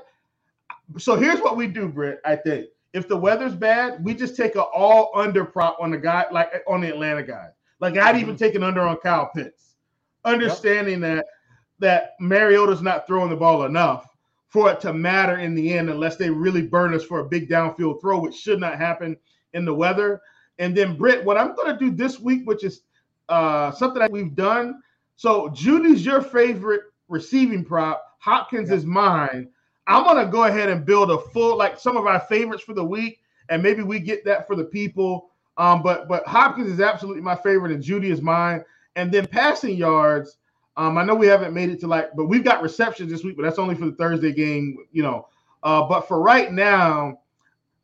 so 0.98 1.16
here's 1.16 1.40
what 1.40 1.58
we 1.58 1.68
do, 1.68 1.88
Brit. 1.88 2.20
I 2.26 2.36
think 2.36 2.68
if 2.94 3.08
the 3.08 3.18
weather's 3.18 3.56
bad, 3.56 4.04
we 4.04 4.14
just 4.14 4.36
take 4.36 4.56
an 4.56 4.66
all 4.74 5.12
under 5.16 5.46
prop 5.46 5.78
on 5.80 5.92
the 5.92 5.98
guy, 5.98 6.26
like 6.32 6.52
on 6.68 6.82
the 6.82 6.90
Atlanta 6.90 7.24
guys. 7.24 7.52
Like 7.80 7.98
I'd 7.98 8.18
even 8.18 8.36
take 8.36 8.56
an 8.56 8.64
under 8.64 8.82
on 8.82 8.98
Kyle 8.98 9.30
Pitts, 9.34 9.76
understanding 10.26 11.00
that 11.02 11.26
that 11.80 12.12
Mariota's 12.20 12.82
not 12.82 13.08
throwing 13.08 13.30
the 13.30 13.36
ball 13.36 13.64
enough 13.64 14.08
for 14.48 14.72
it 14.72 14.82
to 14.82 14.94
matter 14.94 15.38
in 15.38 15.54
the 15.54 15.74
end, 15.74 15.90
unless 15.90 16.18
they 16.18 16.30
really 16.30 16.64
burn 16.64 16.94
us 16.94 17.04
for 17.04 17.20
a 17.20 17.26
big 17.26 17.48
downfield 17.48 18.02
throw, 18.02 18.20
which 18.20 18.36
should 18.36 18.60
not 18.60 18.78
happen 18.78 19.16
in 19.54 19.64
the 19.64 19.74
weather. 19.74 20.20
And 20.58 20.76
then 20.76 20.98
Brit, 20.98 21.24
what 21.24 21.38
I'm 21.38 21.56
going 21.56 21.72
to 21.72 21.80
do 21.80 21.92
this 21.92 22.20
week, 22.20 22.42
which 22.46 22.64
is 22.64 22.82
uh, 23.30 23.72
something 23.72 24.00
that 24.00 24.12
we've 24.12 24.36
done. 24.36 24.82
So 25.20 25.50
Jeudy's 25.50 26.06
your 26.06 26.22
favorite 26.22 26.84
receiving 27.10 27.66
prop. 27.66 28.02
Hopkins 28.20 28.72
is 28.72 28.86
mine. 28.86 29.50
I'm 29.86 30.06
gonna 30.06 30.26
go 30.26 30.46
ahead 30.46 30.70
and 30.70 30.86
build 30.86 31.12
a 31.12 31.18
full 31.18 31.58
like 31.58 31.78
some 31.78 31.98
of 31.98 32.08
our 32.08 32.22
favorites 32.22 32.64
for 32.64 32.74
the 32.74 32.86
week, 32.86 33.20
and 33.50 33.62
maybe 33.62 33.84
we 33.84 34.00
get 34.00 34.24
that 34.24 34.48
for 34.48 34.56
the 34.56 34.64
people. 34.64 35.32
Um, 35.58 35.84
but 35.84 36.08
but 36.08 36.26
Hopkins 36.26 36.72
is 36.72 36.80
absolutely 36.80 37.22
my 37.22 37.36
favorite, 37.36 37.74
and 37.74 37.84
Jeudy 37.84 38.12
is 38.12 38.22
mine. 38.22 38.64
And 38.96 39.12
then 39.12 39.28
passing 39.28 39.76
yards. 39.76 40.38
Um, 40.78 40.98
I 40.98 41.04
know 41.04 41.16
we 41.16 41.28
haven't 41.28 41.54
made 41.54 41.70
it 41.70 41.82
to 41.82 41.88
like, 41.88 42.16
but 42.16 42.28
we've 42.28 42.46
got 42.46 42.62
receptions 42.62 43.12
this 43.12 43.22
week, 43.22 43.36
but 43.36 43.44
that's 43.44 43.60
only 43.60 43.76
for 43.76 43.88
the 43.88 43.96
Thursday 43.98 44.32
game, 44.32 44.78
you 44.94 45.04
know. 45.04 45.28
Uh, 45.64 45.84
but 45.86 46.08
for 46.08 46.22
right 46.22 46.50
now, 46.50 47.20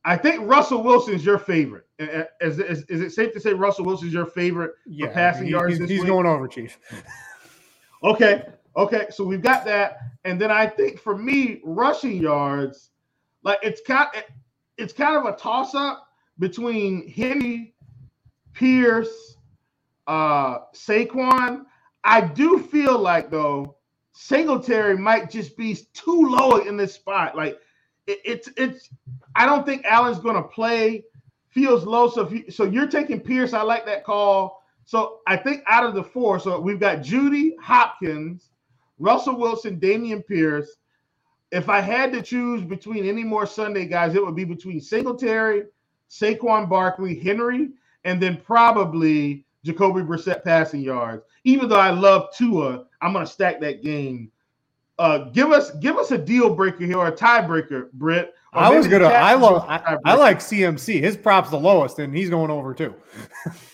I 0.06 0.16
think 0.16 0.48
Russell 0.50 0.84
Wilson's 0.84 1.26
your 1.26 1.38
favorite. 1.40 1.85
Is, 1.98 2.60
is, 2.60 2.84
is 2.84 3.02
it 3.02 3.12
safe 3.14 3.32
to 3.34 3.40
say 3.40 3.54
Russell 3.54 3.86
Wilson's 3.86 4.12
your 4.14 4.26
favorite 4.26 4.74
Yeah, 4.86 5.12
passing 5.14 5.46
he- 5.46 5.52
yards 5.52 5.78
he's, 5.78 5.90
he's 5.90 6.04
going 6.04 6.26
over, 6.26 6.48
Chief. 6.48 6.78
Okay. 8.04 8.44
Okay. 8.76 9.08
So 9.10 9.24
we've 9.24 9.42
got 9.42 9.66
that. 9.66 9.98
And 10.26 10.40
then 10.40 10.52
I 10.52 10.68
think 10.68 11.00
for 11.00 11.18
me, 11.18 11.62
rushing 11.64 12.18
yards, 12.22 12.92
like 13.44 13.58
it's 13.64 13.82
kind 13.82 14.10
it's 14.78 14.94
kind 14.94 15.16
of 15.16 15.26
a 15.34 15.36
toss-up 15.38 16.08
between 16.38 17.08
Henry, 17.10 17.74
Pierce, 18.54 19.38
uh, 20.08 20.60
Saquon. 20.76 21.64
I 22.04 22.22
do 22.22 22.60
feel 22.60 23.00
like 23.00 23.32
though 23.32 23.78
Singletary 24.14 24.98
might 24.98 25.30
just 25.32 25.58
be 25.58 25.76
too 25.94 26.28
low 26.30 26.58
in 26.58 26.78
this 26.78 26.94
spot. 26.94 27.36
Like 27.36 27.58
it, 28.06 28.20
it's 28.24 28.50
it's 28.58 28.90
I 29.36 29.46
don't 29.48 29.66
think 29.66 29.84
Allen's 29.86 30.20
gonna 30.20 30.44
play. 30.44 31.06
Feels 31.56 31.86
low. 31.86 32.10
So 32.10 32.30
you, 32.30 32.52
so 32.52 32.66
you're 32.66 32.86
taking 32.86 33.22
Pierce. 33.22 33.54
I 33.54 33.62
like 33.64 33.86
that 33.86 34.04
call. 34.04 34.62
So 34.84 35.22
I 35.26 35.38
think 35.38 35.64
out 35.68 35.86
of 35.86 35.96
the 35.96 36.04
four, 36.04 36.38
so 36.38 36.60
we've 36.60 36.82
got 36.82 37.00
Jeudy, 37.00 37.54
Hopkins, 37.62 38.50
Russell 39.00 39.40
Wilson, 39.40 39.80
Dameon 39.80 40.28
Pierce. 40.28 40.76
If 41.52 41.70
I 41.70 41.80
had 41.80 42.12
to 42.12 42.22
choose 42.22 42.62
between 42.62 43.06
any 43.06 43.24
more 43.24 43.48
Sunday 43.48 43.86
guys, 43.86 44.16
it 44.16 44.24
would 44.24 44.36
be 44.36 44.44
between 44.44 44.82
Singletary, 44.82 45.64
Saquon 46.10 46.70
Barkley, 46.70 47.18
Henry, 47.18 47.70
and 48.04 48.22
then 48.22 48.42
probably 48.46 49.46
Jacoby 49.64 50.02
Brissett 50.02 50.44
passing 50.44 50.82
yards. 50.82 51.24
Even 51.46 51.70
though 51.70 51.80
I 51.80 51.92
love 51.92 52.36
Tua, 52.38 52.86
I'm 53.02 53.14
gonna 53.14 53.26
stack 53.26 53.62
that 53.62 53.82
game. 53.82 54.30
Uh, 54.98 55.18
give 55.30 55.52
us 55.52 55.72
give 55.72 55.98
us 55.98 56.12
a 56.12 56.18
deal 56.18 56.54
breaker 56.54 56.86
here 56.86 56.98
or 56.98 57.08
a 57.08 57.12
tiebreaker, 57.12 57.92
Brit. 57.94 58.34
I 58.54 58.70
was 58.70 58.88
gonna. 58.88 59.08
I 59.08 59.34
love. 59.34 59.66
I, 59.68 59.98
I, 60.06 60.16
like 60.16 60.40
CMC. 60.40 61.02
His 61.02 61.18
props 61.18 61.50
the 61.50 61.60
lowest, 61.60 62.00
and 62.00 62.16
he's 62.16 62.30
going 62.30 62.50
over 62.50 62.74
too. 62.74 62.96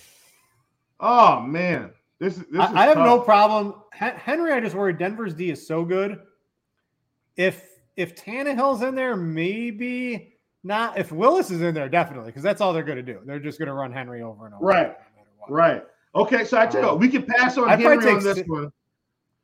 oh 1.00 1.40
man, 1.42 1.92
this, 2.18 2.38
is 2.38 2.46
this 2.52 2.62
I, 2.62 2.84
I 2.84 2.86
have 2.88 2.98
no 2.98 3.20
problem. 3.20 3.76
Henry, 3.92 4.52
I 4.52 4.60
just 4.60 4.76
worry 4.76 4.94
Denver's 4.94 5.36
D 5.36 5.52
is 5.52 5.66
so 5.66 5.86
good. 5.86 6.22
If 7.36 7.64
if 7.96 8.16
Tannehill's 8.16 8.82
in 8.82 8.96
there, 8.96 9.16
maybe 9.16 10.34
not. 10.64 10.98
If 10.98 11.12
Willis 11.12 11.52
is 11.52 11.62
in 11.62 11.76
there, 11.76 11.88
definitely, 11.88 12.28
because 12.28 12.42
that's 12.44 12.62
all 12.62 12.74
they're 12.74 12.82
going 12.82 12.98
to 12.98 13.04
do. 13.04 13.20
They're 13.26 13.40
just 13.40 13.60
going 13.60 13.68
to 13.68 13.74
run 13.74 13.92
Henry 13.92 14.24
over 14.24 14.48
and 14.48 14.56
over. 14.56 14.66
Right. 14.66 14.98
No 15.48 15.56
right. 15.56 15.84
Okay. 16.16 16.46
So 16.46 16.58
I 16.58 16.66
tell 16.66 16.82
you 16.82 16.88
um, 16.88 16.94
what, 16.94 17.00
we 17.00 17.10
can 17.10 17.24
pass 17.24 17.60
on 17.60 17.70
I'd 17.70 17.80
Henry 17.80 18.10
on 18.10 18.24
this 18.24 18.42
one. 18.48 18.72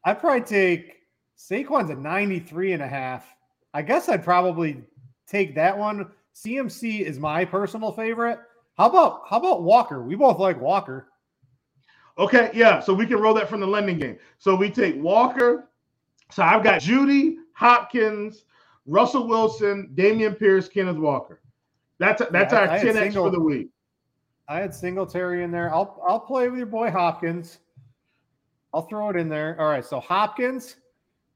I'd 0.03 0.19
probably 0.19 0.41
take 0.41 0.96
Saquon's 1.37 1.89
a 1.89 1.95
93 1.95 2.73
and 2.73 2.83
a 2.83 2.87
half. 2.87 3.35
I 3.73 3.81
guess 3.81 4.09
I'd 4.09 4.23
probably 4.23 4.83
take 5.27 5.55
that 5.55 5.77
one. 5.77 6.09
CMC 6.35 7.01
is 7.01 7.19
my 7.19 7.45
personal 7.45 7.91
favorite. 7.91 8.39
How 8.77 8.89
about 8.89 9.23
how 9.27 9.37
about 9.37 9.63
Walker? 9.63 10.03
We 10.03 10.15
both 10.15 10.39
like 10.39 10.59
Walker. 10.59 11.09
Okay, 12.17 12.49
yeah. 12.53 12.79
So 12.79 12.93
we 12.93 13.05
can 13.05 13.17
roll 13.17 13.33
that 13.35 13.49
from 13.49 13.59
the 13.59 13.67
lending 13.67 13.99
game. 13.99 14.17
So 14.39 14.55
we 14.55 14.69
take 14.69 14.95
Walker. 15.01 15.69
So 16.31 16.43
I've 16.43 16.63
got 16.63 16.81
Jeudy, 16.81 17.37
Hopkins, 17.53 18.45
Russell 18.85 19.27
Wilson, 19.27 19.91
Dameon 19.95 20.37
Pierce, 20.37 20.67
Kenneth 20.67 20.97
Walker. 20.97 21.41
That's 21.99 22.21
that's 22.31 22.53
yeah, 22.53 22.59
our 22.59 22.69
I 22.69 22.79
10x 22.79 22.93
single, 22.93 23.25
for 23.25 23.31
the 23.31 23.39
week. 23.39 23.69
I 24.47 24.59
had 24.59 24.73
Singletary 24.73 25.43
in 25.43 25.51
there. 25.51 25.73
I'll 25.73 26.01
I'll 26.07 26.19
play 26.19 26.49
with 26.49 26.57
your 26.57 26.67
boy 26.67 26.91
Hopkins. 26.91 27.59
I'll 28.73 28.83
throw 28.83 29.09
it 29.09 29.15
in 29.15 29.29
there. 29.29 29.59
All 29.59 29.67
right. 29.67 29.85
So 29.85 29.99
Hopkins, 29.99 30.75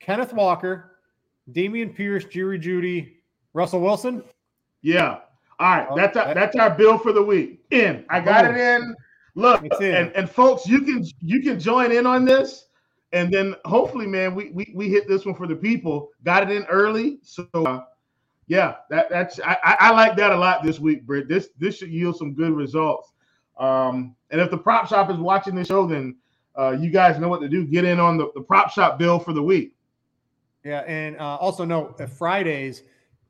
Kenneth 0.01 0.33
Walker, 0.33 0.97
Dameon 1.51 1.95
Pierce, 1.95 2.25
Jerry 2.25 2.59
Jeudy, 2.59 3.17
Russell 3.53 3.81
Wilson. 3.81 4.23
Yeah. 4.81 5.19
All 5.59 5.77
right. 5.77 5.87
That's 5.95 6.17
our, 6.17 6.33
that's 6.33 6.55
our 6.55 6.71
bill 6.71 6.97
for 6.97 7.13
the 7.13 7.21
week. 7.21 7.63
In. 7.69 8.03
I 8.09 8.19
got 8.19 8.45
it 8.45 8.57
in. 8.57 8.95
Look, 9.35 9.63
and, 9.79 10.11
and 10.13 10.29
folks, 10.29 10.67
you 10.67 10.81
can 10.81 11.05
you 11.21 11.41
can 11.41 11.57
join 11.57 11.93
in 11.93 12.05
on 12.05 12.25
this, 12.25 12.65
and 13.13 13.33
then 13.33 13.55
hopefully, 13.63 14.05
man, 14.05 14.35
we 14.35 14.49
we, 14.49 14.73
we 14.75 14.89
hit 14.89 15.07
this 15.07 15.25
one 15.25 15.35
for 15.35 15.47
the 15.47 15.55
people. 15.55 16.09
Got 16.25 16.43
it 16.43 16.55
in 16.55 16.65
early, 16.65 17.19
so 17.21 17.47
uh, 17.53 17.83
yeah, 18.47 18.75
that 18.89 19.09
that's 19.09 19.39
I, 19.39 19.57
I 19.63 19.91
like 19.91 20.17
that 20.17 20.31
a 20.31 20.35
lot 20.35 20.63
this 20.63 20.79
week, 20.79 21.05
Brit. 21.05 21.29
This 21.29 21.47
this 21.57 21.77
should 21.77 21.91
yield 21.91 22.17
some 22.17 22.33
good 22.33 22.51
results. 22.51 23.13
Um, 23.57 24.15
and 24.31 24.41
if 24.41 24.51
the 24.51 24.57
prop 24.57 24.89
shop 24.89 25.09
is 25.09 25.17
watching 25.17 25.55
the 25.55 25.63
show, 25.63 25.87
then 25.87 26.17
uh, 26.57 26.71
you 26.71 26.89
guys 26.89 27.17
know 27.17 27.29
what 27.29 27.39
to 27.39 27.47
do. 27.47 27.65
Get 27.65 27.85
in 27.85 28.01
on 28.01 28.17
the, 28.17 28.31
the 28.35 28.41
prop 28.41 28.69
shop 28.71 28.99
bill 28.99 29.17
for 29.17 29.31
the 29.31 29.43
week. 29.43 29.73
Yeah, 30.63 30.81
and 30.81 31.17
uh, 31.17 31.37
also 31.37 31.65
note 31.65 31.99
Fridays, 32.09 32.83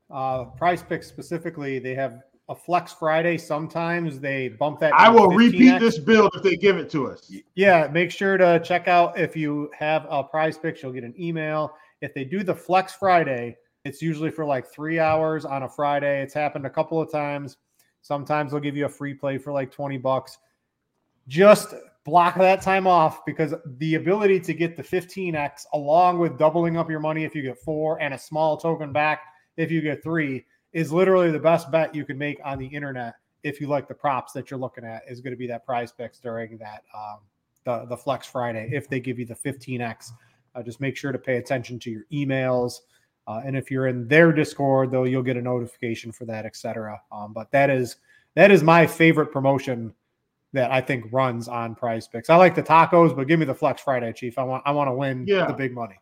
uh, 0.10 0.46
Prize 0.46 0.84
Picks 0.84 1.08
specifically, 1.08 1.80
they 1.80 1.96
have 1.96 2.22
a 2.50 2.56
Flex 2.56 2.92
Friday. 2.92 3.38
Sometimes 3.38 4.20
they 4.20 4.50
bump 4.50 4.80
that. 4.82 4.94
I 4.94 5.10
will 5.10 5.30
repeat 5.30 5.80
this 5.80 5.98
build 5.98 6.32
if 6.36 6.44
they 6.44 6.58
give 6.58 6.78
it 6.78 6.90
to 6.92 7.08
us. 7.08 7.32
Yeah, 7.56 7.88
make 7.88 8.12
sure 8.12 8.38
to 8.38 8.60
check 8.60 8.90
out 8.90 9.18
if 9.18 9.36
you 9.36 9.72
have 9.78 10.06
a 10.10 10.24
Prize 10.24 10.58
Picks, 10.58 10.84
you'll 10.84 10.92
get 10.92 11.06
an 11.06 11.16
email. 11.18 11.74
If 12.02 12.14
they 12.14 12.26
do 12.26 12.44
the 12.44 12.54
Flex 12.54 12.94
Friday, 12.94 13.56
it's 13.86 14.02
usually 14.02 14.32
for 14.32 14.46
like 14.46 14.68
three 14.68 15.00
hours 15.00 15.46
on 15.46 15.64
a 15.64 15.70
Friday. 15.70 16.22
It's 16.22 16.34
happened 16.34 16.66
a 16.66 16.70
couple 16.70 17.02
of 17.02 17.12
times. 17.12 17.58
Sometimes 18.02 18.52
they'll 18.52 18.60
give 18.60 18.76
you 18.76 18.86
a 18.86 18.90
free 18.90 19.14
play 19.14 19.38
for 19.38 19.54
like 19.54 19.72
20 19.72 19.98
bucks. 19.98 20.38
Just 21.28 21.74
block 22.04 22.36
that 22.38 22.62
time 22.62 22.88
off 22.88 23.24
because 23.26 23.54
the 23.78 23.96
ability 23.96 24.40
to 24.40 24.54
get 24.54 24.76
the 24.76 24.84
15x 24.84 25.66
along 25.74 26.18
with 26.18 26.38
doubling 26.38 26.78
up 26.78 26.90
your 26.90 27.00
money 27.00 27.24
if 27.24 27.36
you 27.36 27.42
get 27.44 27.58
four 27.60 28.02
and 28.02 28.14
a 28.14 28.18
small 28.18 28.58
token 28.58 28.92
back 28.92 29.22
if 29.58 29.72
you 29.72 29.82
get 29.82 30.02
three 30.02 30.44
is 30.74 30.92
literally 30.92 31.32
the 31.32 31.40
best 31.40 31.70
bet 31.72 31.94
you 31.94 32.04
can 32.06 32.18
make 32.18 32.40
on 32.44 32.58
the 32.58 32.66
internet 32.66 33.16
if 33.44 33.62
you 33.62 33.68
like 33.68 33.88
the 33.88 33.94
props 33.94 34.34
that 34.34 34.50
you're 34.50 34.60
looking 34.60 34.84
at 34.84 35.04
is 35.08 35.22
going 35.22 35.32
to 35.32 35.38
be 35.38 35.48
that 35.48 35.66
prize 35.66 35.92
picks 35.92 36.20
during 36.20 36.58
that 36.58 36.84
um, 36.96 37.20
the 37.66 37.86
the 37.86 37.98
flex 37.98 38.26
friday 38.26 38.70
if 38.74 38.90
they 38.90 39.00
give 39.00 39.20
you 39.20 39.26
the 39.26 39.36
15x 39.36 40.12
uh, 40.56 40.64
just 40.64 40.82
make 40.82 40.98
sure 40.98 41.12
to 41.12 41.20
pay 41.20 41.38
attention 41.38 41.78
to 41.78 41.92
your 41.92 42.06
emails 42.12 42.80
uh, 43.28 43.42
and 43.46 43.56
if 43.56 43.70
you're 43.70 43.88
in 43.88 44.08
their 44.08 44.32
discord 44.32 44.90
though 44.90 45.04
you'll 45.04 45.22
get 45.22 45.38
a 45.38 45.42
notification 45.42 46.12
for 46.12 46.26
that 46.26 46.48
etc 46.48 47.00
um, 47.12 47.32
but 47.32 47.52
that 47.52 47.70
is 47.70 47.98
that 48.34 48.50
is 48.50 48.64
my 48.64 48.88
favorite 48.88 49.32
promotion 49.32 49.94
that 50.54 50.72
I 50.72 50.82
think 50.82 51.06
runs 51.12 51.48
on 51.48 51.76
prize 51.76 52.08
picks. 52.08 52.30
I 52.30 52.36
like 52.36 52.56
the 52.56 52.64
tacos, 52.64 53.16
but 53.16 53.28
give 53.28 53.40
me 53.40 53.46
the 53.46 53.56
flex 53.56 53.82
Friday, 53.82 54.12
Chief. 54.14 54.38
I 54.38 54.44
want 54.44 54.64
I 54.66 54.72
want 54.72 54.90
to 54.90 54.94
win 54.94 55.26
yeah. 55.28 55.48
the 55.48 55.54
big 55.54 55.74
money. 55.74 55.98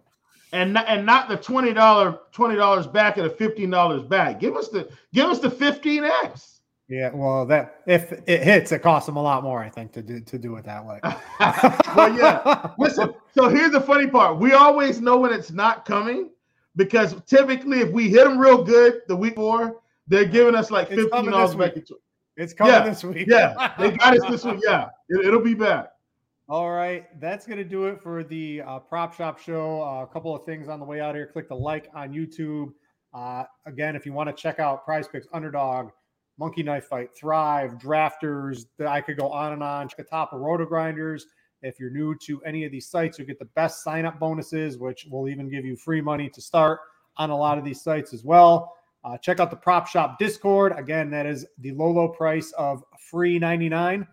And 0.51 0.77
and 0.77 1.05
not 1.05 1.29
the 1.29 1.37
twenty 1.37 1.73
dollar 1.73 2.19
twenty 2.31 2.55
dollars 2.55 2.87
back 2.87 3.17
and 3.17 3.25
the 3.25 3.29
fifteen 3.29 3.69
dollars 3.69 4.03
back. 4.03 4.39
Give 4.39 4.55
us 4.55 4.69
the 4.69 4.89
give 5.13 5.27
us 5.27 5.39
the 5.39 5.51
fifteen 5.51 6.03
x. 6.03 6.61
Yeah, 6.87 7.11
well, 7.13 7.45
that 7.45 7.81
if 7.85 8.11
it 8.25 8.41
hits, 8.41 8.71
it 8.71 8.81
costs 8.81 9.05
them 9.05 9.15
a 9.15 9.21
lot 9.21 9.43
more, 9.43 9.59
I 9.59 9.69
think, 9.69 9.91
to 9.91 10.01
do 10.01 10.19
to 10.21 10.39
do 10.39 10.55
it 10.55 10.65
that 10.65 10.83
way. 10.83 10.99
well, 11.95 12.17
yeah. 12.17 12.71
Listen, 12.79 13.13
so 13.35 13.47
here's 13.47 13.71
the 13.71 13.81
funny 13.81 14.07
part: 14.07 14.39
we 14.39 14.53
always 14.53 14.99
know 14.99 15.17
when 15.17 15.31
it's 15.31 15.51
not 15.51 15.85
coming 15.85 16.31
because 16.75 17.15
typically, 17.27 17.81
if 17.81 17.91
we 17.91 18.09
hit 18.09 18.23
them 18.23 18.39
real 18.39 18.63
good 18.63 19.01
the 19.07 19.15
week 19.15 19.35
before, 19.35 19.81
they're 20.07 20.25
giving 20.25 20.55
us 20.55 20.71
like 20.71 20.89
fifteen 20.89 21.29
dollars 21.29 21.53
back. 21.53 21.75
It's 22.39 22.53
coming 22.53 22.73
yeah, 22.73 22.87
this 22.87 23.03
week. 23.03 23.27
yeah, 23.27 23.73
they 23.77 23.91
got 23.97 24.17
us 24.17 24.29
this 24.29 24.45
week. 24.45 24.61
Yeah, 24.65 24.87
it, 25.09 25.29
will 25.29 25.41
be 25.41 25.53
back. 25.53 25.89
All 26.47 26.71
right, 26.71 27.05
that's 27.19 27.45
going 27.45 27.57
to 27.57 27.65
do 27.65 27.87
it 27.87 28.01
for 28.01 28.23
the 28.23 28.61
uh, 28.61 28.79
Prop 28.79 29.13
Shop 29.13 29.37
Show. 29.37 29.83
Uh, 29.83 30.03
a 30.03 30.07
couple 30.07 30.33
of 30.33 30.45
things 30.45 30.69
on 30.69 30.79
the 30.79 30.85
way 30.85 31.01
out 31.01 31.15
here. 31.15 31.27
Click 31.27 31.49
the 31.49 31.55
like 31.55 31.89
on 31.93 32.13
YouTube. 32.13 32.71
Uh, 33.13 33.43
again, 33.65 33.93
if 33.95 34.05
you 34.05 34.13
want 34.13 34.29
to 34.29 34.41
check 34.41 34.57
out 34.57 34.85
Prize 34.85 35.05
Picks, 35.05 35.27
Underdog, 35.33 35.89
Monkey 36.37 36.63
Knife 36.63 36.85
Fight, 36.85 37.09
Thrive, 37.13 37.73
Drafters, 37.73 38.65
I 38.87 39.01
could 39.01 39.17
go 39.17 39.29
on 39.29 39.51
and 39.51 39.61
on. 39.61 39.89
Check 39.89 39.97
the 39.97 40.03
top 40.05 40.31
of 40.31 40.39
RotoGrinders. 40.39 41.23
If 41.61 41.77
you're 41.77 41.91
new 41.91 42.15
to 42.19 42.41
any 42.43 42.63
of 42.63 42.71
these 42.71 42.87
sites, 42.87 43.19
you 43.19 43.25
get 43.25 43.37
the 43.37 43.49
best 43.55 43.83
sign 43.83 44.05
up 44.05 44.17
bonuses, 44.17 44.77
which 44.77 45.05
will 45.11 45.27
even 45.27 45.49
give 45.49 45.65
you 45.65 45.75
free 45.75 45.99
money 45.99 46.29
to 46.29 46.41
start 46.41 46.79
on 47.17 47.31
a 47.31 47.37
lot 47.37 47.57
of 47.57 47.65
these 47.65 47.81
sites 47.81 48.13
as 48.13 48.23
well. 48.23 48.73
Uh, 49.03 49.17
check 49.17 49.39
out 49.39 49.49
the 49.49 49.55
Prop 49.55 49.87
Shop 49.87 50.19
Discord. 50.19 50.73
Again, 50.75 51.09
that 51.11 51.25
is 51.25 51.45
the 51.59 51.71
low, 51.71 51.89
low 51.91 52.09
price 52.09 52.51
of 52.53 52.83
free 52.99 53.39
99. 53.39 54.05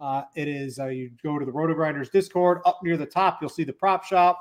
Uh, 0.00 0.22
it 0.36 0.48
is, 0.48 0.78
uh, 0.78 0.86
you 0.86 1.10
go 1.22 1.38
to 1.38 1.46
the 1.46 1.52
RotoGrinders 1.52 2.10
Discord. 2.10 2.60
Up 2.66 2.80
near 2.82 2.96
the 2.96 3.06
top, 3.06 3.38
you'll 3.40 3.48
see 3.48 3.64
the 3.64 3.72
Prop 3.72 4.04
Shop. 4.04 4.38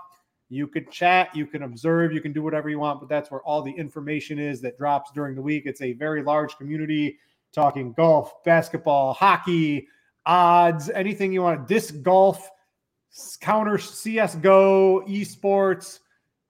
You 0.50 0.68
can 0.68 0.90
chat, 0.92 1.34
you 1.36 1.48
can 1.48 1.64
observe, 1.64 2.12
you 2.12 2.22
can 2.22 2.34
do 2.34 2.44
whatever 2.44 2.70
you 2.70 2.80
want, 2.80 3.00
but 3.00 3.10
that's 3.10 3.32
where 3.32 3.42
all 3.42 3.62
the 3.62 3.72
information 3.72 4.40
is 4.40 4.62
that 4.62 4.78
drops 4.78 5.12
during 5.12 5.36
the 5.36 5.42
week. 5.42 5.64
It's 5.66 5.82
a 5.82 5.94
very 5.94 6.22
large 6.22 6.58
community 6.58 7.18
talking 7.54 7.94
golf, 7.94 8.44
basketball, 8.44 9.14
hockey, 9.14 9.88
odds, 10.26 10.90
anything 10.90 11.32
you 11.32 11.44
want. 11.44 11.68
Disc 11.68 11.96
golf, 12.02 12.50
counter 13.40 13.78
CSGO, 13.78 15.08
esports 15.08 16.00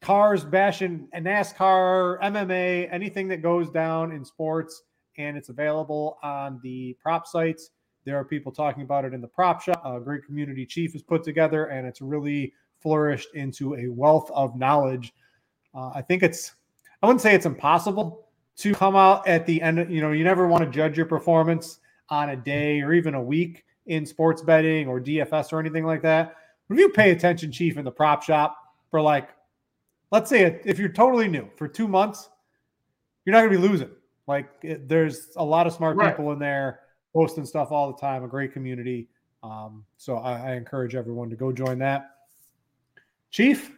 cars 0.04 0.44
bashing 0.44 1.08
and 1.14 1.26
NASCAR, 1.26 2.22
MMA, 2.22 2.90
anything 2.92 3.28
that 3.30 3.42
goes 3.42 3.70
down 3.70 4.12
in 4.12 4.24
sports, 4.24 4.84
and 5.18 5.38
it's 5.38 5.50
available 5.50 6.18
on 6.22 6.60
the 6.62 6.96
prop 7.02 7.26
sites. 7.26 7.72
There 8.06 8.18
are 8.18 8.26
people 8.26 8.52
talking 8.52 8.84
about 8.84 9.06
it 9.06 9.14
in 9.14 9.22
the 9.22 9.28
prop 9.28 9.62
shop. 9.62 9.82
A 9.86 10.00
great 10.00 10.26
community 10.26 10.66
chief 10.66 10.94
is 10.94 11.02
put 11.02 11.24
together, 11.24 11.68
and 11.68 11.88
it's 11.88 12.02
really 12.02 12.54
flourished 12.82 13.30
into 13.34 13.76
a 13.76 13.88
wealth 13.88 14.30
of 14.32 14.58
knowledge. 14.58 15.14
Uh, 15.74 15.92
I 15.96 16.02
think 16.02 16.22
it's, 16.22 16.54
I 17.02 17.08
wouldn't 17.08 17.22
say 17.22 17.34
it's 17.34 17.46
impossible 17.46 18.28
to 18.58 18.74
come 18.74 18.98
out 18.98 19.26
at 19.26 19.46
the 19.46 19.62
end. 19.62 19.90
You 19.90 20.02
know, 20.02 20.12
you 20.12 20.26
never 20.26 20.48
want 20.48 20.66
to 20.66 20.70
judge 20.70 20.98
your 20.98 21.06
performance 21.06 21.80
on 22.10 22.30
a 22.30 22.36
day 22.36 22.82
or 22.82 22.94
even 22.94 23.16
a 23.16 23.24
week 23.24 23.64
in 23.88 24.06
sports 24.06 24.42
betting 24.42 24.88
or 24.88 25.00
DFS 25.00 25.54
or 25.54 25.60
anything 25.62 25.86
like 25.86 26.02
that. 26.02 26.36
But 26.68 26.76
if 26.76 26.82
you 26.82 26.90
pay 26.90 27.12
attention, 27.12 27.54
chief, 27.54 27.78
in 27.78 27.86
the 27.86 27.92
prop 27.92 28.22
shop 28.22 28.58
for 28.92 29.02
like 29.02 29.30
let's 30.14 30.30
say 30.30 30.62
if 30.64 30.78
you're 30.78 30.90
totally 30.90 31.28
new 31.28 31.50
for 31.58 31.68
two 31.68 31.88
months, 31.88 32.30
you're 33.26 33.34
not 33.34 33.40
going 33.40 33.52
to 33.52 33.58
be 33.58 33.68
losing. 33.68 33.90
Like 34.28 34.48
it, 34.62 34.88
there's 34.88 35.30
a 35.36 35.44
lot 35.44 35.66
of 35.66 35.74
smart 35.74 35.98
right. 35.98 36.16
people 36.16 36.32
in 36.32 36.40
there 36.40 36.82
posting 37.14 37.46
stuff 37.46 37.72
all 37.72 37.92
the 37.92 37.98
time, 37.98 38.24
a 38.24 38.28
great 38.28 38.54
community. 38.54 39.10
Um, 39.42 39.84
so 39.98 40.18
I, 40.18 40.52
I, 40.52 40.54
encourage 40.54 40.96
everyone 40.96 41.30
to 41.30 41.36
go 41.36 41.52
join 41.52 41.80
that. 41.80 42.12
Chief, 43.30 43.78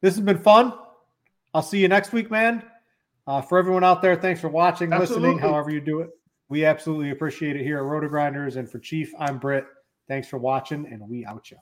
this 0.00 0.16
has 0.16 0.24
been 0.24 0.38
fun. 0.38 0.72
I'll 1.54 1.62
see 1.62 1.78
you 1.78 1.86
next 1.86 2.12
week, 2.12 2.32
man. 2.32 2.64
Uh, 3.28 3.40
for 3.40 3.58
everyone 3.58 3.84
out 3.84 4.02
there, 4.02 4.16
thanks 4.16 4.40
for 4.40 4.48
watching, 4.48 4.92
absolutely. 4.92 5.28
listening, 5.28 5.50
however 5.50 5.70
you 5.70 5.80
do 5.80 6.00
it. 6.00 6.10
We 6.48 6.64
absolutely 6.64 7.10
appreciate 7.10 7.54
it 7.54 7.62
here 7.62 7.78
at 7.78 7.84
RotoGrinders. 7.84 8.56
And 8.56 8.68
for 8.68 8.80
Chief, 8.80 9.12
I'm 9.20 9.38
Brit. 9.38 9.66
Thanks 10.08 10.26
for 10.26 10.38
watching, 10.38 10.84
and 10.90 11.08
we 11.08 11.24
out 11.24 11.48
you. 11.52 11.58